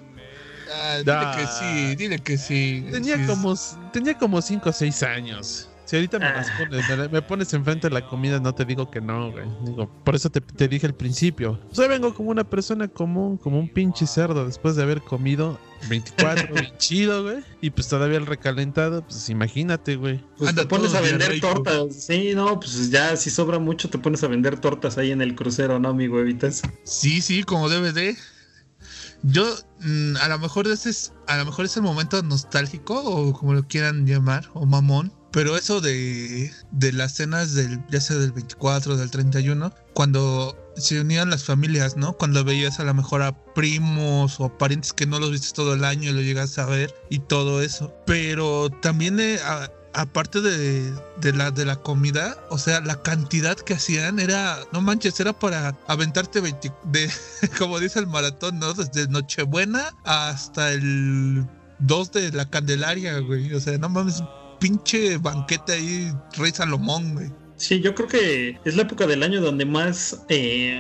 Ah, 0.84 0.98
dile 0.98 1.14
Ah. 1.16 1.36
que 1.38 1.48
sí, 1.48 1.96
dile 1.96 2.20
que 2.20 2.38
sí. 2.38 2.86
Tenía 2.92 3.16
Sí, 3.16 3.26
como, 3.28 3.56
tenía 3.94 4.18
como 4.18 4.42
5 4.42 4.72
o 4.72 4.74
6 4.74 5.04
años. 5.04 5.70
Si 5.88 5.96
ahorita 5.96 6.20
me 6.20 6.26
las 6.26 6.50
Ah. 6.50 6.56
pones, 6.60 6.90
me, 6.98 7.08
me 7.08 7.22
pones 7.22 7.54
enfrente 7.54 7.88
de 7.88 7.94
la 7.94 8.06
comida, 8.06 8.40
no 8.42 8.54
te 8.54 8.66
digo 8.66 8.92
que 8.92 9.00
no, 9.00 9.32
güey. 9.32 9.46
Digo, 9.66 9.90
por 10.04 10.16
eso 10.16 10.30
te, 10.30 10.42
te 10.42 10.68
dije 10.68 10.86
al 10.86 10.94
principio. 10.94 11.60
Yo 11.72 11.88
vengo 11.88 12.14
como 12.14 12.30
una 12.30 12.44
persona 12.44 12.90
común, 12.90 13.38
como 13.38 13.58
un 13.58 13.70
pinche 13.70 14.06
cerdo 14.06 14.46
después 14.46 14.76
de 14.76 14.84
haber 14.84 15.02
comido 15.02 15.58
24, 15.90 16.54
bien 16.54 16.74
chido, 16.78 17.24
güey. 17.24 17.38
Y 17.62 17.70
pues 17.70 17.88
todavía 17.88 18.18
el 18.18 18.26
recalentado, 18.26 19.02
pues 19.04 19.30
imagínate, 19.30 19.96
güey. 19.96 20.22
Pues 20.38 20.50
Anda 20.50 20.64
te 20.64 20.68
pones 20.68 20.94
a 20.94 21.00
vender 21.00 21.40
tortas. 21.40 21.96
Sí, 21.96 22.34
no, 22.36 22.60
pues 22.60 22.90
ya 22.92 23.16
si 23.16 23.30
sobra 23.30 23.58
mucho 23.58 23.90
te 23.90 23.98
pones 23.98 24.22
a 24.24 24.28
vender 24.28 24.60
tortas 24.60 24.98
ahí 24.98 25.12
en 25.12 25.22
el 25.22 25.36
crucero, 25.36 25.80
¿no, 25.80 25.94
mi 25.94 26.10
huevitas? 26.10 26.64
Sí, 26.84 27.22
sí, 27.22 27.44
como 27.44 27.70
debe 27.70 27.94
de. 27.94 28.18
Yo, 29.24 29.46
mm, 29.80 30.18
a 30.18 30.28
lo 30.28 30.38
mejor 30.40 30.68
ese 30.68 30.90
es, 30.90 31.14
a 31.28 31.38
lo 31.38 31.46
mejor 31.46 31.64
es 31.66 31.76
el 31.78 31.84
momento 31.84 32.22
nostálgico 32.22 33.02
o 33.02 33.34
como 33.34 33.54
lo 33.54 33.64
quieran 33.68 34.06
llamar, 34.06 34.50
o 34.54 34.66
mamón. 34.66 35.12
Pero 35.38 35.56
eso 35.56 35.82
de, 35.82 36.52
de 36.72 36.92
las 36.94 37.12
cenas 37.12 37.54
del, 37.54 37.80
ya 37.92 38.02
sea 38.02 38.18
del 38.18 38.32
24 38.32 38.96
o 38.96 38.98
del 38.98 39.12
31, 39.12 39.72
cuando 39.94 40.58
se 40.76 41.00
unían 41.00 41.30
las 41.30 41.44
familias, 41.44 41.96
¿no? 41.96 42.14
Cuando 42.14 42.44
veías 42.44 42.80
a 42.80 42.84
lo 42.84 42.96
mejor 42.96 43.22
a 43.22 43.38
primos 43.54 44.40
o 44.40 44.50
parientes 44.50 44.94
que 44.94 45.06
no 45.06 45.20
los 45.20 45.30
viste 45.30 45.54
todo 45.54 45.76
el 45.76 45.84
año 45.84 46.10
y 46.10 46.14
lo 46.14 46.22
llegas 46.22 46.58
a 46.58 46.66
ver 46.66 46.92
y 47.12 47.20
todo 47.20 47.62
eso. 47.62 47.94
Pero 48.08 48.72
también 48.82 49.20
eh, 49.20 49.38
aparte 49.94 50.42
de, 50.42 50.92
de 51.22 51.34
la 51.34 51.52
de 51.52 51.66
la 51.66 51.76
comida, 51.76 52.36
o 52.50 52.58
sea, 52.58 52.82
la 52.82 53.04
cantidad 53.04 53.56
que 53.58 53.76
hacían 53.76 54.18
era, 54.18 54.58
no 54.74 54.82
manches, 54.82 55.20
era 55.20 55.34
para 55.34 55.78
aventarte 55.86 56.42
20, 56.42 56.74
de, 56.86 57.12
como 57.60 57.80
dice 57.80 58.00
el 58.00 58.08
maratón, 58.08 58.58
¿no? 58.58 58.74
Desde 58.74 59.08
Nochebuena 59.08 59.94
hasta 60.04 60.72
el 60.72 61.46
2 61.80 62.12
de 62.12 62.32
la 62.32 62.50
Candelaria, 62.50 63.20
güey. 63.20 63.54
O 63.54 63.60
sea, 63.60 63.78
no 63.78 63.90
mames, 63.90 64.24
pinche 64.60 65.18
banquete 65.18 65.74
ahí, 65.74 66.12
Rey 66.38 66.52
Salomón, 66.52 67.14
güey. 67.14 67.32
Sí, 67.58 67.82
yo 67.82 67.96
creo 67.96 68.08
que 68.08 68.60
es 68.66 68.76
la 68.76 68.84
época 68.84 69.08
del 69.08 69.24
año 69.24 69.42
donde 69.42 69.66
más 69.66 70.24
eh, 70.30 70.80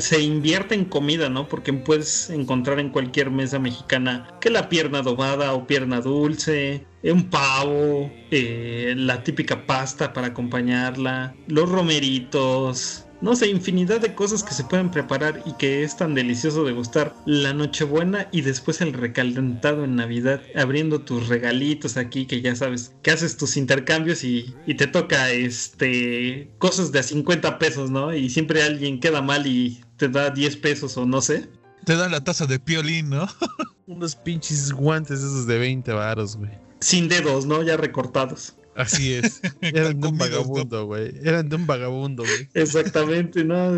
se 0.00 0.20
invierte 0.20 0.74
en 0.74 0.84
comida, 0.84 1.30
¿no? 1.30 1.48
Porque 1.48 1.72
puedes 1.72 2.28
encontrar 2.28 2.78
en 2.78 2.90
cualquier 2.90 3.30
mesa 3.30 3.58
mexicana 3.58 4.28
que 4.38 4.50
la 4.50 4.68
pierna 4.68 4.98
adobada 4.98 5.54
o 5.54 5.66
pierna 5.66 6.02
dulce, 6.02 6.86
un 7.02 7.30
pavo, 7.30 8.12
eh, 8.30 8.92
la 8.98 9.24
típica 9.24 9.66
pasta 9.66 10.12
para 10.12 10.28
acompañarla, 10.28 11.34
los 11.46 11.70
romeritos. 11.70 13.06
No 13.22 13.36
sé, 13.36 13.46
infinidad 13.46 14.00
de 14.00 14.16
cosas 14.16 14.42
que 14.42 14.52
se 14.52 14.64
pueden 14.64 14.90
preparar 14.90 15.44
y 15.46 15.52
que 15.52 15.84
es 15.84 15.96
tan 15.96 16.12
delicioso 16.12 16.64
degustar 16.64 17.14
la 17.24 17.54
Nochebuena 17.54 18.28
y 18.32 18.40
después 18.40 18.80
el 18.80 18.92
recalentado 18.92 19.84
en 19.84 19.94
Navidad, 19.94 20.42
abriendo 20.56 21.02
tus 21.02 21.28
regalitos 21.28 21.96
aquí 21.96 22.26
que 22.26 22.42
ya 22.42 22.56
sabes 22.56 22.92
que 23.00 23.12
haces 23.12 23.36
tus 23.36 23.56
intercambios 23.56 24.24
y, 24.24 24.52
y 24.66 24.74
te 24.74 24.88
toca 24.88 25.30
este 25.30 26.50
cosas 26.58 26.90
de 26.90 26.98
a 26.98 27.04
50 27.04 27.60
pesos, 27.60 27.90
¿no? 27.92 28.12
Y 28.12 28.28
siempre 28.28 28.60
alguien 28.64 28.98
queda 28.98 29.22
mal 29.22 29.46
y 29.46 29.84
te 29.98 30.08
da 30.08 30.30
10 30.30 30.56
pesos 30.56 30.96
o 30.96 31.06
no 31.06 31.20
sé. 31.22 31.48
Te 31.84 31.94
dan 31.94 32.10
la 32.10 32.24
taza 32.24 32.46
de 32.46 32.58
piolín, 32.58 33.10
¿no? 33.10 33.28
Unos 33.86 34.16
pinches 34.16 34.72
guantes 34.72 35.20
esos 35.20 35.46
de 35.46 35.58
20 35.58 35.92
varos, 35.92 36.36
güey. 36.36 36.50
Sin 36.80 37.08
dedos, 37.08 37.46
¿no? 37.46 37.62
Ya 37.62 37.76
recortados. 37.76 38.56
Así 38.74 39.14
es. 39.14 39.40
Eran 39.60 40.00
de 40.00 40.08
un 40.08 40.18
vagabundo, 40.18 40.86
güey. 40.86 41.12
Eran 41.22 41.48
de 41.48 41.56
un 41.56 41.66
vagabundo, 41.66 42.22
güey. 42.22 42.48
Exactamente, 42.54 43.44
¿no? 43.44 43.72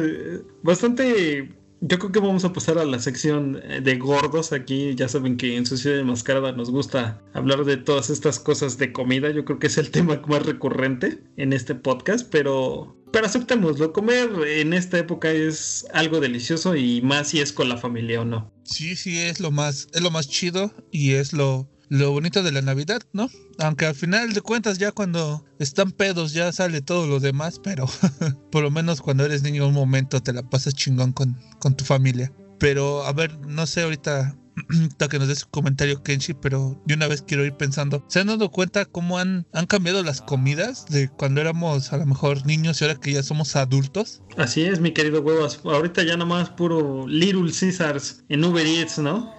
Bastante 0.63 1.49
Yo 1.81 1.99
creo 1.99 2.13
que 2.13 2.21
vamos 2.21 2.45
a 2.45 2.53
pasar 2.53 2.79
a 2.79 2.85
la 2.85 2.99
sección 2.99 3.61
de 3.83 3.97
gordos. 3.97 4.53
Aquí 4.53 4.95
ya 4.95 5.09
saben 5.09 5.37
que 5.37 5.57
en 5.57 5.67
su 5.67 5.77
ciudad 5.77 5.97
de 5.97 6.05
Mascarada 6.05 6.53
nos 6.53 6.71
gusta 6.71 7.21
hablar 7.33 7.65
de 7.65 7.77
todas 7.77 8.11
estas 8.11 8.39
cosas 8.39 8.79
de 8.79 8.93
comida. 8.93 9.31
Yo 9.31 9.45
creo 9.45 9.59
que 9.59 9.67
es 9.67 9.79
el 9.79 9.91
tema 9.93 10.21
más 10.27 10.47
recurrente 10.47 11.19
en 11.37 11.53
este 11.53 11.75
podcast, 11.75 12.29
pero 12.31 12.97
pero 13.15 13.27
aceptémoslo, 13.27 13.93
comer 13.93 14.29
en 14.45 14.73
esta 14.73 14.99
época 14.99 15.31
es 15.31 15.87
algo 15.93 16.19
delicioso 16.19 16.75
y 16.75 17.01
más 17.01 17.29
si 17.29 17.39
es 17.39 17.53
con 17.53 17.69
la 17.69 17.77
familia 17.77 18.23
o 18.23 18.25
no. 18.25 18.53
Sí, 18.65 18.97
sí, 18.97 19.21
es 19.21 19.39
lo 19.39 19.53
más, 19.53 19.87
es 19.93 20.03
lo 20.03 20.11
más 20.11 20.29
chido 20.29 20.75
y 20.91 21.13
es 21.13 21.33
lo, 21.33 21.71
lo 21.89 22.13
bonito 22.13 22.43
de 22.43 22.53
la 22.53 22.63
Navidad, 22.63 23.03
¿no? 23.13 23.29
Aunque 23.59 23.87
al 23.87 23.95
final 23.95 24.33
de 24.33 24.41
cuentas 24.41 24.79
ya 24.79 24.93
cuando 24.93 25.45
están 25.59 25.93
pedos 25.93 26.33
ya 26.33 26.53
sale 26.53 26.81
todo 26.81 27.07
lo 27.07 27.21
demás, 27.21 27.61
pero 27.63 27.87
por 28.51 28.63
lo 28.63 28.71
menos 28.71 29.01
cuando 29.01 29.25
eres 29.25 29.43
niño 29.43 29.67
un 29.67 29.75
momento 29.75 30.23
te 30.23 30.33
la 30.33 30.43
pasas 30.43 30.75
chingón 30.75 31.13
con, 31.13 31.39
con 31.59 31.77
tu 31.77 31.85
familia. 31.85 32.33
Pero 32.59 33.05
a 33.05 33.13
ver, 33.13 33.39
no 33.47 33.67
sé 33.67 33.83
ahorita 33.83 34.37
que 35.11 35.19
nos 35.19 35.29
des 35.29 35.45
un 35.45 35.51
comentario 35.51 36.03
Kenshi, 36.03 36.35
pero 36.35 36.81
de 36.87 36.95
una 36.95 37.09
vez 37.09 37.23
quiero 37.23 37.45
ir 37.45 37.55
pensando, 37.55 38.05
¿se 38.09 38.21
han 38.21 38.29
dado 38.29 38.51
cuenta 38.51 38.85
cómo 38.85 39.19
han, 39.19 39.47
han 39.53 39.67
cambiado 39.67 40.03
las 40.03 40.21
comidas 40.21 40.87
de 40.87 41.09
cuando 41.09 41.41
éramos 41.41 41.93
a 41.93 41.97
lo 41.97 42.07
mejor 42.07 42.47
niños 42.47 42.81
y 42.81 42.85
ahora 42.85 43.01
que 43.01 43.13
ya 43.13 43.23
somos 43.23 43.57
adultos? 43.57 44.23
Así 44.37 44.63
es, 44.63 44.81
mi 44.81 44.93
querido 44.93 45.21
huevos. 45.21 45.61
Ahorita 45.65 46.03
ya 46.03 46.17
nada 46.17 46.27
más 46.27 46.51
puro 46.51 47.07
Little 47.07 47.53
Caesars 47.53 48.25
en 48.29 48.45
Uber 48.45 48.67
Eats, 48.67 48.99
¿no? 48.99 49.34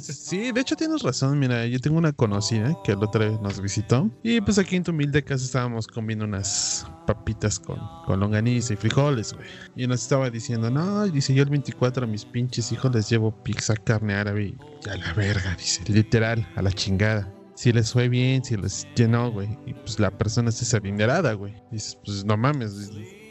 Sí, 0.00 0.52
de 0.52 0.60
hecho 0.60 0.76
tienes 0.76 1.02
razón. 1.02 1.38
Mira, 1.38 1.66
yo 1.66 1.78
tengo 1.80 1.98
una 1.98 2.12
conocida 2.12 2.76
que 2.84 2.92
el 2.92 2.98
otro 2.98 3.20
vez 3.20 3.40
nos 3.40 3.60
visitó. 3.60 4.10
Y 4.22 4.40
pues 4.40 4.58
aquí 4.58 4.76
en 4.76 4.84
tu 4.84 4.90
humilde 4.92 5.22
casa 5.22 5.44
estábamos 5.44 5.86
comiendo 5.86 6.24
unas 6.24 6.86
papitas 7.06 7.58
con, 7.58 7.78
con 8.06 8.20
longaniza 8.20 8.74
y 8.74 8.76
frijoles, 8.76 9.32
güey. 9.32 9.46
Y 9.76 9.86
nos 9.86 10.02
estaba 10.02 10.30
diciendo, 10.30 10.70
no, 10.70 11.06
dice 11.06 11.34
yo 11.34 11.42
el 11.42 11.50
24 11.50 12.04
a 12.04 12.06
mis 12.06 12.24
pinches 12.24 12.72
hijos 12.72 12.94
les 12.94 13.08
llevo 13.08 13.32
pizza, 13.42 13.74
carne 13.74 14.14
árabe 14.14 14.54
y 14.54 14.88
a 14.88 14.96
la 14.96 15.12
verga, 15.14 15.54
dice, 15.56 15.82
literal, 15.92 16.46
a 16.56 16.62
la 16.62 16.72
chingada 16.72 17.32
si 17.60 17.74
les 17.74 17.92
fue 17.92 18.08
bien, 18.08 18.42
si 18.42 18.56
les 18.56 18.88
llenó, 18.96 19.30
güey. 19.30 19.58
Y 19.66 19.74
pues 19.74 20.00
la 20.00 20.10
persona 20.10 20.48
es 20.48 20.72
adinerada, 20.72 21.34
güey. 21.34 21.52
Dices, 21.70 21.98
pues 22.02 22.24
no 22.24 22.38
mames, 22.38 22.90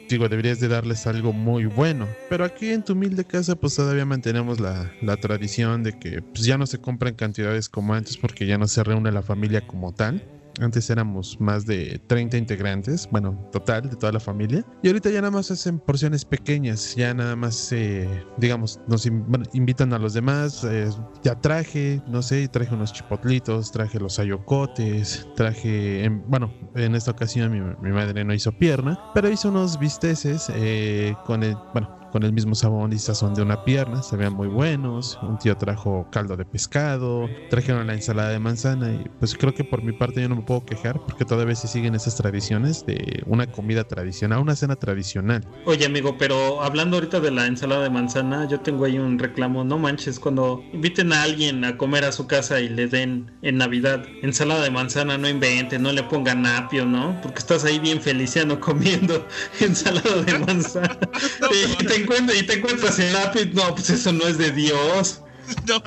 digo, 0.10 0.28
deberías 0.28 0.60
de 0.60 0.68
darles 0.68 1.08
algo 1.08 1.34
muy 1.34 1.66
bueno. 1.66 2.08
Pero 2.30 2.44
aquí 2.44 2.70
en 2.72 2.84
tu 2.84 2.94
humilde 2.94 3.26
casa, 3.26 3.56
pues 3.56 3.76
todavía 3.76 4.06
mantenemos 4.06 4.60
la, 4.60 4.92
la 5.02 5.18
tradición 5.18 5.84
de 5.84 5.94
que 5.94 6.22
pues, 6.22 6.46
ya 6.46 6.58
no 6.58 6.68
se 6.68 6.80
compran 6.80 7.14
cantidades 7.16 7.70
como 7.70 7.94
antes 7.94 8.18
porque 8.18 8.46
ya 8.46 8.58
no 8.58 8.68
se 8.68 8.84
reúne 8.84 9.12
la 9.12 9.22
familia 9.22 9.62
como 9.62 9.94
tal. 9.94 10.22
Antes 10.60 10.90
éramos 10.90 11.40
más 11.40 11.66
de 11.66 12.02
30 12.08 12.38
integrantes, 12.38 13.08
bueno, 13.12 13.48
total, 13.52 13.90
de 13.90 13.96
toda 13.96 14.12
la 14.12 14.20
familia. 14.20 14.66
Y 14.84 14.88
ahorita 14.88 15.10
ya 15.10 15.22
nada 15.22 15.32
más 15.32 15.52
hacen 15.52 15.80
porciones 15.80 16.26
pequeñas, 16.26 16.96
ya 16.96 17.14
nada 17.14 17.36
más, 17.36 17.72
eh, 17.72 18.26
digamos, 18.38 18.80
nos 18.88 19.06
invitan 19.54 19.94
a 19.94 20.00
los 20.00 20.14
demás. 20.14 20.64
Eh, 20.64 20.90
ya 21.24 21.36
traje, 21.40 22.02
no 22.08 22.22
sé, 22.22 22.48
traje 22.48 22.74
unos 22.74 22.94
chipotlitos, 22.94 23.72
traje 23.72 24.00
los 24.00 24.20
ayocotes, 24.20 25.28
traje, 25.36 26.04
en, 26.04 26.24
bueno, 26.30 26.54
en 26.76 26.96
esta 26.96 27.12
ocasión 27.12 27.52
mi, 27.52 27.60
mi, 27.82 27.94
madre 27.94 28.24
no 28.24 28.34
hizo 28.34 28.52
pierna, 28.52 29.00
pero 29.14 29.30
hizo 29.30 29.50
unos 29.50 29.80
bisteces 29.80 30.52
eh, 30.56 31.16
con 31.26 31.44
el, 31.44 31.56
bueno, 31.74 31.99
con 32.12 32.24
el 32.24 32.34
mismo 32.34 32.56
sabor 32.56 32.94
y 32.94 33.00
sazón 33.00 33.34
de 33.34 33.42
una 33.42 33.64
pierna, 33.64 34.02
se 34.04 34.16
vean 34.16 34.34
muy 34.34 34.48
buenos. 34.48 35.20
Un 35.22 35.38
tío 35.38 35.56
trajo 35.58 36.08
caldo 36.12 36.38
de 36.38 36.46
pescado, 36.46 37.28
trajeron 37.50 37.88
la 37.88 37.94
ensalada 37.94 38.30
de 38.30 38.40
manzana 38.40 38.92
y 38.94 39.10
pues 39.20 39.36
creo 39.36 39.54
que 39.54 39.64
por 39.64 39.84
mi 39.84 39.92
parte 39.92 40.22
yo 40.22 40.30
no 40.30 40.36
me 40.36 40.42
puedo 40.42 40.66
quejar 40.66 41.00
porque 41.00 41.26
todavía 41.26 41.56
se 41.56 41.68
siguen 41.68 41.96
esas 41.96 42.16
tradiciones 42.16 42.86
de 42.86 43.24
una 43.26 43.48
comida 43.48 43.84
tradicional, 43.84 44.40
una 44.40 44.56
cena 44.56 44.76
tradicional. 44.76 45.46
Oye 45.66 45.86
amigo, 45.86 46.18
pero 46.18 46.62
hablando 46.62 46.98
ahorita 46.98 47.20
de 47.20 47.32
la 47.32 47.46
ensalada 47.48 47.84
de 47.84 47.90
manzana, 47.90 48.48
yo 48.48 48.60
tengo 48.60 48.86
ahí 48.86 48.98
un 48.98 49.20
reclamo, 49.20 49.64
no 49.64 49.78
manches, 49.78 50.20
cuando 50.20 50.64
inviten 50.74 51.14
a 51.14 51.24
alguien 51.24 51.64
a 51.66 51.78
comer 51.78 52.06
a 52.06 52.12
su 52.12 52.28
casa 52.28 52.60
y 52.60 52.70
le 52.70 52.88
den 52.88 53.32
en 53.42 53.58
Navidad 53.58 54.06
ensalada 54.22 54.64
de 54.64 54.72
manzana, 54.72 55.18
no 55.18 55.28
inventen, 55.28 55.84
no 55.84 55.92
le 55.92 56.04
pongan 56.04 56.46
apio, 56.46 56.86
¿no? 56.86 57.20
Porque 57.22 57.40
estás 57.40 57.66
ahí 57.66 57.80
bien 57.80 58.02
feliciano 58.02 58.60
comiendo 58.60 59.26
ensalada 59.60 60.22
de 60.24 60.40
manzana 60.40 60.98
y 62.00 62.44
te 62.44 62.54
encuentras 62.54 63.00
el 63.00 63.14
lápiz, 63.14 63.48
no, 63.54 63.76
pues 63.76 63.90
eso 63.90 64.12
no 64.12 64.28
es 64.28 64.38
de 64.38 64.52
Dios. 64.52 65.22
No, 65.68 65.82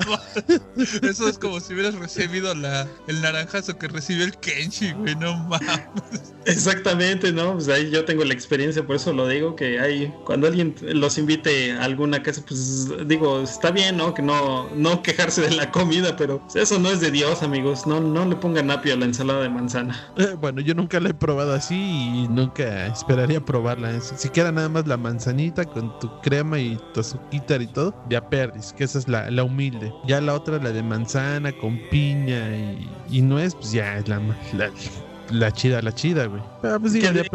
eso 1.08 1.28
es 1.28 1.38
como 1.38 1.58
si 1.60 1.74
hubieras 1.74 1.94
recibido 1.96 2.54
la, 2.54 2.86
el 3.08 3.20
naranjazo 3.20 3.76
que 3.78 3.88
recibió 3.88 4.24
el 4.24 4.36
Kenshi, 4.38 4.92
güey, 4.92 5.16
no 5.16 5.36
mames. 5.48 6.34
Exactamente, 6.46 7.32
¿no? 7.32 7.54
Pues 7.54 7.68
ahí 7.68 7.90
yo 7.90 8.04
tengo 8.04 8.24
la 8.24 8.32
experiencia, 8.32 8.84
por 8.84 8.96
eso 8.96 9.12
lo 9.12 9.26
digo, 9.26 9.56
que 9.56 9.80
hay, 9.80 10.12
cuando 10.24 10.46
alguien 10.46 10.74
los 10.82 11.18
invite 11.18 11.72
a 11.72 11.84
alguna 11.84 12.22
casa, 12.22 12.42
pues 12.46 12.88
digo, 13.06 13.42
está 13.42 13.70
bien, 13.70 13.96
¿no? 13.96 14.14
Que 14.14 14.22
no, 14.22 14.68
no 14.74 15.02
quejarse 15.02 15.42
de 15.42 15.50
la 15.50 15.70
comida, 15.70 16.16
pero 16.16 16.44
eso 16.54 16.78
no 16.78 16.90
es 16.90 17.00
de 17.00 17.10
Dios, 17.10 17.42
amigos, 17.42 17.86
no, 17.86 18.00
no 18.00 18.24
le 18.24 18.36
pongan 18.36 18.70
apio 18.70 18.94
a 18.94 18.96
la 18.96 19.04
ensalada 19.04 19.42
de 19.42 19.48
manzana. 19.48 19.98
Eh, 20.16 20.34
bueno, 20.40 20.60
yo 20.60 20.74
nunca 20.74 21.00
la 21.00 21.10
he 21.10 21.14
probado 21.14 21.54
así 21.54 21.74
y 21.74 22.28
nunca 22.28 22.86
esperaría 22.86 23.44
probarla. 23.44 24.00
Si 24.00 24.28
queda 24.28 24.52
nada 24.52 24.68
más 24.68 24.86
la 24.86 24.96
manzanita 24.96 25.64
con 25.64 25.98
tu 25.98 26.20
crema 26.20 26.58
y 26.58 26.78
tu 26.94 27.00
azuquita 27.00 27.56
y 27.56 27.66
todo, 27.66 27.94
ya 28.08 28.28
perdis, 28.28 28.72
que 28.72 28.84
esa 28.84 28.98
es 28.98 29.08
la, 29.08 29.30
la 29.30 29.44
humilde. 29.52 29.92
Ya 30.06 30.20
la 30.20 30.34
otra, 30.34 30.58
la 30.58 30.72
de 30.72 30.82
manzana 30.82 31.52
con 31.52 31.78
piña 31.90 32.56
y, 32.56 32.88
y 33.10 33.22
nuez, 33.22 33.54
pues 33.54 33.72
ya 33.72 33.98
es 33.98 34.08
la, 34.08 34.20
la, 35.30 35.52
chida, 35.52 35.80
la 35.82 35.94
chida, 35.94 36.26
güey. 36.26 36.42
Ah, 36.62 36.78
pues 36.80 36.92
que, 36.94 37.10
de, 37.10 37.30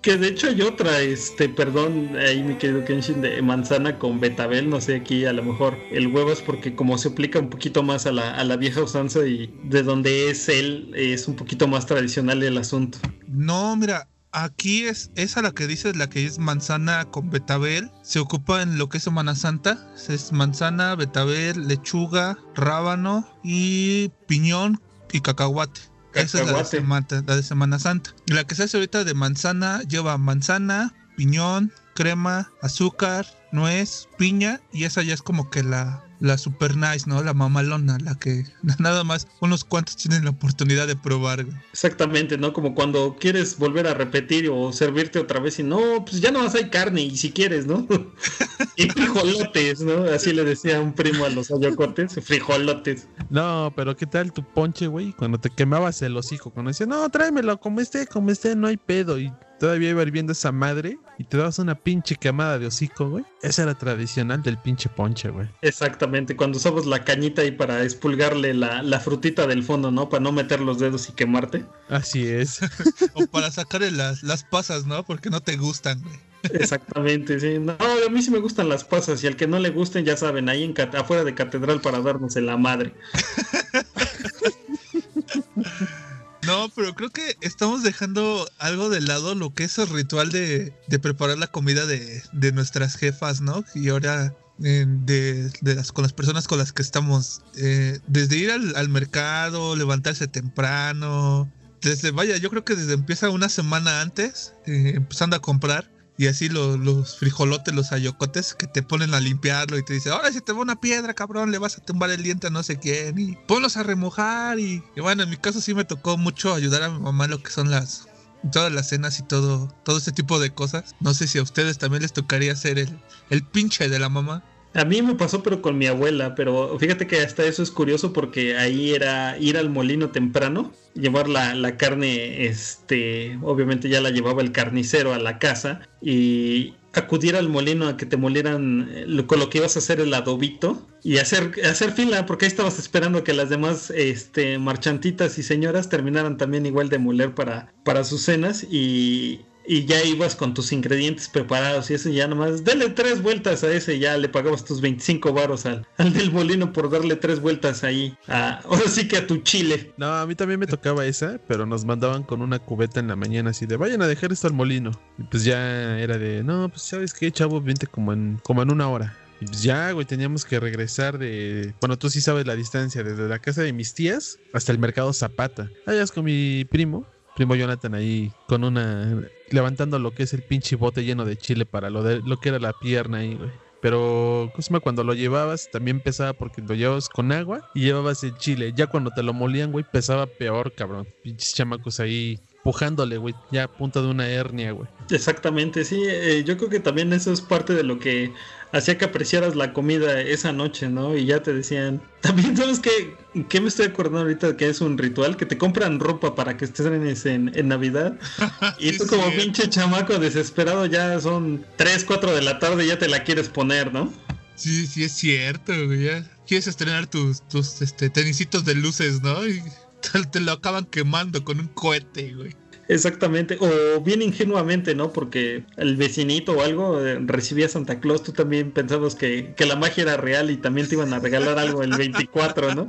que 0.00 0.16
de 0.16 0.28
hecho 0.28 0.48
hay 0.48 0.62
otra, 0.62 1.00
este, 1.00 1.48
perdón, 1.48 2.16
ahí 2.16 2.42
mi 2.42 2.54
querido 2.54 2.84
Kenshin, 2.84 3.20
de 3.20 3.42
manzana 3.42 3.98
con 3.98 4.20
betabel, 4.20 4.68
no 4.68 4.80
sé, 4.80 4.96
aquí 4.96 5.24
a 5.24 5.32
lo 5.32 5.42
mejor 5.42 5.76
el 5.90 6.08
huevo 6.08 6.32
es 6.32 6.40
porque 6.40 6.74
como 6.74 6.98
se 6.98 7.08
aplica 7.08 7.38
un 7.38 7.50
poquito 7.50 7.82
más 7.82 8.06
a 8.06 8.12
la, 8.12 8.34
a 8.34 8.44
la 8.44 8.56
vieja 8.56 8.82
usanza 8.82 9.26
y 9.26 9.52
de 9.64 9.82
donde 9.82 10.30
es 10.30 10.48
él, 10.48 10.92
es 10.94 11.28
un 11.28 11.36
poquito 11.36 11.66
más 11.68 11.86
tradicional 11.86 12.42
el 12.42 12.58
asunto. 12.58 12.98
No, 13.28 13.76
mira, 13.76 14.08
Aquí 14.32 14.84
es 14.84 15.10
esa 15.14 15.42
la 15.42 15.52
que 15.52 15.66
dices, 15.66 15.94
la 15.94 16.08
que 16.08 16.24
es 16.24 16.38
manzana 16.38 17.04
con 17.04 17.30
betabel. 17.30 17.90
Se 18.02 18.18
ocupa 18.18 18.62
en 18.62 18.78
lo 18.78 18.88
que 18.88 18.96
es 18.96 19.04
Semana 19.04 19.34
Santa. 19.34 19.86
Es 20.08 20.32
manzana, 20.32 20.94
betabel, 20.94 21.68
lechuga, 21.68 22.38
rábano 22.54 23.28
y 23.44 24.08
piñón 24.26 24.80
y 25.12 25.20
cacahuate. 25.20 25.82
Esa 26.14 26.40
es 26.40 26.46
la 26.46 26.58
de, 26.58 26.64
semana, 26.64 27.06
la 27.26 27.36
de 27.36 27.42
Semana 27.42 27.78
Santa. 27.78 28.14
La 28.26 28.44
que 28.44 28.54
se 28.54 28.64
hace 28.64 28.78
ahorita 28.78 29.04
de 29.04 29.14
manzana 29.14 29.82
lleva 29.82 30.16
manzana, 30.16 30.94
piñón, 31.16 31.72
crema, 31.94 32.50
azúcar, 32.62 33.26
nuez, 33.52 34.08
piña 34.18 34.60
y 34.72 34.84
esa 34.84 35.02
ya 35.02 35.14
es 35.14 35.22
como 35.22 35.50
que 35.50 35.62
la, 35.62 36.04
la 36.22 36.38
super 36.38 36.76
nice, 36.76 37.04
¿no? 37.06 37.22
La 37.22 37.34
mamalona, 37.34 37.98
la 37.98 38.14
que 38.14 38.44
nada 38.78 39.04
más 39.04 39.26
unos 39.40 39.64
cuantos 39.64 39.96
tienen 39.96 40.24
la 40.24 40.30
oportunidad 40.30 40.86
de 40.86 40.96
probar. 40.96 41.44
Exactamente, 41.72 42.38
¿no? 42.38 42.52
Como 42.52 42.74
cuando 42.74 43.16
quieres 43.18 43.58
volver 43.58 43.86
a 43.88 43.94
repetir 43.94 44.48
o 44.48 44.72
servirte 44.72 45.18
otra 45.18 45.40
vez 45.40 45.58
y 45.58 45.64
no, 45.64 46.04
pues 46.04 46.20
ya 46.20 46.30
no 46.30 46.42
más 46.42 46.54
hay 46.54 46.70
carne 46.70 47.02
y 47.02 47.16
si 47.16 47.32
quieres, 47.32 47.66
¿no? 47.66 47.86
y 48.76 48.88
frijolotes, 48.88 49.80
¿no? 49.80 50.04
Así 50.04 50.32
le 50.32 50.44
decía 50.44 50.80
un 50.80 50.94
primo 50.94 51.24
a 51.24 51.28
los 51.28 51.50
ayocotes, 51.50 52.14
frijolotes. 52.22 53.08
No, 53.28 53.72
pero 53.74 53.96
¿qué 53.96 54.06
tal 54.06 54.32
tu 54.32 54.44
ponche, 54.44 54.86
güey? 54.86 55.12
Cuando 55.12 55.38
te 55.38 55.50
quemabas 55.50 56.00
el 56.02 56.16
hocico, 56.16 56.50
cuando 56.50 56.70
decía, 56.70 56.86
no, 56.86 57.08
tráemelo 57.10 57.58
como 57.58 57.80
esté, 57.80 58.06
como 58.06 58.30
esté, 58.30 58.54
no 58.54 58.68
hay 58.68 58.76
pedo. 58.76 59.18
Y 59.18 59.32
todavía 59.62 59.90
iba 59.90 60.02
hirviendo 60.02 60.32
esa 60.32 60.50
madre 60.50 60.98
y 61.18 61.24
te 61.24 61.36
dabas 61.36 61.60
una 61.60 61.76
pinche 61.76 62.16
quemada 62.16 62.58
de 62.58 62.66
hocico, 62.66 63.08
güey. 63.08 63.24
Esa 63.42 63.62
era 63.62 63.76
tradicional 63.76 64.42
del 64.42 64.58
pinche 64.58 64.88
ponche, 64.88 65.30
güey. 65.30 65.46
Exactamente, 65.60 66.34
cuando 66.34 66.58
usabas 66.58 66.84
la 66.84 67.04
cañita 67.04 67.42
ahí 67.42 67.52
para 67.52 67.84
expulgarle 67.84 68.54
la, 68.54 68.82
la, 68.82 68.98
frutita 68.98 69.46
del 69.46 69.62
fondo, 69.62 69.92
¿no? 69.92 70.08
Para 70.08 70.20
no 70.20 70.32
meter 70.32 70.58
los 70.58 70.80
dedos 70.80 71.08
y 71.08 71.12
quemarte. 71.12 71.64
Así 71.88 72.26
es. 72.26 72.58
o 73.14 73.24
para 73.28 73.52
sacarle 73.52 73.92
las, 73.92 74.24
las 74.24 74.42
pasas, 74.42 74.84
¿no? 74.84 75.04
Porque 75.04 75.30
no 75.30 75.40
te 75.40 75.56
gustan, 75.56 76.02
güey. 76.02 76.18
Exactamente, 76.42 77.38
sí. 77.38 77.60
No, 77.60 77.74
a 77.74 78.10
mí 78.10 78.20
sí 78.20 78.32
me 78.32 78.40
gustan 78.40 78.68
las 78.68 78.82
pasas 78.82 79.22
y 79.22 79.28
al 79.28 79.36
que 79.36 79.46
no 79.46 79.60
le 79.60 79.70
gusten, 79.70 80.04
ya 80.04 80.16
saben, 80.16 80.48
ahí 80.48 80.64
en 80.64 80.74
afuera 80.96 81.22
de 81.22 81.36
catedral 81.36 81.80
para 81.80 82.00
darnos 82.00 82.34
en 82.34 82.46
la 82.46 82.56
madre. 82.56 82.94
No, 86.46 86.68
pero 86.74 86.94
creo 86.94 87.10
que 87.10 87.36
estamos 87.40 87.82
dejando 87.82 88.48
algo 88.58 88.88
de 88.88 89.00
lado 89.00 89.34
lo 89.34 89.54
que 89.54 89.64
es 89.64 89.78
el 89.78 89.88
ritual 89.88 90.30
de, 90.30 90.74
de 90.88 90.98
preparar 90.98 91.38
la 91.38 91.46
comida 91.46 91.86
de, 91.86 92.22
de, 92.32 92.52
nuestras 92.52 92.96
jefas, 92.96 93.40
¿no? 93.40 93.64
Y 93.74 93.88
ahora 93.90 94.34
de, 94.58 95.50
de, 95.60 95.74
las, 95.74 95.92
con 95.92 96.02
las 96.02 96.12
personas 96.12 96.48
con 96.48 96.58
las 96.58 96.72
que 96.72 96.82
estamos, 96.82 97.42
eh, 97.56 98.00
desde 98.08 98.36
ir 98.36 98.50
al, 98.50 98.74
al, 98.76 98.88
mercado, 98.88 99.76
levantarse 99.76 100.26
temprano, 100.26 101.50
desde, 101.80 102.10
vaya, 102.10 102.36
yo 102.36 102.50
creo 102.50 102.64
que 102.64 102.76
desde 102.76 102.94
empieza 102.94 103.30
una 103.30 103.48
semana 103.48 104.00
antes, 104.00 104.54
eh, 104.66 104.94
empezando 104.96 105.36
a 105.36 105.42
comprar 105.42 105.91
y 106.18 106.26
así 106.26 106.48
los 106.48 107.16
frijolotes, 107.18 107.74
los 107.74 107.92
ayocotes 107.92 108.54
que 108.54 108.66
te 108.66 108.82
ponen 108.82 109.14
a 109.14 109.20
limpiarlo 109.20 109.78
y 109.78 109.84
te 109.84 109.94
dicen, 109.94 110.12
ahora 110.12 110.30
si 110.32 110.40
te 110.40 110.52
va 110.52 110.60
una 110.60 110.80
piedra, 110.80 111.14
cabrón, 111.14 111.50
le 111.50 111.58
vas 111.58 111.78
a 111.78 111.84
tumbar 111.84 112.10
el 112.10 112.22
diente 112.22 112.48
a 112.48 112.50
no 112.50 112.62
sé 112.62 112.78
quién 112.78 113.18
y 113.18 113.36
ponlos 113.46 113.76
a 113.76 113.82
remojar 113.82 114.58
y, 114.58 114.82
bueno, 114.96 115.22
en 115.22 115.30
mi 115.30 115.36
caso 115.36 115.60
sí 115.60 115.74
me 115.74 115.84
tocó 115.84 116.18
mucho 116.18 116.54
ayudar 116.54 116.82
a 116.82 116.90
mi 116.90 116.98
mamá 116.98 117.26
lo 117.26 117.42
que 117.42 117.50
son 117.50 117.70
las 117.70 118.08
todas 118.50 118.72
las 118.72 118.88
cenas 118.88 119.20
y 119.20 119.22
todo 119.22 119.72
todo 119.84 119.98
ese 119.98 120.12
tipo 120.12 120.38
de 120.40 120.52
cosas. 120.52 120.94
No 121.00 121.14
sé 121.14 121.28
si 121.28 121.38
a 121.38 121.42
ustedes 121.42 121.78
también 121.78 122.02
les 122.02 122.12
tocaría 122.12 122.52
hacer 122.52 122.78
el, 122.78 123.00
el 123.30 123.42
pinche 123.44 123.88
de 123.88 123.98
la 123.98 124.08
mamá. 124.08 124.42
A 124.74 124.84
mí 124.84 125.02
me 125.02 125.14
pasó 125.14 125.42
pero 125.42 125.60
con 125.60 125.76
mi 125.76 125.86
abuela, 125.86 126.34
pero 126.34 126.78
fíjate 126.78 127.06
que 127.06 127.20
hasta 127.20 127.44
eso 127.44 127.62
es 127.62 127.70
curioso 127.70 128.12
porque 128.12 128.56
ahí 128.56 128.94
era 128.94 129.38
ir 129.38 129.58
al 129.58 129.68
molino 129.68 130.10
temprano, 130.10 130.72
llevar 130.94 131.28
la, 131.28 131.54
la 131.54 131.76
carne, 131.76 132.46
este, 132.46 133.38
obviamente 133.42 133.88
ya 133.88 134.00
la 134.00 134.10
llevaba 134.10 134.40
el 134.40 134.52
carnicero 134.52 135.12
a 135.12 135.18
la 135.18 135.38
casa 135.38 135.80
y 136.00 136.74
acudir 136.94 137.36
al 137.36 137.48
molino 137.48 137.88
a 137.88 137.96
que 137.96 138.06
te 138.06 138.16
molieran 138.16 138.88
eh, 138.92 139.24
con 139.26 139.38
lo 139.38 139.48
que 139.50 139.58
ibas 139.58 139.76
a 139.76 139.78
hacer 139.78 140.00
el 140.00 140.12
adobito 140.14 140.86
y 141.02 141.18
hacer, 141.18 141.52
hacer 141.64 141.92
fila, 141.92 142.26
porque 142.26 142.46
ahí 142.46 142.50
estabas 142.50 142.78
esperando 142.78 143.24
que 143.24 143.32
las 143.32 143.50
demás 143.50 143.90
este, 143.90 144.58
marchantitas 144.58 145.38
y 145.38 145.42
señoras 145.42 145.88
terminaran 145.88 146.36
también 146.36 146.66
igual 146.66 146.88
de 146.88 146.98
moler 146.98 147.34
para, 147.34 147.72
para 147.84 148.04
sus 148.04 148.22
cenas 148.22 148.64
y, 148.64 149.40
y 149.66 149.84
ya 149.84 150.02
ibas 150.02 150.36
con 150.36 150.54
tus 150.54 150.72
ingredientes 150.72 151.28
preparados 151.28 151.90
y 151.90 151.94
eso 151.94 152.10
ya 152.10 152.26
nomás, 152.26 152.64
dale 152.64 152.90
tres 152.90 153.22
vueltas 153.22 153.64
a 153.64 153.72
ese, 153.72 153.98
ya 153.98 154.16
le 154.16 154.28
pagabas 154.28 154.64
tus 154.64 154.80
25 154.80 155.32
varos 155.32 155.66
al, 155.66 155.86
al 155.98 156.12
del 156.12 156.32
molino 156.32 156.72
por 156.72 156.90
darle 156.90 157.16
tres 157.16 157.40
vueltas 157.40 157.84
ahí, 157.84 158.16
a, 158.28 158.60
ahora 158.64 158.88
sí 158.88 159.08
que 159.08 159.18
a 159.18 159.26
tu 159.26 159.38
chile. 159.38 159.92
No, 159.96 160.12
a 160.12 160.26
mí 160.26 160.34
también 160.34 160.60
me 160.60 160.66
tocaba 160.66 161.06
esa, 161.06 161.40
pero 161.46 161.66
nos 161.66 161.84
mandaban 161.84 162.22
con 162.22 162.42
una 162.42 162.58
cubeta 162.58 163.00
en 163.00 163.08
la 163.08 163.16
mañana 163.16 163.50
así 163.50 163.66
de, 163.66 163.76
vayan 163.76 164.02
a 164.02 164.06
dejar 164.06 164.32
esto 164.32 164.46
al 164.46 164.54
molino. 164.54 164.92
Y 165.18 165.24
pues 165.24 165.44
ya 165.44 165.98
era 165.98 166.18
de, 166.18 166.42
no, 166.42 166.68
pues 166.68 166.82
sabes 166.82 167.14
qué, 167.14 167.30
chavo, 167.30 167.60
vente 167.60 167.86
como 167.86 168.12
en, 168.12 168.40
como 168.42 168.62
en 168.62 168.70
una 168.70 168.88
hora. 168.88 169.16
Y 169.42 169.46
pues 169.46 169.62
ya, 169.62 169.90
güey, 169.90 170.06
teníamos 170.06 170.44
que 170.44 170.60
regresar 170.60 171.18
de. 171.18 171.74
Bueno, 171.80 171.98
tú 171.98 172.08
sí 172.08 172.20
sabes 172.20 172.46
la 172.46 172.54
distancia, 172.54 173.02
desde 173.02 173.28
la 173.28 173.40
casa 173.40 173.62
de 173.62 173.72
mis 173.72 173.92
tías 173.92 174.38
hasta 174.52 174.70
el 174.70 174.78
mercado 174.78 175.12
Zapata. 175.12 175.68
Allá 175.84 176.02
es 176.02 176.12
con 176.12 176.24
mi 176.24 176.64
primo, 176.64 177.04
primo 177.34 177.54
Jonathan 177.54 177.94
ahí, 177.94 178.32
con 178.46 178.64
una. 178.64 179.22
levantando 179.50 179.98
lo 179.98 180.12
que 180.14 180.24
es 180.24 180.32
el 180.32 180.42
pinche 180.42 180.76
bote 180.76 181.04
lleno 181.04 181.24
de 181.24 181.36
chile 181.36 181.66
para 181.66 181.90
lo, 181.90 182.02
de, 182.02 182.20
lo 182.20 182.38
que 182.38 182.50
era 182.50 182.58
la 182.58 182.72
pierna 182.72 183.18
ahí, 183.18 183.34
güey. 183.34 183.50
Pero, 183.80 184.52
Cosma, 184.54 184.78
cuando 184.78 185.02
lo 185.02 185.12
llevabas 185.12 185.68
también 185.72 185.98
pesaba 185.98 186.34
porque 186.34 186.62
lo 186.62 186.74
llevabas 186.74 187.08
con 187.08 187.32
agua 187.32 187.68
y 187.74 187.80
llevabas 187.80 188.22
el 188.22 188.36
chile. 188.36 188.72
Ya 188.76 188.86
cuando 188.86 189.10
te 189.10 189.24
lo 189.24 189.32
molían, 189.32 189.72
güey, 189.72 189.84
pesaba 189.84 190.26
peor, 190.26 190.72
cabrón. 190.72 191.08
Pinches 191.24 191.52
chamacos 191.52 191.98
ahí 191.98 192.38
pujándole, 192.62 193.16
güey, 193.16 193.34
ya 193.50 193.64
a 193.64 193.68
punta 193.68 194.00
de 194.00 194.06
una 194.06 194.28
hernia, 194.28 194.70
güey. 194.70 194.88
Exactamente, 195.10 195.84
sí, 195.84 196.00
eh, 196.06 196.44
yo 196.44 196.56
creo 196.56 196.68
que 196.68 196.80
también 196.80 197.12
eso 197.12 197.32
es 197.32 197.40
parte 197.40 197.74
de 197.74 197.82
lo 197.82 197.98
que 197.98 198.32
hacía 198.72 198.98
que 198.98 199.04
apreciaras 199.04 199.54
la 199.54 199.72
comida 199.72 200.20
esa 200.20 200.52
noche, 200.52 200.88
¿no? 200.88 201.16
Y 201.16 201.26
ya 201.26 201.42
te 201.42 201.52
decían, 201.52 202.00
también 202.20 202.56
sabes 202.56 202.80
que, 202.80 203.16
¿qué 203.48 203.60
me 203.60 203.68
estoy 203.68 203.86
acordando 203.86 204.20
ahorita 204.20 204.56
que 204.56 204.68
es 204.68 204.80
un 204.80 204.98
ritual? 204.98 205.36
Que 205.36 205.46
te 205.46 205.58
compran 205.58 206.00
ropa 206.00 206.34
para 206.34 206.56
que 206.56 206.64
estés 206.64 207.26
en, 207.26 207.52
en 207.54 207.68
Navidad. 207.68 208.18
Y 208.78 208.96
tú 208.96 209.06
como 209.06 209.30
pinche 209.32 209.68
chamaco 209.68 210.18
desesperado 210.18 210.86
ya 210.86 211.20
son 211.20 211.64
3, 211.76 212.04
4 212.04 212.34
de 212.34 212.42
la 212.42 212.58
tarde 212.58 212.84
y 212.84 212.88
ya 212.88 212.98
te 212.98 213.08
la 213.08 213.22
quieres 213.24 213.48
poner, 213.48 213.92
¿no? 213.92 214.12
Sí, 214.56 214.86
sí 214.86 215.04
es 215.04 215.12
cierto, 215.12 215.72
güey. 215.86 216.04
Ya 216.04 216.24
quieres 216.46 216.66
estrenar 216.66 217.06
tus, 217.06 217.46
tus 217.48 217.82
este, 217.82 218.10
tenisitos 218.10 218.64
de 218.64 218.74
luces, 218.74 219.22
¿no? 219.22 219.46
Y 219.46 219.62
te, 220.12 220.24
te 220.24 220.40
lo 220.40 220.52
acaban 220.52 220.86
quemando 220.86 221.44
con 221.44 221.60
un 221.60 221.68
cohete, 221.68 222.34
güey. 222.34 222.61
Exactamente, 222.88 223.56
o 223.60 224.00
bien 224.00 224.22
ingenuamente, 224.22 224.94
¿no? 224.94 225.12
Porque 225.12 225.64
el 225.76 225.96
vecinito 225.96 226.52
o 226.52 226.62
algo 226.62 227.00
eh, 227.00 227.18
recibía 227.20 227.68
Santa 227.68 228.00
Claus, 228.00 228.22
tú 228.22 228.32
también 228.32 228.72
pensabas 228.72 229.14
que, 229.14 229.54
que 229.56 229.66
la 229.66 229.76
magia 229.76 230.02
era 230.02 230.16
real 230.16 230.50
y 230.50 230.56
también 230.56 230.88
te 230.88 230.96
iban 230.96 231.12
a 231.12 231.20
regalar 231.20 231.58
algo 231.58 231.82
el 231.82 231.96
24, 231.96 232.74
¿no? 232.74 232.88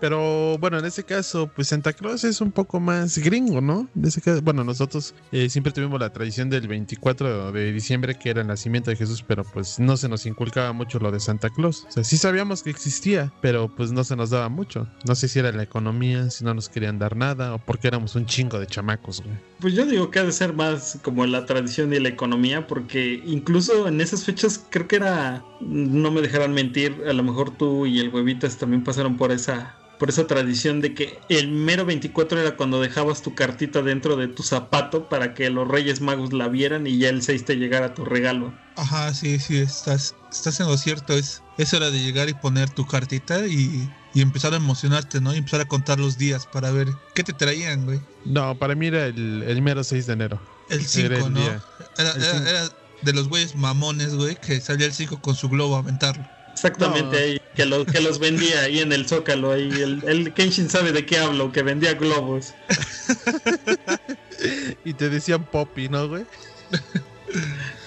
Pero 0.00 0.56
bueno, 0.58 0.78
en 0.78 0.84
ese 0.86 1.04
caso, 1.04 1.50
pues 1.54 1.68
Santa 1.68 1.92
Claus 1.92 2.24
es 2.24 2.40
un 2.40 2.52
poco 2.52 2.80
más 2.80 3.18
gringo, 3.18 3.60
¿no? 3.60 3.88
En 3.94 4.04
ese 4.06 4.20
caso, 4.20 4.40
bueno, 4.42 4.64
nosotros 4.64 5.14
eh, 5.30 5.48
siempre 5.50 5.72
tuvimos 5.72 6.00
la 6.00 6.10
tradición 6.12 6.48
del 6.48 6.66
24 6.68 7.52
de 7.52 7.72
diciembre, 7.72 8.18
que 8.18 8.30
era 8.30 8.40
el 8.40 8.46
nacimiento 8.46 8.90
de 8.90 8.96
Jesús, 8.96 9.22
pero 9.26 9.44
pues 9.44 9.78
no 9.78 9.96
se 9.96 10.08
nos 10.08 10.24
inculcaba 10.26 10.72
mucho 10.72 10.98
lo 10.98 11.12
de 11.12 11.20
Santa 11.20 11.50
Claus. 11.50 11.84
O 11.88 11.92
sea, 11.92 12.04
sí 12.04 12.16
sabíamos 12.16 12.62
que 12.62 12.70
existía, 12.70 13.32
pero 13.42 13.68
pues 13.74 13.92
no 13.92 14.02
se 14.04 14.16
nos 14.16 14.30
daba 14.30 14.48
mucho. 14.48 14.88
No 15.06 15.14
sé 15.14 15.28
si 15.28 15.38
era 15.38 15.52
la 15.52 15.62
economía, 15.62 16.30
si 16.30 16.44
no 16.44 16.54
nos 16.54 16.68
querían 16.68 16.98
dar 16.98 17.16
nada, 17.16 17.54
o 17.54 17.58
porque 17.58 17.88
éramos 17.88 18.14
un 18.16 18.26
chingo 18.26 18.58
de 18.58 18.66
chamacos, 18.66 19.22
güey. 19.22 19.36
Pues 19.60 19.74
yo 19.74 19.84
digo 19.84 20.10
que 20.10 20.20
ha 20.20 20.24
de 20.24 20.32
ser 20.32 20.54
más 20.54 20.98
como 21.02 21.26
la 21.26 21.44
tradición 21.44 21.92
y 21.92 22.00
la 22.00 22.08
economía, 22.08 22.66
porque 22.66 23.22
incluso 23.26 23.86
en 23.86 24.00
esas 24.00 24.24
fechas 24.24 24.64
creo 24.70 24.88
que 24.88 24.96
era, 24.96 25.44
no 25.60 26.10
me 26.10 26.22
dejarán 26.22 26.52
mentir, 26.52 27.02
a 27.06 27.12
lo 27.12 27.22
mejor 27.22 27.50
tú 27.50 27.84
y 27.84 28.00
el 28.00 28.08
huevitas 28.08 28.56
también 28.56 28.82
pasaron 28.82 29.16
por 29.16 29.32
esa 29.32 29.76
por 30.00 30.08
esa 30.08 30.26
tradición 30.26 30.80
de 30.80 30.94
que 30.94 31.20
el 31.28 31.48
mero 31.52 31.84
24 31.84 32.40
era 32.40 32.56
cuando 32.56 32.80
dejabas 32.80 33.20
tu 33.22 33.34
cartita 33.34 33.82
dentro 33.82 34.16
de 34.16 34.26
tu 34.28 34.42
zapato 34.42 35.08
para 35.10 35.34
que 35.34 35.50
los 35.50 35.68
Reyes 35.68 36.00
Magos 36.00 36.32
la 36.32 36.48
vieran 36.48 36.86
y 36.86 36.98
ya 36.98 37.10
el 37.10 37.22
6 37.22 37.44
te 37.44 37.56
llegara 37.56 37.94
tu 37.94 38.04
regalo. 38.06 38.52
Ajá, 38.76 39.12
sí, 39.12 39.38
sí, 39.38 39.58
estás, 39.58 40.16
estás 40.32 40.58
en 40.58 40.66
lo 40.68 40.78
cierto. 40.78 41.12
Es, 41.12 41.42
es 41.58 41.74
hora 41.74 41.90
de 41.90 42.00
llegar 42.02 42.30
y 42.30 42.34
poner 42.34 42.70
tu 42.70 42.86
cartita 42.86 43.46
y, 43.46 43.90
y 44.14 44.22
empezar 44.22 44.54
a 44.54 44.56
emocionarte, 44.56 45.20
¿no? 45.20 45.34
Y 45.34 45.38
empezar 45.38 45.60
a 45.60 45.66
contar 45.66 46.00
los 46.00 46.16
días 46.16 46.46
para 46.46 46.70
ver 46.70 46.88
qué 47.14 47.22
te 47.22 47.34
traían, 47.34 47.84
güey. 47.84 48.00
No, 48.24 48.58
para 48.58 48.74
mí 48.74 48.86
era 48.86 49.04
el, 49.06 49.44
el 49.46 49.60
mero 49.62 49.84
6 49.84 50.06
de 50.06 50.12
enero. 50.14 50.40
El 50.70 50.86
5, 50.86 51.12
el 51.14 51.32
¿no? 51.34 51.40
día. 51.40 51.62
Era, 51.98 52.12
El 52.12 52.22
era- 52.22 52.50
era 52.50 52.68
de 53.02 53.12
los 53.12 53.28
güeyes 53.28 53.54
mamones, 53.54 54.14
güey, 54.14 54.36
que 54.36 54.60
salía 54.62 54.86
el 54.86 54.94
5 54.94 55.20
con 55.20 55.34
su 55.34 55.50
globo 55.50 55.76
a 55.76 55.80
aventarlo. 55.80 56.26
Exactamente 56.64 57.16
No. 57.16 57.22
ahí, 57.24 57.40
que, 57.54 57.64
lo- 57.64 57.86
que 57.86 58.00
los 58.00 58.18
vendía 58.18 58.60
ahí 58.60 58.80
en 58.80 58.92
el 58.92 59.06
Zócalo, 59.08 59.52
ahí 59.52 59.70
el, 59.80 60.02
el 60.06 60.34
Kenshin 60.34 60.68
sabe 60.68 60.92
de 60.92 61.06
qué 61.06 61.18
hablo, 61.18 61.52
que 61.52 61.62
vendía 61.62 61.94
globos. 61.94 62.54
Y 64.84 64.94
te 64.94 65.10
decían 65.10 65.44
Poppy, 65.44 65.88
¿no, 65.90 66.08
güey? 66.08 66.24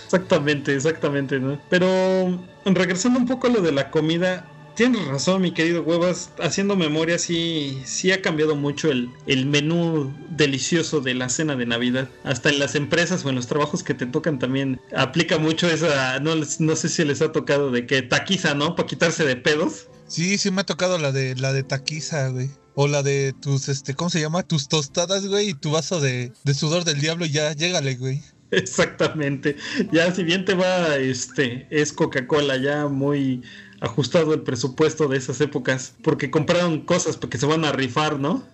Exactamente, 0.05 0.75
exactamente, 0.75 1.39
¿no? 1.39 1.59
Pero 1.69 2.39
regresando 2.65 3.17
un 3.19 3.25
poco 3.27 3.47
a 3.47 3.49
lo 3.49 3.61
de 3.61 3.71
la 3.71 3.89
comida, 3.89 4.45
tienes 4.75 5.03
razón, 5.07 5.41
mi 5.41 5.51
querido 5.51 5.81
Huevas, 5.81 6.29
haciendo 6.39 6.75
memoria, 6.75 7.17
sí, 7.17 7.81
sí 7.85 8.11
ha 8.11 8.21
cambiado 8.21 8.55
mucho 8.55 8.91
el, 8.91 9.09
el 9.25 9.47
menú 9.47 10.13
delicioso 10.35 11.01
de 11.01 11.13
la 11.13 11.29
cena 11.29 11.55
de 11.55 11.65
Navidad. 11.65 12.09
Hasta 12.23 12.49
en 12.49 12.59
las 12.59 12.75
empresas 12.75 13.25
o 13.25 13.29
en 13.29 13.35
los 13.35 13.47
trabajos 13.47 13.83
que 13.83 13.93
te 13.93 14.05
tocan 14.05 14.39
también 14.39 14.79
aplica 14.95 15.37
mucho 15.37 15.69
esa, 15.69 16.19
no, 16.19 16.35
no 16.35 16.75
sé 16.75 16.89
si 16.89 17.03
les 17.03 17.21
ha 17.21 17.31
tocado 17.31 17.71
de 17.71 17.85
que 17.85 18.01
taquiza, 18.01 18.53
¿no? 18.53 18.75
Para 18.75 18.87
quitarse 18.87 19.25
de 19.25 19.35
pedos. 19.35 19.87
Sí, 20.07 20.37
sí 20.37 20.51
me 20.51 20.61
ha 20.61 20.65
tocado 20.65 20.97
la 20.97 21.11
de 21.11 21.35
la 21.35 21.53
de 21.53 21.63
taquiza, 21.63 22.29
güey. 22.29 22.49
O 22.75 22.87
la 22.87 23.03
de 23.03 23.33
tus, 23.39 23.69
este, 23.69 23.93
¿cómo 23.93 24.09
se 24.09 24.19
llama? 24.19 24.43
Tus 24.43 24.67
tostadas, 24.67 25.27
güey, 25.27 25.49
y 25.49 25.53
tu 25.53 25.71
vaso 25.71 26.01
de, 26.01 26.31
de 26.43 26.53
sudor 26.55 26.83
del 26.83 26.99
diablo, 26.99 27.25
ya, 27.25 27.53
llégale, 27.53 27.95
güey. 27.95 28.21
Exactamente. 28.51 29.57
Ya 29.91 30.13
si 30.13 30.23
bien 30.23 30.45
te 30.45 30.55
va, 30.55 30.95
este, 30.97 31.67
es 31.69 31.93
Coca-Cola 31.93 32.57
ya 32.57 32.87
muy 32.87 33.41
ajustado 33.81 34.33
el 34.33 34.41
presupuesto 34.41 35.07
de 35.07 35.17
esas 35.17 35.41
épocas, 35.41 35.95
porque 36.03 36.31
compraron 36.31 36.81
cosas 36.81 37.17
porque 37.17 37.37
se 37.37 37.45
van 37.45 37.65
a 37.65 37.73
rifar, 37.73 38.19
¿no? 38.19 38.47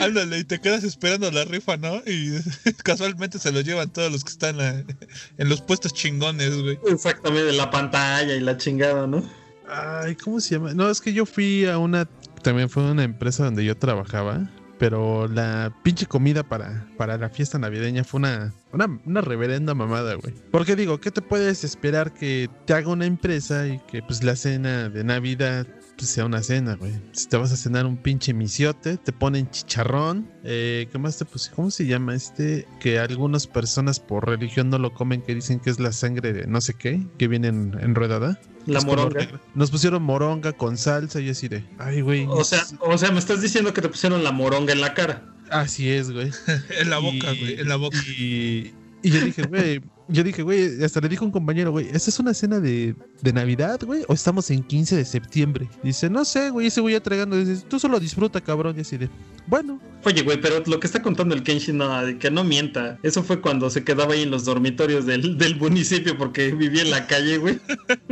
Ándale, 0.00 0.38
y 0.38 0.44
te 0.44 0.60
quedas 0.60 0.84
esperando 0.84 1.30
la 1.30 1.44
rifa, 1.44 1.76
¿no? 1.76 1.96
Y 2.06 2.32
casualmente 2.82 3.38
se 3.38 3.52
lo 3.52 3.60
llevan 3.60 3.90
todos 3.90 4.10
los 4.10 4.24
que 4.24 4.30
están 4.30 4.60
en 4.60 5.48
los 5.48 5.60
puestos 5.60 5.92
chingones, 5.92 6.56
güey. 6.60 6.78
Exactamente, 6.88 7.52
la 7.52 7.70
pantalla 7.70 8.34
y 8.34 8.40
la 8.40 8.56
chingada, 8.56 9.06
¿no? 9.06 9.22
Ay, 9.68 10.14
¿cómo 10.16 10.40
se 10.40 10.54
llama? 10.54 10.74
No, 10.74 10.90
es 10.90 11.00
que 11.00 11.12
yo 11.12 11.26
fui 11.26 11.66
a 11.66 11.78
una. 11.78 12.08
También 12.42 12.68
fue 12.68 12.82
una 12.90 13.04
empresa 13.04 13.44
donde 13.44 13.64
yo 13.64 13.76
trabajaba. 13.76 14.48
Pero 14.76 15.28
la 15.28 15.72
pinche 15.84 16.04
comida 16.06 16.42
para, 16.42 16.86
para 16.96 17.16
la 17.16 17.30
fiesta 17.30 17.58
navideña 17.58 18.02
fue 18.02 18.18
una, 18.18 18.52
una, 18.72 19.00
una 19.06 19.20
reverenda 19.20 19.72
mamada, 19.72 20.14
güey. 20.14 20.34
Porque 20.50 20.74
digo, 20.74 21.00
¿qué 21.00 21.12
te 21.12 21.22
puedes 21.22 21.62
esperar 21.62 22.12
que 22.12 22.50
te 22.66 22.74
haga 22.74 22.88
una 22.88 23.06
empresa 23.06 23.68
y 23.68 23.78
que 23.90 24.02
pues 24.02 24.24
la 24.24 24.34
cena 24.34 24.88
de 24.88 25.04
Navidad 25.04 25.66
pues, 25.96 26.10
sea 26.10 26.24
una 26.26 26.42
cena, 26.42 26.74
güey? 26.76 26.92
Si 27.12 27.28
te 27.28 27.36
vas 27.36 27.52
a 27.52 27.56
cenar 27.56 27.86
un 27.86 27.96
pinche 27.96 28.32
misiote, 28.34 28.96
te 28.96 29.12
ponen 29.12 29.50
chicharrón. 29.50 30.28
Eh, 30.44 30.88
¿Qué 30.90 30.98
más 30.98 31.16
te 31.18 31.24
puse? 31.24 31.50
¿Cómo 31.52 31.70
se 31.70 31.86
llama 31.86 32.14
este? 32.14 32.66
Que 32.80 32.98
algunas 32.98 33.46
personas 33.46 34.00
por 34.00 34.26
religión 34.28 34.70
no 34.70 34.78
lo 34.78 34.92
comen, 34.92 35.22
que 35.22 35.34
dicen 35.34 35.60
que 35.60 35.70
es 35.70 35.80
la 35.80 35.92
sangre 35.92 36.32
de 36.32 36.46
no 36.46 36.60
sé 36.60 36.74
qué, 36.74 37.06
que 37.18 37.28
viene 37.28 37.48
en- 37.48 37.76
enredada. 37.80 38.40
La 38.66 38.80
moronga. 38.80 39.28
Nos 39.54 39.70
pusieron 39.70 40.02
moronga 40.02 40.52
con 40.52 40.78
salsa 40.78 41.20
y 41.20 41.28
así 41.28 41.48
de. 41.48 41.64
Ay, 41.78 42.00
güey. 42.00 42.26
O 42.28 42.44
sea, 42.44 42.62
o 42.80 42.96
sea, 42.96 43.10
me 43.10 43.18
estás 43.18 43.42
diciendo 43.42 43.74
que 43.74 43.82
te 43.82 43.88
pusieron 43.88 44.24
la 44.24 44.32
moronga 44.32 44.72
en 44.72 44.80
la 44.80 44.94
cara. 44.94 45.22
Así 45.50 45.90
es, 45.90 46.10
güey. 46.10 46.30
En 46.80 46.88
la 46.90 46.98
boca, 46.98 47.32
Y- 47.34 47.38
güey, 47.40 47.60
en 47.60 47.68
la 47.68 47.76
boca. 47.76 47.98
Y, 48.18 48.72
y 49.02 49.10
yo 49.10 49.20
dije, 49.20 49.42
güey. 49.42 49.82
Yo 50.08 50.22
dije, 50.22 50.42
güey, 50.42 50.82
hasta 50.84 51.00
le 51.00 51.08
dijo 51.08 51.24
un 51.24 51.30
compañero, 51.30 51.70
güey, 51.70 51.88
¿esta 51.92 52.10
es 52.10 52.18
una 52.18 52.34
cena 52.34 52.60
de, 52.60 52.94
de 53.22 53.32
Navidad, 53.32 53.80
güey? 53.84 54.02
¿O 54.08 54.12
estamos 54.12 54.50
en 54.50 54.62
15 54.62 54.96
de 54.96 55.04
septiembre? 55.04 55.68
Dice, 55.82 56.10
no 56.10 56.24
sé, 56.24 56.50
güey, 56.50 56.66
ese 56.66 56.80
güey 56.80 56.94
ya 56.94 57.02
tragando. 57.02 57.36
Dice, 57.36 57.64
tú 57.68 57.78
solo 57.78 57.98
disfruta, 57.98 58.40
cabrón. 58.40 58.76
Y 58.76 58.82
así 58.82 58.98
de, 58.98 59.08
bueno. 59.46 59.80
Oye, 60.04 60.22
güey, 60.22 60.38
pero 60.38 60.62
lo 60.66 60.78
que 60.78 60.86
está 60.86 61.00
contando 61.00 61.34
el 61.34 61.42
Kenshin, 61.42 61.78
no, 61.78 61.88
que 62.18 62.30
no 62.30 62.44
mienta. 62.44 62.98
Eso 63.02 63.22
fue 63.22 63.40
cuando 63.40 63.70
se 63.70 63.84
quedaba 63.84 64.12
ahí 64.12 64.22
en 64.22 64.30
los 64.30 64.44
dormitorios 64.44 65.06
del, 65.06 65.38
del 65.38 65.56
municipio 65.56 66.18
porque 66.18 66.52
vivía 66.52 66.82
en 66.82 66.90
la 66.90 67.06
calle, 67.06 67.38
güey. 67.38 67.58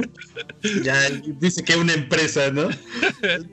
ya 0.82 0.98
dice 1.38 1.62
que 1.62 1.76
una 1.76 1.92
empresa, 1.92 2.50
¿no? 2.50 2.68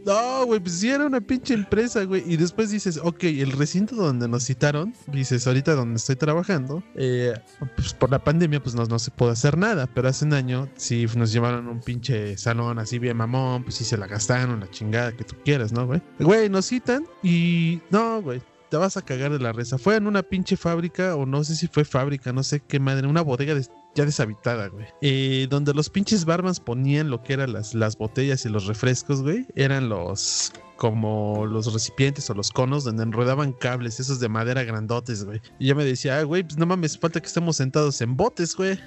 No, 0.06 0.46
güey, 0.46 0.60
pues 0.60 0.76
sí 0.76 0.90
era 0.90 1.06
una 1.06 1.22
pinche 1.22 1.54
empresa, 1.54 2.04
güey. 2.04 2.24
Y 2.26 2.38
después 2.38 2.72
dices, 2.72 3.00
ok, 3.02 3.24
el 3.26 3.52
recinto 3.52 3.96
donde 3.96 4.28
nos 4.28 4.46
citaron, 4.46 4.94
dices, 5.08 5.46
ahorita 5.46 5.76
donde 5.76 5.98
estoy 5.98 6.16
trabajando, 6.16 6.84
eh, 6.96 7.34
pues 7.76 7.94
por 7.94 8.10
la 8.10 8.24
pandemia, 8.30 8.62
pues 8.62 8.76
no, 8.76 8.86
no 8.86 9.00
se 9.00 9.10
puede 9.10 9.32
hacer 9.32 9.58
nada. 9.58 9.88
Pero 9.88 10.08
hace 10.08 10.24
un 10.26 10.34
año, 10.34 10.70
sí 10.76 11.08
nos 11.16 11.32
llevaron 11.32 11.68
un 11.68 11.80
pinche 11.80 12.38
salón 12.38 12.78
así 12.78 13.00
bien 13.00 13.18
mamón, 13.18 13.64
pues 13.64 13.76
sí 13.76 13.84
se 13.84 13.98
la 13.98 14.06
gastaron, 14.06 14.60
la 14.60 14.70
chingada 14.70 15.12
que 15.14 15.24
tú 15.24 15.36
quieras, 15.44 15.72
¿no, 15.72 15.88
güey? 15.88 16.00
Güey, 16.20 16.48
nos 16.50 16.68
citan 16.68 17.06
y 17.24 17.82
no, 17.90 18.22
güey. 18.22 18.42
Te 18.70 18.78
vas 18.78 18.98
a 18.98 19.02
cagar 19.02 19.32
de 19.32 19.40
la 19.40 19.52
reza. 19.52 19.80
Fue 19.80 19.96
en 19.96 20.06
una 20.06 20.22
pinche 20.22 20.56
fábrica, 20.56 21.16
o 21.16 21.26
no 21.26 21.44
sé 21.44 21.56
si 21.56 21.66
fue 21.68 21.84
fábrica, 21.86 22.32
no 22.32 22.44
sé 22.44 22.60
qué 22.60 22.80
madre, 22.80 23.08
una 23.08 23.22
bodega 23.24 23.56
de- 23.56 23.66
ya 23.96 24.06
deshabitada, 24.06 24.68
güey. 24.68 24.86
Eh, 25.02 25.48
donde 25.50 25.74
los 25.74 25.90
pinches 25.90 26.24
barbans 26.24 26.60
ponían 26.60 27.10
lo 27.10 27.24
que 27.24 27.34
eran 27.34 27.52
las, 27.54 27.74
las 27.74 27.98
botellas 27.98 28.46
y 28.46 28.50
los 28.50 28.68
refrescos, 28.68 29.24
güey. 29.24 29.48
Eran 29.56 29.90
los 29.90 30.54
como 30.80 31.46
los 31.46 31.72
recipientes 31.72 32.30
o 32.30 32.34
los 32.34 32.52
conos 32.52 32.86
donde 32.86 33.04
enredaban 33.04 33.52
cables, 33.52 34.00
esos 34.00 34.22
de 34.22 34.30
madera 34.30 34.64
grandotes, 34.64 35.26
güey. 35.26 35.42
Y 35.60 35.68
ya 35.68 35.76
me 35.76 35.84
decía, 35.84 36.18
ah, 36.18 36.24
güey, 36.24 36.42
pues 36.42 36.58
no 36.58 36.66
mames, 36.66 36.98
falta 36.98 37.20
que 37.20 37.28
estemos 37.28 37.58
sentados 37.58 38.00
en 38.00 38.16
botes, 38.16 38.56
güey. 38.56 38.80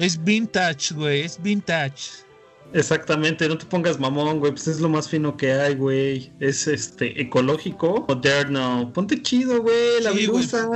Es 0.00 0.22
vintage, 0.22 0.94
güey, 0.94 1.22
es 1.22 1.40
vintage. 1.40 2.26
Exactamente, 2.72 3.48
no 3.48 3.56
te 3.56 3.64
pongas 3.66 3.98
mamón, 4.00 4.40
güey, 4.40 4.52
pues 4.52 4.66
es 4.66 4.80
lo 4.80 4.88
más 4.88 5.08
fino 5.08 5.36
que 5.36 5.52
hay, 5.52 5.76
güey. 5.76 6.32
Es 6.40 6.66
este 6.66 7.22
ecológico, 7.22 8.04
moderno. 8.08 8.90
Ponte 8.92 9.22
chido, 9.22 9.62
güey, 9.62 10.02
la 10.02 10.10
Sí, 10.10 10.18
virusa. 10.18 10.68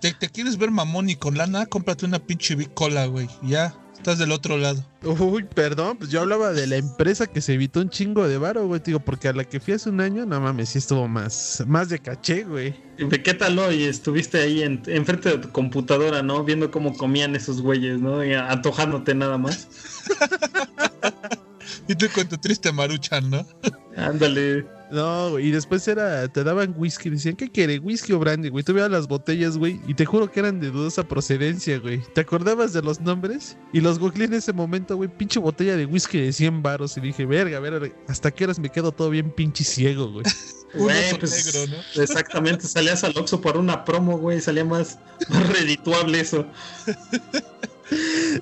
¿Te, 0.00 0.12
te 0.12 0.28
quieres 0.28 0.58
ver 0.58 0.72
mamón 0.72 1.08
y 1.08 1.14
con 1.14 1.38
lana? 1.38 1.64
Cómprate 1.66 2.04
una 2.04 2.18
pinche 2.18 2.56
bicola, 2.56 3.06
güey. 3.06 3.28
Ya, 3.42 3.72
estás 3.98 4.18
del 4.18 4.32
otro 4.32 4.56
lado. 4.56 4.84
Uy, 5.02 5.44
perdón, 5.44 5.98
pues 5.98 6.10
yo 6.10 6.20
hablaba 6.20 6.52
de 6.52 6.66
la 6.66 6.76
empresa 6.76 7.26
que 7.26 7.40
se 7.40 7.54
evitó 7.54 7.80
un 7.80 7.90
chingo 7.90 8.26
de 8.26 8.38
varo, 8.38 8.66
güey, 8.66 8.80
te 8.80 8.90
digo, 8.92 9.00
porque 9.00 9.28
a 9.28 9.32
la 9.32 9.44
que 9.44 9.60
fui 9.60 9.74
hace 9.74 9.90
un 9.90 10.00
año, 10.00 10.24
no 10.24 10.40
mames, 10.40 10.70
sí 10.70 10.78
estuvo 10.78 11.06
más, 11.08 11.62
más 11.66 11.88
de 11.88 11.98
caché, 11.98 12.44
güey. 12.44 12.74
¿De 12.98 13.22
qué 13.22 13.34
tal 13.34 13.58
hoy? 13.58 13.84
Estuviste 13.84 14.40
ahí 14.40 14.62
en, 14.62 14.82
enfrente 14.86 15.30
de 15.30 15.38
tu 15.38 15.50
computadora, 15.50 16.22
¿no? 16.22 16.42
Viendo 16.44 16.70
cómo 16.70 16.96
comían 16.96 17.36
esos 17.36 17.60
güeyes, 17.60 18.00
¿no? 18.00 18.24
Y 18.24 18.34
antojándote 18.34 19.14
nada 19.14 19.36
más. 19.36 19.68
Y 21.88 21.94
tú 21.94 22.06
con 22.14 22.28
tu 22.28 22.36
triste 22.36 22.72
maruchan, 22.72 23.30
¿no? 23.30 23.46
Ándale. 23.96 24.66
No, 24.90 25.32
güey, 25.32 25.48
y 25.48 25.50
después 25.50 25.86
era, 25.86 26.28
te 26.28 26.42
daban 26.44 26.74
whisky, 26.76 27.10
decían, 27.10 27.36
¿qué 27.36 27.50
quiere? 27.50 27.78
¿Whisky 27.78 28.14
o 28.14 28.18
brandy, 28.18 28.48
güey? 28.48 28.64
Tú 28.64 28.72
veías 28.72 28.90
las 28.90 29.06
botellas, 29.06 29.58
güey, 29.58 29.80
y 29.86 29.92
te 29.92 30.06
juro 30.06 30.30
que 30.30 30.40
eran 30.40 30.60
de 30.60 30.70
dudosa 30.70 31.06
procedencia, 31.06 31.78
güey. 31.78 32.02
¿Te 32.14 32.22
acordabas 32.22 32.72
de 32.72 32.80
los 32.80 33.00
nombres? 33.00 33.58
Y 33.72 33.80
los 33.82 33.98
googleé 33.98 34.26
en 34.26 34.34
ese 34.34 34.54
momento, 34.54 34.96
güey, 34.96 35.10
pinche 35.10 35.40
botella 35.40 35.76
de 35.76 35.84
whisky 35.84 36.18
de 36.18 36.32
100 36.32 36.62
varos, 36.62 36.96
y 36.96 37.02
dije, 37.02 37.26
verga, 37.26 37.60
verga, 37.60 37.92
¿hasta 38.06 38.30
qué 38.30 38.44
horas 38.44 38.58
me 38.58 38.70
quedo 38.70 38.92
todo 38.92 39.10
bien 39.10 39.30
pinche 39.30 39.64
ciego, 39.64 40.10
güey? 40.10 40.24
Güey, 40.74 41.18
pues, 41.18 41.46
negro, 41.46 41.76
¿no? 41.94 42.02
Exactamente, 42.02 42.68
salías 42.68 43.02
al 43.02 43.16
Oxxo 43.16 43.40
por 43.40 43.56
una 43.56 43.86
promo, 43.86 44.18
güey, 44.18 44.38
salía 44.38 44.66
más, 44.66 44.98
más 45.30 45.48
redituable 45.48 46.20
eso. 46.20 46.46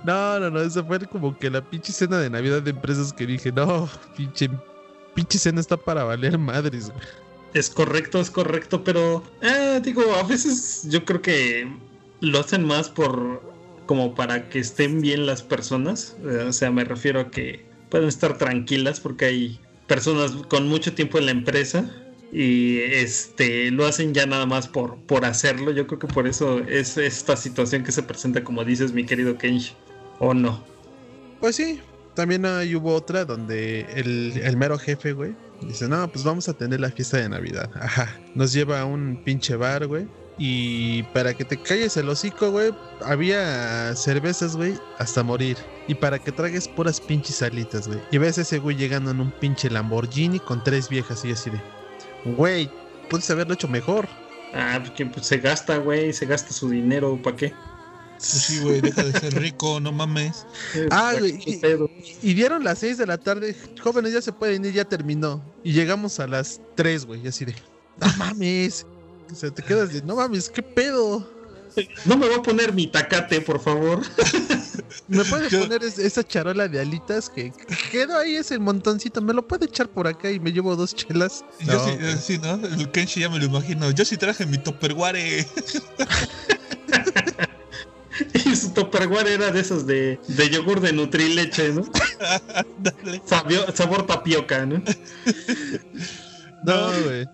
No, 0.05 0.41
no, 0.41 0.51
no, 0.51 0.61
esa 0.61 0.85
fue 0.85 0.99
como 1.01 1.37
que 1.39 1.51
la 1.51 1.63
pinche 1.63 1.93
cena 1.93 2.19
de 2.19 2.31
Navidad 2.31 2.63
de 2.63 2.71
empresas 2.71 3.13
que 3.13 3.27
dije, 3.27 3.53
no, 3.53 3.89
pinche, 4.17 4.49
cena 5.39 5.61
está 5.61 5.77
para 5.77 6.05
valer 6.05 6.39
madres. 6.39 6.93
Es 7.55 7.71
correcto, 7.71 8.21
es 8.21 8.31
correcto, 8.31 8.85
pero 8.85 9.23
eh, 9.41 9.81
digo, 9.83 10.03
a 10.17 10.23
veces 10.25 10.87
yo 10.89 11.05
creo 11.05 11.23
que 11.23 11.69
lo 12.21 12.41
hacen 12.41 12.65
más 12.65 12.89
por 12.89 13.43
como 13.87 14.15
para 14.15 14.49
que 14.49 14.59
estén 14.59 15.01
bien 15.01 15.27
las 15.27 15.43
personas. 15.43 16.17
Eh, 16.25 16.45
o 16.49 16.53
sea, 16.53 16.71
me 16.71 16.85
refiero 16.85 17.21
a 17.21 17.31
que 17.31 17.65
pueden 17.89 18.09
estar 18.09 18.37
tranquilas 18.37 19.01
porque 19.01 19.27
hay 19.27 19.61
personas 19.87 20.33
con 20.49 20.69
mucho 20.69 20.93
tiempo 20.93 21.19
en 21.19 21.27
la 21.27 21.31
empresa 21.31 21.89
y 22.33 22.79
este 22.79 23.71
lo 23.71 23.87
hacen 23.87 24.13
ya 24.13 24.27
nada 24.27 24.47
más 24.47 24.69
por, 24.69 24.97
por 25.03 25.25
hacerlo. 25.25 25.71
Yo 25.73 25.87
creo 25.87 25.99
que 25.99 26.09
por 26.09 26.27
eso 26.27 26.61
es 26.61 26.97
esta 26.97 27.37
situación 27.37 27.85
que 27.85 27.93
se 27.93 28.03
presenta 28.03 28.43
como 28.45 28.65
dices, 28.65 28.93
mi 28.93 29.05
querido 29.05 29.39
Kenji. 29.39 29.75
¿O 30.19 30.33
no? 30.33 30.65
Pues 31.41 31.57
sí, 31.57 31.81
también 32.15 32.47
ahí 32.47 32.75
hubo 32.75 32.95
otra 32.95 33.25
donde 33.25 33.83
el, 33.95 34.33
el 34.43 34.57
mero 34.57 34.79
jefe, 34.79 35.13
güey, 35.13 35.35
dice, 35.61 35.87
no, 35.89 36.11
pues 36.11 36.25
vamos 36.25 36.49
a 36.49 36.55
tener 36.55 36.81
la 36.81 36.91
fiesta 36.91 37.19
de 37.19 37.29
Navidad. 37.29 37.71
Ajá, 37.75 38.19
nos 38.35 38.53
lleva 38.53 38.81
a 38.81 38.85
un 38.85 39.21
pinche 39.23 39.57
bar, 39.57 39.87
güey. 39.87 40.07
Y 40.39 41.03
para 41.15 41.33
que 41.33 41.45
te 41.45 41.57
calles 41.57 41.97
el 41.97 42.09
hocico, 42.09 42.51
güey, 42.51 42.71
había 43.03 43.95
cervezas, 43.97 44.55
güey, 44.57 44.75
hasta 44.99 45.23
morir. 45.23 45.57
Y 45.89 45.95
para 45.95 46.19
que 46.19 46.31
tragues 46.31 46.69
puras 46.69 47.01
pinches 47.01 47.37
salitas, 47.37 47.89
güey. 47.89 48.01
Y 48.11 48.19
ves 48.19 48.37
a 48.39 48.43
ese 48.43 48.59
güey 48.59 48.77
llegando 48.77 49.11
en 49.11 49.21
un 49.21 49.31
pinche 49.31 49.71
Lamborghini 49.71 50.39
con 50.39 50.63
tres 50.63 50.89
viejas 50.89 51.25
y 51.25 51.33
así 51.33 51.51
de, 51.51 51.61
güey, 52.25 52.71
puedes 53.11 53.29
haberlo 53.31 53.55
hecho 53.55 53.69
mejor. 53.69 54.09
Ah, 54.55 54.81
porque 54.85 55.05
pues, 55.07 55.27
se 55.27 55.39
gasta, 55.39 55.77
güey, 55.79 56.13
se 56.13 56.27
gasta 56.27 56.53
su 56.53 56.69
dinero, 56.71 57.21
¿para 57.23 57.37
qué? 57.37 57.53
Pues 58.17 58.29
sí, 58.29 58.61
güey, 58.61 58.81
deja 58.81 59.03
de 59.05 59.13
ser 59.21 59.35
rico, 59.35 59.79
no 59.79 59.93
mames. 59.93 60.47
Ah, 60.91 61.11
¿Pa' 61.13 61.19
güey, 61.19 61.39
qué 61.39 61.51
y- 61.51 61.57
pedo? 61.59 61.91
Y 62.23 62.33
dieron 62.35 62.65
las 62.65 62.79
6 62.79 62.97
de 62.97 63.07
la 63.07 63.19
tarde. 63.19 63.55
Jóvenes, 63.83 64.15
ya 64.15 64.23
se 64.23 64.33
pueden 64.33 64.65
ir, 64.65 64.73
ya 64.73 64.85
terminó. 64.87 65.43
Y 65.63 65.73
llegamos 65.73 66.19
a 66.19 66.27
las 66.27 66.61
3, 66.77 67.05
güey. 67.05 67.23
y 67.25 67.29
Así 67.29 67.45
de. 67.45 67.55
No 68.01 68.07
mames. 68.17 68.87
O 69.31 69.35
sea, 69.35 69.51
te 69.51 69.63
quedas 69.63 69.93
de. 69.93 70.01
No 70.03 70.17
mames, 70.17 70.49
¿qué 70.49 70.63
pedo? 70.63 71.31
No 72.07 72.17
me 72.17 72.27
voy 72.27 72.37
a 72.37 72.43
poner 72.43 72.73
mi 72.73 72.87
tacate, 72.87 73.43
por 73.43 73.61
favor. 73.61 74.01
¿Me 75.09 75.25
puede 75.25 75.49
¿Qué? 75.49 75.59
poner 75.59 75.83
es- 75.85 75.99
esa 75.99 76.23
charola 76.25 76.69
de 76.69 76.81
alitas 76.81 77.29
que 77.31 77.53
quedó 77.91 78.19
ahí 78.19 78.37
ese 78.37 78.59
montoncito? 78.59 79.21
¿Me 79.23 79.33
lo 79.33 79.47
puede 79.47 79.67
echar 79.67 79.89
por 79.89 80.07
acá 80.07 80.31
y 80.31 80.41
me 80.41 80.53
llevo 80.53 80.75
dos 80.77 80.95
chelas? 80.95 81.45
Yo 81.61 81.85
sí, 81.85 81.91
eh, 82.01 82.17
sí, 82.21 82.39
¿no? 82.39 82.55
El 82.67 82.91
Kenshi 82.91 83.21
ya 83.21 83.29
me 83.29 83.39
lo 83.39 83.45
imagino. 83.47 83.91
Yo 83.91 84.05
sí 84.05 84.17
traje 84.17 84.47
mi 84.47 84.59
topperware. 84.59 85.47
Y 88.33 88.57
su 88.57 88.71
topperware 88.73 89.27
era 89.29 89.51
de 89.51 89.61
esos 89.61 89.87
de, 89.87 90.19
de 90.27 90.49
yogur 90.49 90.81
de 90.81 90.93
Nutrileche, 90.95 91.71
¿no? 91.75 91.83
Dale. 92.79 93.21
Sabio- 93.27 93.71
sabor 93.75 94.07
tapioca, 94.07 94.65
¿no? 94.65 94.83
No, 96.65 97.03
güey. 97.05 97.27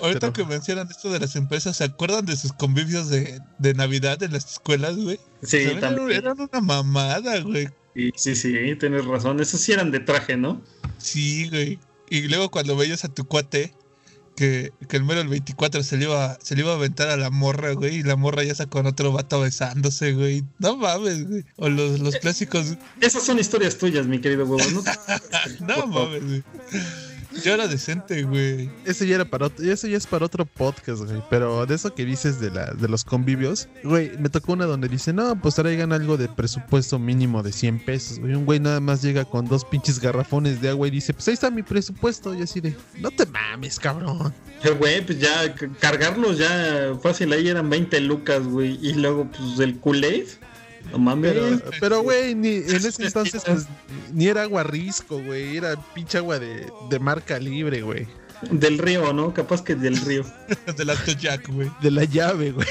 Ahorita 0.00 0.20
Pero- 0.20 0.32
que 0.32 0.44
mencionan 0.44 0.88
esto 0.90 1.10
de 1.12 1.20
las 1.20 1.36
empresas, 1.36 1.76
¿se 1.76 1.84
acuerdan 1.84 2.26
de 2.26 2.36
sus 2.36 2.52
convivios 2.52 3.08
de, 3.08 3.40
de 3.58 3.74
Navidad 3.74 4.22
en 4.22 4.32
las 4.32 4.44
escuelas, 4.52 4.96
güey? 4.96 5.18
Sí, 5.42 5.58
Eran- 5.58 5.80
también. 5.80 6.10
Eran 6.18 6.40
una 6.40 6.60
mamada, 6.60 7.40
güey. 7.40 7.68
Sí, 7.94 8.12
sí, 8.16 8.34
sí, 8.36 8.52
tienes 8.78 9.04
razón. 9.06 9.40
Esos 9.40 9.60
sí 9.60 9.72
eran 9.72 9.90
de 9.90 10.00
traje, 10.00 10.36
¿no? 10.36 10.60
Sí, 10.98 11.48
güey. 11.48 11.78
Y 12.10 12.22
luego 12.28 12.50
cuando 12.50 12.76
veías 12.76 13.04
a 13.04 13.08
tu 13.08 13.24
cuate, 13.26 13.72
que, 14.36 14.70
que 14.88 14.98
el 14.98 15.04
mero 15.04 15.22
el 15.22 15.28
24 15.28 15.82
se 15.82 15.96
le, 15.96 16.04
iba, 16.04 16.36
se 16.42 16.54
le 16.54 16.60
iba 16.60 16.72
a 16.72 16.74
aventar 16.76 17.08
a 17.08 17.16
la 17.16 17.30
morra, 17.30 17.72
güey, 17.72 17.96
y 17.96 18.02
la 18.02 18.16
morra 18.16 18.44
ya 18.44 18.52
está 18.52 18.66
con 18.66 18.84
otro 18.86 19.10
vato 19.12 19.40
besándose, 19.40 20.12
güey. 20.12 20.44
No 20.58 20.76
mames, 20.76 21.26
güey. 21.26 21.44
O 21.56 21.70
los, 21.70 21.98
los 22.00 22.16
clásicos. 22.16 22.74
Esas 23.00 23.22
son 23.22 23.38
historias 23.38 23.78
tuyas, 23.78 24.06
mi 24.06 24.20
querido 24.20 24.44
huevo. 24.44 24.70
¿no? 24.72 24.82
No 25.66 25.86
mames, 25.86 26.22
güey. 26.22 26.42
Yo 27.44 27.54
era 27.54 27.68
decente, 27.68 28.22
güey. 28.22 28.70
Eso 28.84 29.04
ya 29.04 29.16
era 29.16 29.24
para 29.24 29.46
otro, 29.46 29.64
eso 29.64 29.86
ya 29.86 29.96
es 29.96 30.06
para 30.06 30.26
otro 30.26 30.46
podcast, 30.46 31.02
güey. 31.02 31.22
Pero 31.30 31.66
de 31.66 31.74
eso 31.74 31.94
que 31.94 32.04
dices 32.04 32.40
de 32.40 32.50
la, 32.50 32.72
de 32.72 32.88
los 32.88 33.04
convivios, 33.04 33.68
güey, 33.84 34.16
me 34.18 34.28
tocó 34.28 34.52
una 34.52 34.66
donde 34.66 34.88
dice, 34.88 35.12
no, 35.12 35.40
pues 35.40 35.54
traigan 35.56 35.92
algo 35.92 36.16
de 36.16 36.28
presupuesto 36.28 36.98
mínimo 36.98 37.42
de 37.42 37.52
100 37.52 37.84
pesos, 37.84 38.18
güey. 38.18 38.34
Un 38.34 38.44
güey 38.44 38.60
nada 38.60 38.80
más 38.80 39.02
llega 39.02 39.24
con 39.24 39.46
dos 39.46 39.64
pinches 39.64 40.00
garrafones 40.00 40.60
de 40.60 40.70
agua 40.70 40.88
y 40.88 40.90
dice, 40.90 41.12
pues 41.12 41.28
ahí 41.28 41.34
está 41.34 41.50
mi 41.50 41.62
presupuesto. 41.62 42.34
Y 42.34 42.42
así 42.42 42.60
de, 42.60 42.74
no 43.00 43.10
te 43.10 43.26
mames, 43.26 43.78
cabrón. 43.78 44.32
Eh, 44.62 44.70
Güey, 44.70 45.04
pues 45.04 45.18
ya 45.20 45.54
cargarlos 45.80 46.38
ya 46.38 46.92
fácil. 47.02 47.32
Ahí 47.32 47.48
eran 47.48 47.70
20 47.70 48.00
lucas, 48.00 48.42
güey. 48.46 48.78
Y 48.82 48.94
luego, 48.94 49.30
pues 49.30 49.58
el 49.60 49.78
Kool-Aid. 49.80 50.26
No 50.92 50.98
mames. 50.98 51.32
Pero, 51.32 51.60
pero, 51.80 52.02
güey, 52.02 52.34
ni 52.34 52.56
en 52.56 52.74
ese 52.74 53.02
entonces, 53.04 53.42
pues, 53.44 53.66
ni 54.12 54.28
era 54.28 54.42
agua 54.42 54.62
risco, 54.62 55.20
güey. 55.22 55.56
Era 55.56 55.76
pinche 55.94 56.18
agua 56.18 56.38
de, 56.38 56.70
de 56.90 56.98
marca 56.98 57.38
libre, 57.38 57.82
güey. 57.82 58.06
Del 58.50 58.78
río, 58.78 59.12
¿no? 59.12 59.32
Capaz 59.32 59.62
que 59.62 59.74
del 59.74 59.96
río. 59.96 60.24
Del 60.76 60.90
alto 60.90 61.12
Jack, 61.12 61.48
güey. 61.48 61.70
De 61.80 61.90
la 61.90 62.04
llave, 62.04 62.52
güey. 62.52 62.66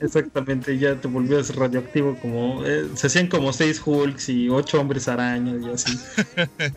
Exactamente, 0.00 0.78
ya 0.78 1.00
te 1.00 1.06
volvías 1.06 1.54
radioactivo 1.54 2.18
como... 2.20 2.64
eh, 2.66 2.88
se 2.94 3.06
hacían 3.06 3.28
como 3.28 3.52
seis 3.52 3.80
Hulks 3.84 4.30
y 4.30 4.48
ocho 4.48 4.80
hombres 4.80 5.06
arañas 5.08 5.62
y 5.62 5.70
así. 5.70 5.98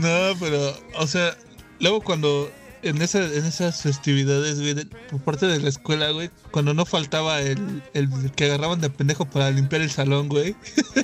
No, 0.00 0.34
pero, 0.40 0.76
o 0.98 1.06
sea, 1.06 1.36
luego 1.78 2.00
cuando 2.00 2.50
en, 2.88 3.02
esa, 3.02 3.24
en 3.24 3.44
esas 3.44 3.82
festividades, 3.82 4.58
güey, 4.60 4.74
de- 4.74 4.86
por 4.86 5.20
parte 5.20 5.46
de 5.46 5.60
la 5.60 5.68
escuela, 5.68 6.10
güey, 6.10 6.30
cuando 6.50 6.74
no 6.74 6.84
faltaba 6.86 7.40
el, 7.40 7.82
el 7.94 8.08
que 8.32 8.44
agarraban 8.46 8.80
de 8.80 8.90
pendejo 8.90 9.24
para 9.26 9.50
limpiar 9.50 9.82
el 9.82 9.90
salón, 9.90 10.28
güey, 10.28 10.54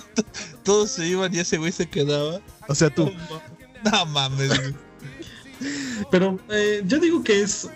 todos 0.64 0.90
se 0.90 1.06
iban 1.06 1.34
y 1.34 1.38
ese 1.40 1.58
güey 1.58 1.72
se 1.72 1.88
quedaba. 1.88 2.40
O 2.68 2.74
sea, 2.74 2.90
tú. 2.90 3.10
No 3.90 4.06
mames, 4.06 4.48
güey. 4.48 4.74
Pero 6.10 6.38
eh, 6.50 6.82
yo 6.86 6.98
digo 6.98 7.22
que 7.22 7.40
es 7.42 7.68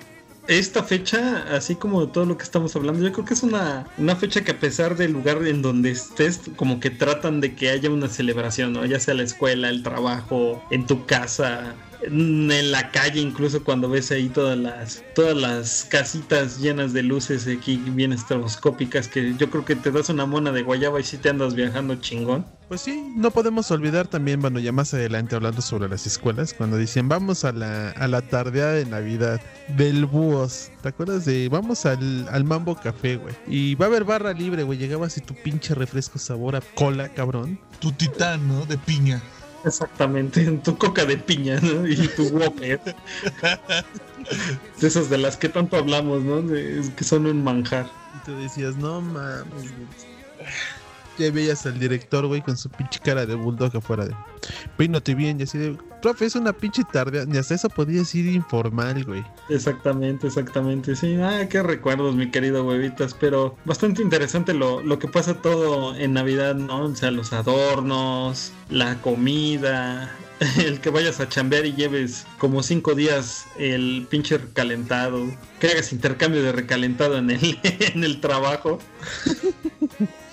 esta 0.49 0.83
fecha, 0.85 1.45
así 1.57 1.75
como 1.75 2.09
todo 2.09 2.25
lo 2.25 2.37
que 2.39 2.45
estamos 2.45 2.75
hablando, 2.77 3.05
yo 3.05 3.13
creo 3.13 3.25
que 3.25 3.35
es 3.35 3.43
una, 3.43 3.87
una 3.99 4.15
fecha 4.15 4.43
que 4.45 4.53
a 4.53 4.61
pesar 4.61 4.97
del 4.97 5.13
lugar 5.13 5.45
en 5.47 5.61
donde 5.63 5.91
estés, 5.91 6.41
como 6.57 6.79
que 6.79 6.91
tratan 6.91 7.41
de 7.41 7.55
que 7.57 7.71
haya 7.71 7.91
una 7.91 8.09
celebración, 8.09 8.73
¿no? 8.73 8.85
Ya 8.87 9.01
sea 9.01 9.15
la 9.15 9.25
escuela, 9.25 9.69
el 9.69 9.83
trabajo, 9.83 10.63
en 10.71 10.87
tu 10.87 11.05
casa. 11.07 11.75
En 12.07 12.71
la 12.71 12.91
calle, 12.91 13.21
incluso 13.21 13.63
cuando 13.65 13.89
ves 13.89 14.11
ahí 14.11 14.29
todas 14.29 14.57
las, 14.57 15.03
todas 15.15 15.37
las 15.37 15.85
casitas 15.85 16.59
llenas 16.59 16.93
de 16.93 17.03
luces 17.03 17.47
aquí 17.47 17.77
bien 17.77 18.13
estroboscópicas, 18.13 19.09
que 19.09 19.35
yo 19.37 19.51
creo 19.51 19.65
que 19.65 19.77
te 19.77 19.91
das 19.91 20.09
una 20.09 20.27
mona 20.27 20.53
de 20.53 20.63
guayaba 20.63 21.01
y 21.01 21.05
si 21.05 21.17
te 21.19 21.29
andas 21.29 21.55
viajando 21.55 21.97
chingón. 21.97 22.47
Pues 22.69 22.81
sí, 22.81 23.13
no 23.17 23.31
podemos 23.31 23.71
olvidar 23.71 24.09
también, 24.09 24.41
bueno, 24.41 24.59
ya 24.59 24.73
más 24.73 24.93
adelante 24.93 25.37
hablando 25.37 25.63
sobre 25.63 25.89
las 25.89 26.05
escuelas, 26.07 26.53
cuando 26.53 26.77
dicen 26.77 27.09
vamos 27.09 27.45
a 27.45 27.53
la, 27.53 27.91
a 27.91 28.09
la 28.09 28.23
tardeada 28.23 28.73
de 28.73 28.87
Navidad 28.87 29.41
del 29.77 30.05
búhos. 30.07 30.71
¿Te 30.83 30.89
acuerdas 30.89 31.25
de 31.25 31.49
vamos 31.49 31.87
al, 31.87 32.29
al 32.29 32.45
Mambo 32.45 32.75
Café, 32.75 33.17
güey? 33.17 33.35
Y 33.47 33.77
va 33.77 33.87
a 33.87 33.89
haber 33.89 34.05
barra 34.05 34.33
libre, 34.33 34.63
güey. 34.65 34.79
Llegabas 34.79 35.17
y 35.17 35.21
tu 35.21 35.35
pinche 35.35 35.75
refresco 35.75 36.19
sabor 36.19 36.57
a 36.57 36.61
cola, 36.61 37.09
cabrón. 37.09 37.59
Tu 37.79 37.93
titán, 37.93 38.47
¿no? 38.49 38.67
De 38.67 38.79
piña. 38.79 39.23
Exactamente, 39.67 40.45
tu 40.65 40.79
coca 40.79 41.05
de 41.05 41.17
piña, 41.17 41.59
¿no? 41.61 41.87
Y 41.89 41.97
tu 42.09 42.29
Whopper. 42.29 42.81
de 44.81 44.87
esas 44.87 45.11
de 45.11 45.19
las 45.19 45.37
que 45.37 45.49
tanto 45.49 45.77
hablamos, 45.77 46.23
¿no? 46.23 46.41
De, 46.41 46.83
que 46.97 47.03
son 47.03 47.27
un 47.27 47.43
manjar. 47.43 47.91
Y 48.15 48.25
tú 48.25 48.37
decías, 48.37 48.77
no 48.77 49.01
mames, 49.01 49.73
ya 51.19 51.31
veías 51.31 51.67
al 51.67 51.79
director, 51.79 52.27
güey, 52.27 52.43
con 52.43 52.57
su 52.57 52.69
pinche 52.71 53.01
cara 53.01 53.27
de 53.27 53.35
bulldog 53.35 53.77
afuera 53.77 54.07
de. 54.07 54.15
Peínate 54.77 55.15
bien, 55.15 55.41
y 55.41 55.45
así 55.45 55.59
de. 55.59 55.77
Profe, 56.03 56.27
es 56.27 56.37
una 56.37 56.53
pinche 56.53 56.83
tarde. 56.93 57.27
Ni 57.27 57.39
hasta 57.39 57.55
eso 57.55 57.69
podías 57.69 58.15
ir 58.15 58.27
informal, 58.27 59.05
güey. 59.05 59.25
Exactamente, 59.49 60.27
exactamente. 60.27 60.95
Sí, 60.95 61.17
ah, 61.17 61.49
qué 61.49 61.63
recuerdos, 61.63 62.15
mi 62.15 62.31
querido 62.31 62.65
huevitas. 62.65 63.15
Pero 63.15 63.57
bastante 63.65 64.03
interesante 64.03 64.55
lo, 64.55 64.83
lo 64.83 64.99
que 64.99 65.09
pasa 65.09 65.35
todo 65.35 65.97
en 65.97 66.13
Navidad, 66.13 66.55
¿no? 66.55 66.85
O 66.85 66.95
sea, 66.95 67.11
los 67.11 67.33
adornos, 67.33 68.53
la 68.71 68.97
comida, 69.01 70.11
el 70.59 70.81
que 70.81 70.91
vayas 70.91 71.21
a 71.21 71.29
chambear 71.29 71.67
y 71.67 71.75
lleves 71.75 72.27
como 72.39 72.63
cinco 72.63 72.95
días 72.95 73.47
el 73.59 74.07
pinche 74.11 74.39
recalentado, 74.39 75.27
que 75.61 75.69
hagas 75.69 75.93
intercambio 75.93 76.43
de 76.43 76.53
recalentado 76.53 77.19
en 77.19 77.31
el, 77.31 77.59
en 77.63 78.05
el 78.05 78.21
trabajo. 78.21 78.79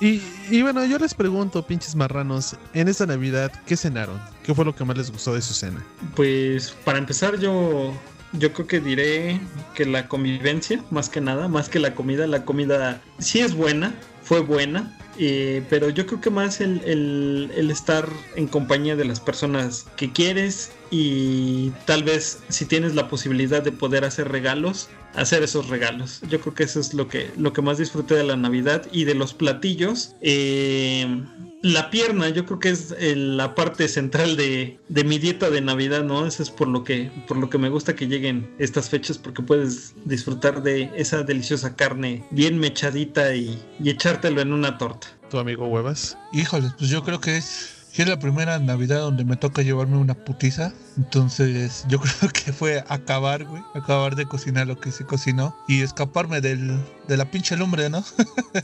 y, 0.00 0.62
bueno, 0.62 0.84
yo 0.84 0.98
les 0.98 1.14
pregunto, 1.14 1.66
pinches 1.66 1.94
marranos, 1.94 2.56
en 2.74 2.88
esta 2.88 3.06
Navidad, 3.06 3.52
¿qué 3.66 3.76
cenaron? 3.76 4.20
¿Qué 4.42 4.54
fue 4.54 4.64
lo 4.64 4.74
que 4.74 4.84
más 4.84 4.96
les 4.96 5.10
gustó 5.10 5.34
de 5.34 5.42
su 5.42 5.54
cena? 5.54 5.84
Pues 6.14 6.74
para 6.84 6.98
empezar 6.98 7.38
yo, 7.38 7.92
yo 8.32 8.52
creo 8.52 8.66
que 8.66 8.80
diré 8.80 9.40
que 9.74 9.84
la 9.84 10.08
convivencia, 10.08 10.82
más 10.90 11.08
que 11.08 11.20
nada, 11.20 11.48
más 11.48 11.68
que 11.68 11.78
la 11.78 11.94
comida, 11.94 12.26
la 12.26 12.44
comida 12.44 13.00
sí 13.18 13.40
es 13.40 13.54
buena, 13.54 13.94
fue 14.28 14.40
buena, 14.40 14.94
eh, 15.18 15.64
pero 15.70 15.88
yo 15.88 16.04
creo 16.04 16.20
que 16.20 16.28
más 16.28 16.60
el, 16.60 16.82
el, 16.84 17.70
estar 17.70 18.06
en 18.36 18.46
compañía 18.46 18.94
de 18.94 19.06
las 19.06 19.20
personas 19.20 19.86
que 19.96 20.12
quieres 20.12 20.70
y 20.90 21.70
tal 21.86 22.04
vez 22.04 22.40
si 22.50 22.66
tienes 22.66 22.94
la 22.94 23.08
posibilidad 23.08 23.62
de 23.62 23.72
poder 23.72 24.04
hacer 24.04 24.28
regalos, 24.28 24.90
hacer 25.14 25.42
esos 25.42 25.70
regalos. 25.70 26.20
Yo 26.28 26.42
creo 26.42 26.54
que 26.54 26.64
eso 26.64 26.78
es 26.78 26.92
lo 26.92 27.08
que, 27.08 27.30
lo 27.38 27.54
que 27.54 27.62
más 27.62 27.78
disfruté 27.78 28.16
de 28.16 28.24
la 28.24 28.36
Navidad 28.36 28.86
y 28.92 29.04
de 29.04 29.14
los 29.14 29.32
platillos. 29.32 30.14
Eh, 30.20 31.06
la 31.62 31.90
pierna, 31.90 32.28
yo 32.28 32.44
creo 32.46 32.58
que 32.58 32.70
es 32.70 32.94
eh, 32.98 33.16
la 33.16 33.54
parte 33.54 33.88
central 33.88 34.36
de, 34.36 34.78
de, 34.88 35.04
mi 35.04 35.18
dieta 35.18 35.50
de 35.50 35.60
Navidad, 35.60 36.04
¿no? 36.04 36.26
Eso 36.26 36.42
es 36.42 36.50
por 36.50 36.68
lo 36.68 36.84
que, 36.84 37.10
por 37.26 37.36
lo 37.36 37.50
que 37.50 37.58
me 37.58 37.68
gusta 37.68 37.94
que 37.94 38.06
lleguen 38.06 38.48
estas 38.58 38.88
fechas, 38.88 39.18
porque 39.18 39.42
puedes 39.42 39.94
disfrutar 40.04 40.62
de 40.62 40.90
esa 40.96 41.22
deliciosa 41.22 41.74
carne 41.74 42.24
bien 42.30 42.58
mechadita 42.58 43.34
y, 43.34 43.60
y 43.80 43.90
echártelo 43.90 44.40
en 44.40 44.52
una 44.52 44.78
torta. 44.78 45.08
¿Tu 45.30 45.38
amigo 45.38 45.66
Huevas? 45.66 46.16
Híjole, 46.32 46.72
pues 46.78 46.90
yo 46.90 47.02
creo 47.02 47.20
que 47.20 47.36
es 47.36 47.77
es 48.02 48.08
la 48.08 48.18
primera 48.18 48.58
Navidad 48.58 49.00
donde 49.00 49.24
me 49.24 49.36
toca 49.36 49.62
llevarme 49.62 49.96
una 49.96 50.14
putiza. 50.14 50.72
Entonces 50.96 51.84
yo 51.88 52.00
creo 52.20 52.30
que 52.30 52.52
fue 52.52 52.84
acabar, 52.88 53.44
güey. 53.44 53.62
Acabar 53.74 54.14
de 54.14 54.26
cocinar 54.26 54.66
lo 54.66 54.78
que 54.78 54.92
se 54.92 55.04
cocinó. 55.04 55.56
Y 55.66 55.82
escaparme 55.82 56.40
del, 56.40 56.78
de 57.08 57.16
la 57.16 57.30
pinche 57.30 57.56
lumbre, 57.56 57.90
¿no? 57.90 58.04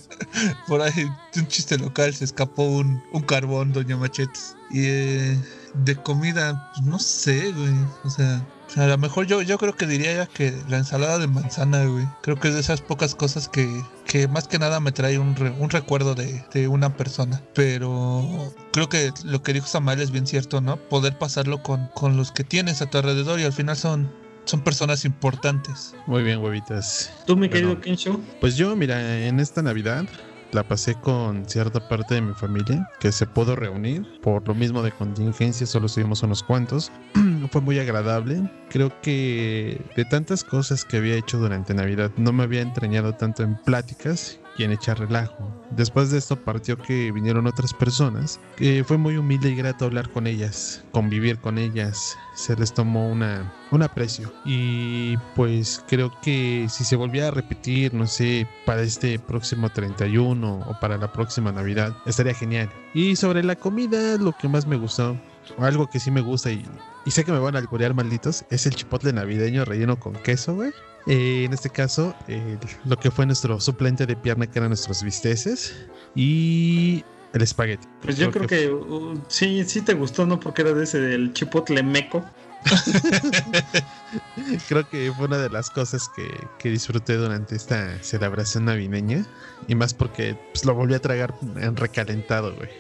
Por 0.68 0.82
ahí, 0.82 1.11
un 1.37 1.49
chiste 1.49 1.78
local, 1.78 2.14
se 2.14 2.24
escapó 2.24 2.64
un, 2.64 3.03
un 3.12 3.22
carbón, 3.22 3.72
doña 3.72 3.97
Machetes. 3.97 4.57
Y 4.70 4.85
eh, 4.85 5.39
de 5.75 5.97
comida, 5.97 6.70
pues, 6.75 6.87
no 6.87 6.99
sé, 6.99 7.53
güey. 7.53 7.75
O 8.05 8.11
sea, 8.11 8.45
a 8.77 8.87
lo 8.87 8.99
mejor 8.99 9.27
yo, 9.27 9.43
yo 9.43 9.59
creo 9.59 9.75
que 9.75 9.87
diría 9.87 10.14
ya 10.14 10.27
que 10.27 10.55
la 10.68 10.79
ensalada 10.79 11.18
de 11.18 11.27
manzana, 11.27 11.85
güey. 11.85 12.07
Creo 12.22 12.37
que 12.39 12.49
es 12.49 12.55
de 12.55 12.61
esas 12.61 12.81
pocas 12.81 13.14
cosas 13.14 13.49
que, 13.49 13.68
que 14.07 14.27
más 14.29 14.49
que 14.49 14.59
nada 14.59 14.81
me 14.81 14.93
trae 14.93 15.18
un, 15.18 15.35
un 15.59 15.70
recuerdo 15.70 16.14
de, 16.14 16.45
de, 16.53 16.68
una 16.68 16.97
persona. 16.97 17.43
Pero 17.55 18.53
creo 18.72 18.89
que 18.89 19.12
lo 19.25 19.43
que 19.43 19.53
dijo 19.53 19.66
Samuel 19.66 20.01
es 20.01 20.11
bien 20.11 20.27
cierto, 20.27 20.61
¿no? 20.61 20.77
Poder 20.77 21.18
pasarlo 21.18 21.62
con, 21.62 21.89
con 21.95 22.16
los 22.16 22.33
que 22.33 22.45
tienes 22.45 22.83
a 22.83 22.87
tu 22.87 22.99
alrededor 22.99 23.39
y 23.39 23.45
al 23.45 23.53
final 23.53 23.77
son, 23.77 24.11
son 24.45 24.61
personas 24.62 25.05
importantes. 25.05 25.95
Muy 26.07 26.22
bien, 26.22 26.39
huevitas. 26.39 27.12
¿Tú, 27.27 27.37
mi 27.37 27.49
querido 27.49 27.81
Kensho? 27.81 28.20
Pues 28.41 28.57
yo, 28.57 28.75
mira, 28.77 29.27
en 29.27 29.41
esta 29.41 29.62
Navidad 29.62 30.07
la 30.53 30.63
pasé 30.63 30.95
con 30.95 31.49
cierta 31.49 31.89
parte 31.89 32.15
de 32.15 32.23
mi 32.23 32.35
familia 32.35 32.89
que 33.01 33.13
se 33.13 33.27
pudo 33.27 33.57
reunir. 33.57 34.07
Por 34.23 34.47
lo 34.47 34.55
mismo 34.55 34.83
de 34.83 34.93
contingencia, 34.93 35.67
solo 35.67 35.87
estuvimos 35.87 36.23
unos 36.23 36.43
cuantos. 36.43 36.93
Fue 37.51 37.61
muy 37.61 37.79
agradable. 37.79 38.49
Creo 38.71 38.93
que 39.03 39.81
de 39.97 40.05
tantas 40.05 40.45
cosas 40.45 40.85
que 40.85 40.97
había 40.99 41.17
hecho 41.17 41.39
durante 41.39 41.75
Navidad, 41.75 42.11
no 42.17 42.33
me 42.33 42.45
había 42.45 42.63
entrañado 42.63 43.15
tanto 43.15 43.43
en 43.43 43.57
pláticas 43.57 44.41
y 44.57 44.65
en 44.65 44.73
echar 44.73 44.99
relajo. 44.99 45.51
Después 45.71 46.11
de 46.11 46.19
esto 46.19 46.37
partió 46.37 46.77
que 46.79 47.11
vinieron 47.13 47.47
otras 47.47 47.75
personas, 47.75 48.41
que 48.57 48.85
fue 48.85 48.97
muy 48.97 49.17
humilde 49.17 49.51
y 49.51 49.57
grato 49.57 49.85
hablar 49.87 50.11
con 50.11 50.27
ellas, 50.27 50.85
convivir 50.93 51.39
con 51.39 51.59
ellas, 51.59 52.17
se 52.35 52.57
les 52.57 52.73
tomó 52.73 53.09
una, 53.09 53.53
un 53.71 53.83
aprecio. 53.83 54.33
Y 54.45 55.17
pues 55.35 55.85
creo 55.89 56.13
que 56.23 56.67
si 56.69 56.85
se 56.85 56.97
volviera 56.97 57.29
a 57.29 57.33
repetir, 57.33 57.95
no 57.95 58.07
sé, 58.07 58.47
para 58.67 58.83
este 58.83 59.19
próximo 59.19 59.69
31 59.71 60.65
o 60.67 60.81
para 60.81 60.99
la 60.99 61.13
próxima 61.13 61.53
Navidad, 61.53 61.97
estaría 62.07 62.35
genial. 62.35 62.71
Y 62.93 63.17
sobre 63.17 63.43
la 63.43 63.57
comida, 63.57 64.17
lo 64.19 64.33
que 64.33 64.49
más 64.49 64.67
me 64.67 64.77
gustó, 64.77 65.17
o 65.59 65.65
algo 65.65 65.89
que 65.89 66.01
sí 66.01 66.11
me 66.11 66.21
gusta 66.21 66.51
y, 66.51 66.65
y 67.05 67.11
sé 67.11 67.25
que 67.25 67.33
me 67.33 67.39
van 67.39 67.57
a 67.57 67.59
alcorear 67.59 67.95
malditos, 67.95 68.45
es 68.51 68.67
el 68.67 68.75
chipotle 68.75 69.13
navideño 69.13 69.65
relleno 69.65 69.99
con 69.99 70.15
queso, 70.15 70.55
güey. 70.55 70.73
Eh, 71.07 71.45
en 71.45 71.53
este 71.53 71.71
caso, 71.71 72.15
eh, 72.29 72.59
lo 72.85 72.99
que 72.99 73.11
fue 73.11 73.27
nuestro 73.27 73.61
suplente 73.61 74.07
de 74.07 74.17
pierna, 74.17 74.47
que 74.47 74.59
eran 74.59 74.71
nuestros 74.71 75.03
bisteces, 75.03 75.75
y 76.15 77.05
el 77.33 77.43
espagueti. 77.43 77.87
Pues 78.01 78.17
yo 78.17 78.31
creo, 78.31 78.47
que, 78.47 78.71
uh, 78.71 79.21
sí, 79.29 79.65
sí 79.65 79.83
te 79.83 79.95
gustó, 79.95 80.27
¿no? 80.27 80.41
Porque 80.41 80.63
era 80.63 80.73
de 80.73 80.85
ese 80.85 81.01
del 81.01 81.33
chipotle 81.33 81.83
meco. 81.83 82.25
creo 84.69 84.89
que 84.89 85.13
fue 85.15 85.27
una 85.27 85.37
de 85.37 85.51
las 85.51 85.69
cosas 85.69 86.09
que, 86.17 86.27
que, 86.59 86.71
disfruté 86.71 87.17
durante 87.17 87.57
esta 87.57 88.03
celebración 88.03 88.65
navideña. 88.65 89.27
Y 89.69 89.75
más 89.75 89.93
porque 89.93 90.39
pues, 90.53 90.65
lo 90.65 90.75
volví 90.75 90.95
a 90.95 91.01
tragar 91.01 91.35
en 91.57 91.77
recalentado, 91.77 92.55
güey 92.55 92.71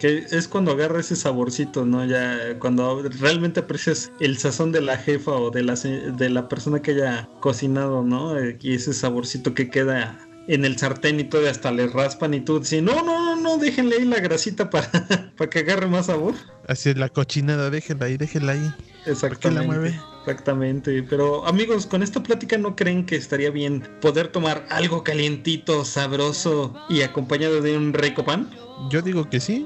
que 0.00 0.24
es 0.30 0.48
cuando 0.48 0.72
agarra 0.72 0.98
ese 0.98 1.14
saborcito, 1.14 1.84
¿no? 1.84 2.04
Ya 2.06 2.58
cuando 2.58 3.02
realmente 3.20 3.60
aprecias 3.60 4.10
el 4.18 4.38
sazón 4.38 4.72
de 4.72 4.80
la 4.80 4.96
jefa 4.96 5.32
o 5.32 5.50
de 5.50 5.62
la, 5.62 5.74
de 5.74 6.30
la 6.30 6.48
persona 6.48 6.80
que 6.80 6.92
haya 6.92 7.28
cocinado, 7.40 8.02
¿no? 8.02 8.34
Y 8.60 8.74
ese 8.74 8.94
saborcito 8.94 9.52
que 9.52 9.68
queda 9.68 10.18
en 10.48 10.64
el 10.64 10.78
sartén 10.78 11.20
y 11.20 11.24
todo, 11.24 11.48
hasta 11.48 11.70
le 11.70 11.86
raspan 11.86 12.32
y 12.32 12.40
tú 12.40 12.60
dices, 12.60 12.82
no, 12.82 13.02
no, 13.02 13.36
no, 13.36 13.36
no, 13.36 13.58
déjenle 13.58 13.96
ahí 13.96 14.04
la 14.06 14.20
grasita 14.20 14.70
para, 14.70 14.90
para 15.36 15.50
que 15.50 15.58
agarre 15.60 15.86
más 15.86 16.06
sabor. 16.06 16.34
Así 16.66 16.88
es 16.88 16.96
la 16.96 17.10
cochinada, 17.10 17.68
déjenla 17.68 18.06
ahí, 18.06 18.16
déjenla 18.16 18.52
ahí. 18.52 18.74
Exactamente. 19.06 19.60
La 19.60 19.66
mueve? 19.66 20.00
Exactamente. 20.20 21.02
Pero 21.02 21.46
amigos, 21.46 21.86
con 21.86 22.02
esta 22.02 22.22
plática 22.22 22.58
no 22.58 22.76
creen 22.76 23.06
que 23.06 23.16
estaría 23.16 23.50
bien 23.50 23.88
poder 24.00 24.28
tomar 24.28 24.66
algo 24.70 25.02
calientito, 25.02 25.84
sabroso 25.84 26.74
y 26.88 27.02
acompañado 27.02 27.60
de 27.60 27.76
un 27.76 27.92
rico 27.92 28.24
pan? 28.24 28.50
Yo 28.90 29.02
digo 29.02 29.28
que 29.28 29.40
sí. 29.40 29.64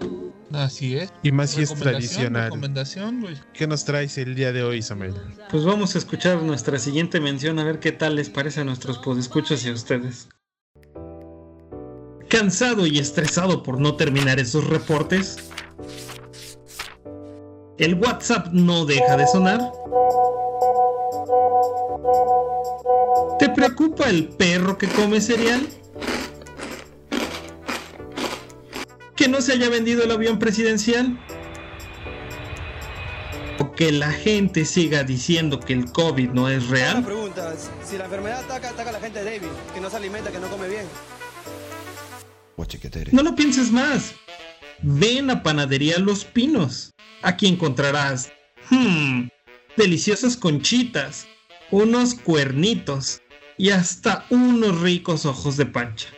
Así 0.53 0.97
es. 0.97 1.13
Y 1.23 1.33
más 1.33 1.51
si 1.51 1.63
es 1.63 1.75
tradicional. 1.75 2.45
Recomendación, 2.45 3.27
¿Qué 3.53 3.67
nos 3.67 3.85
traes 3.85 4.17
el 4.19 4.35
día 4.35 4.53
de 4.53 4.63
hoy, 4.63 4.83
Samuel? 4.83 5.15
Pues 5.51 5.65
vamos 5.65 5.95
a 5.95 5.99
escuchar 5.99 6.41
nuestra 6.43 6.79
siguiente 6.79 7.19
mención 7.21 7.59
a 7.59 7.65
ver 7.65 7.81
qué 7.81 7.91
tal 7.91 8.15
les 8.17 8.31
parece 8.31 8.61
a 8.61 8.65
nuestros 8.65 8.99
podescuchos 8.99 9.65
y 9.65 9.71
a 9.71 9.73
ustedes. 9.73 10.29
¿Cansado 12.29 12.87
y 12.87 12.99
estresado 12.99 13.63
por 13.63 13.81
no 13.81 13.97
terminar 13.97 14.39
esos 14.39 14.67
reportes? 14.69 15.39
¿El 17.79 17.95
WhatsApp 17.95 18.49
no 18.53 18.85
deja 18.85 19.17
de 19.17 19.27
sonar? 19.27 19.73
¿Te 23.39 23.49
preocupa 23.49 24.09
el 24.09 24.29
perro 24.29 24.79
que 24.79 24.89
come 24.89 25.21
cereal? 25.21 25.69
que 29.17 29.29
no 29.29 29.41
se 29.41 29.53
haya 29.53 29.69
vendido 29.69 30.03
el 30.05 30.11
avión 30.11 30.39
presidencial. 30.39 31.19
O 33.59 33.73
que 33.73 33.93
la 33.93 34.13
gente 34.13 34.65
siga 34.65 35.05
diciendo 35.05 35.61
que 35.61 35.73
el 35.73 35.91
COVID 35.93 36.31
no 36.31 36.49
es 36.49 36.69
real. 36.69 37.05
Pregunta, 37.05 37.55
si 37.85 37.97
la 37.97 38.05
enfermedad 38.05 38.41
ataca, 38.41 38.71
ataca 38.71 38.91
a 38.91 38.93
la 38.95 39.01
gente 39.01 39.23
débil, 39.23 39.49
que 39.73 39.81
no 39.81 39.89
se 39.89 39.97
alimenta, 39.97 40.33
que 40.33 40.41
no 40.41 40.49
come 40.49 40.69
bien. 40.69 40.87
No 43.13 43.23
lo 43.23 43.35
pienses 43.35 43.71
más. 43.71 44.13
Ven 44.83 45.31
a 45.31 45.43
Panadería 45.43 45.99
Los 45.99 46.25
Pinos. 46.25 46.94
Aquí 47.25 47.47
encontrarás 47.49 48.31
Hmm, 48.71 49.29
deliciosas 49.77 50.37
conchitas, 50.37 51.27
unos 51.71 52.15
cuernitos 52.15 53.21
y 53.59 53.71
hasta 53.71 54.25
unos 54.31 54.81
ricos 54.81 55.27
ojos 55.27 55.57
de 55.57 55.67
pancha. 55.67 56.09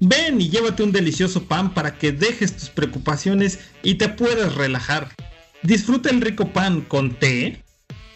Ven 0.00 0.40
y 0.40 0.48
llévate 0.48 0.82
un 0.82 0.92
delicioso 0.92 1.44
pan 1.44 1.74
para 1.74 1.98
que 1.98 2.12
dejes 2.12 2.56
tus 2.56 2.70
preocupaciones 2.70 3.58
y 3.82 3.96
te 3.96 4.08
puedas 4.08 4.54
relajar. 4.54 5.14
Disfruta 5.62 6.08
el 6.08 6.22
rico 6.22 6.48
pan 6.52 6.80
con 6.80 7.14
té, 7.16 7.62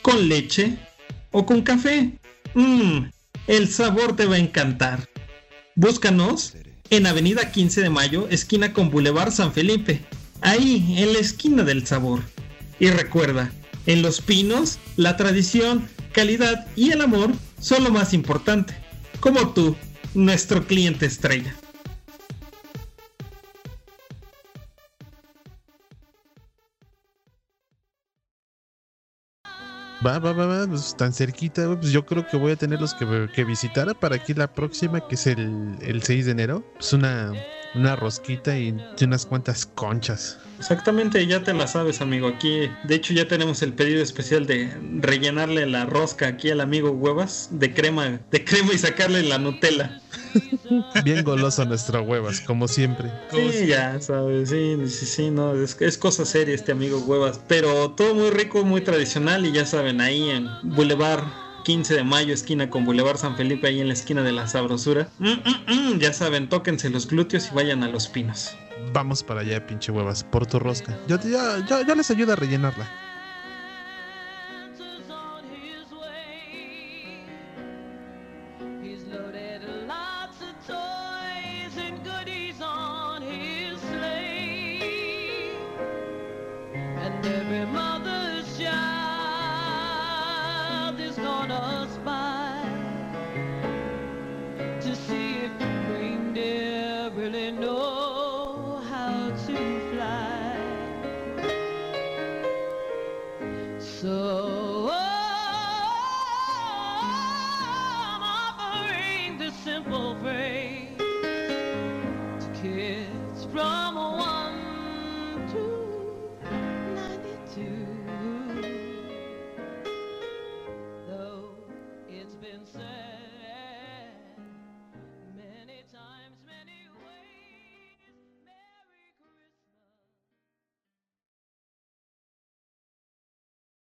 con 0.01 0.28
leche 0.28 0.78
o 1.32 1.44
con 1.44 1.61
café. 1.61 2.18
Mmm, 2.55 3.11
el 3.47 3.68
sabor 3.68 4.16
te 4.16 4.24
va 4.24 4.36
a 4.36 4.38
encantar. 4.38 5.07
Búscanos 5.74 6.55
en 6.88 7.07
Avenida 7.07 7.53
15 7.53 7.82
de 7.82 7.90
Mayo, 7.90 8.28
esquina 8.30 8.72
con 8.72 8.90
Boulevard 8.90 9.30
San 9.30 9.53
Felipe. 9.53 10.01
Ahí, 10.41 10.97
en 10.99 11.12
la 11.12 11.18
esquina 11.18 11.62
del 11.62 11.87
sabor. 11.87 12.20
Y 12.78 12.91
recuerda, 12.91 13.51
en 13.87 14.03
Los 14.03 14.20
Pinos, 14.20 14.78
la 14.97 15.16
tradición, 15.16 15.89
calidad 16.12 16.66
y 16.76 16.91
el 16.91 17.01
amor 17.01 17.30
son 17.61 17.84
lo 17.84 17.91
más 17.91 18.12
importante. 18.12 18.74
Como 19.20 19.53
tú, 19.55 19.76
nuestro 20.14 20.66
cliente 20.66 21.07
estrella. 21.07 21.55
Va, 30.05 30.18
va, 30.18 30.32
va, 30.32 30.47
va, 30.47 30.66
pues 30.68 30.95
tan 30.97 31.12
cerquita, 31.12 31.74
pues 31.80 31.91
yo 31.91 32.05
creo 32.05 32.26
que 32.26 32.37
voy 32.37 32.53
a 32.53 32.57
tenerlos 32.57 32.95
que, 32.95 33.28
que 33.34 33.45
visitar 33.45 33.99
para 33.99 34.16
aquí 34.16 34.34
la 34.34 34.53
próxima, 34.53 35.07
que 35.09 35.14
es 35.14 35.26
el, 35.26 35.76
el 35.80 36.03
6 36.03 36.26
de 36.26 36.32
enero. 36.32 36.64
Pues 36.74 36.93
una, 36.93 37.32
una 37.77 37.95
rosquita 37.95 38.59
y 38.59 38.74
unas 39.03 39.27
cuantas 39.27 39.66
conchas. 39.66 40.39
Exactamente, 40.59 41.24
ya 41.27 41.43
te 41.43 41.53
la 41.53 41.66
sabes, 41.66 42.01
amigo. 42.01 42.29
Aquí, 42.29 42.70
de 42.85 42.95
hecho, 42.95 43.12
ya 43.12 43.29
tenemos 43.29 43.61
el 43.62 43.74
pedido 43.74 44.03
especial 44.03 44.47
de 44.47 44.72
rellenarle 45.01 45.66
la 45.66 45.85
rosca 45.85 46.29
aquí 46.29 46.51
al 46.51 46.61
amigo 46.61 46.91
Huevas 46.91 47.49
de 47.53 47.74
crema, 47.74 48.20
de 48.31 48.45
crema 48.45 48.72
y 48.72 48.79
sacarle 48.79 49.22
la 49.22 49.39
Nutella. 49.39 50.01
Bien 51.05 51.22
goloso 51.24 51.64
nuestro 51.64 52.03
Huevas, 52.03 52.41
como 52.41 52.68
siempre. 52.68 53.11
Sí, 53.31 53.66
ya 53.66 54.01
sabes, 54.01 54.49
sí, 54.49 54.77
sí, 54.89 55.07
sí, 55.07 55.31
no, 55.31 55.55
es, 55.55 55.77
es 55.81 55.99
cosa 55.99 56.24
seria 56.24 56.55
este 56.55 56.72
amigo 56.72 56.99
Huevas, 57.01 57.41
pero 57.47 57.91
todo 57.91 58.14
muy 58.14 58.31
rico, 58.31 58.64
muy 58.64 58.81
tradicional 58.81 59.45
y 59.45 59.53
ya 59.53 59.66
saben, 59.66 60.01
ahí 60.01 60.31
en 60.31 60.49
Boulevard 60.62 61.24
15 61.66 61.94
de 61.94 62.04
mayo, 62.04 62.32
esquina 62.32 62.70
con 62.70 62.84
Boulevard 62.84 63.16
San 63.16 63.36
Felipe, 63.36 63.66
ahí 63.66 63.80
en 63.80 63.88
la 63.88 63.94
esquina 63.94 64.22
de 64.22 64.30
la 64.30 64.46
sabrosura. 64.46 65.08
Mm, 65.18 65.30
mm, 65.30 65.94
mm, 65.94 65.98
ya 65.98 66.12
saben, 66.12 66.48
tóquense 66.48 66.88
los 66.90 67.08
glúteos 67.08 67.48
y 67.50 67.54
vayan 67.56 67.82
a 67.82 67.88
los 67.88 68.06
pinos. 68.06 68.56
Vamos 68.92 69.24
para 69.24 69.40
allá, 69.40 69.66
pinche 69.66 69.90
huevas, 69.90 70.22
por 70.22 70.46
tu 70.46 70.60
rosca. 70.60 70.96
Yo, 71.08 71.18
yo 71.20 71.94
les 71.96 72.08
ayudo 72.08 72.34
a 72.34 72.36
rellenarla. 72.36 72.88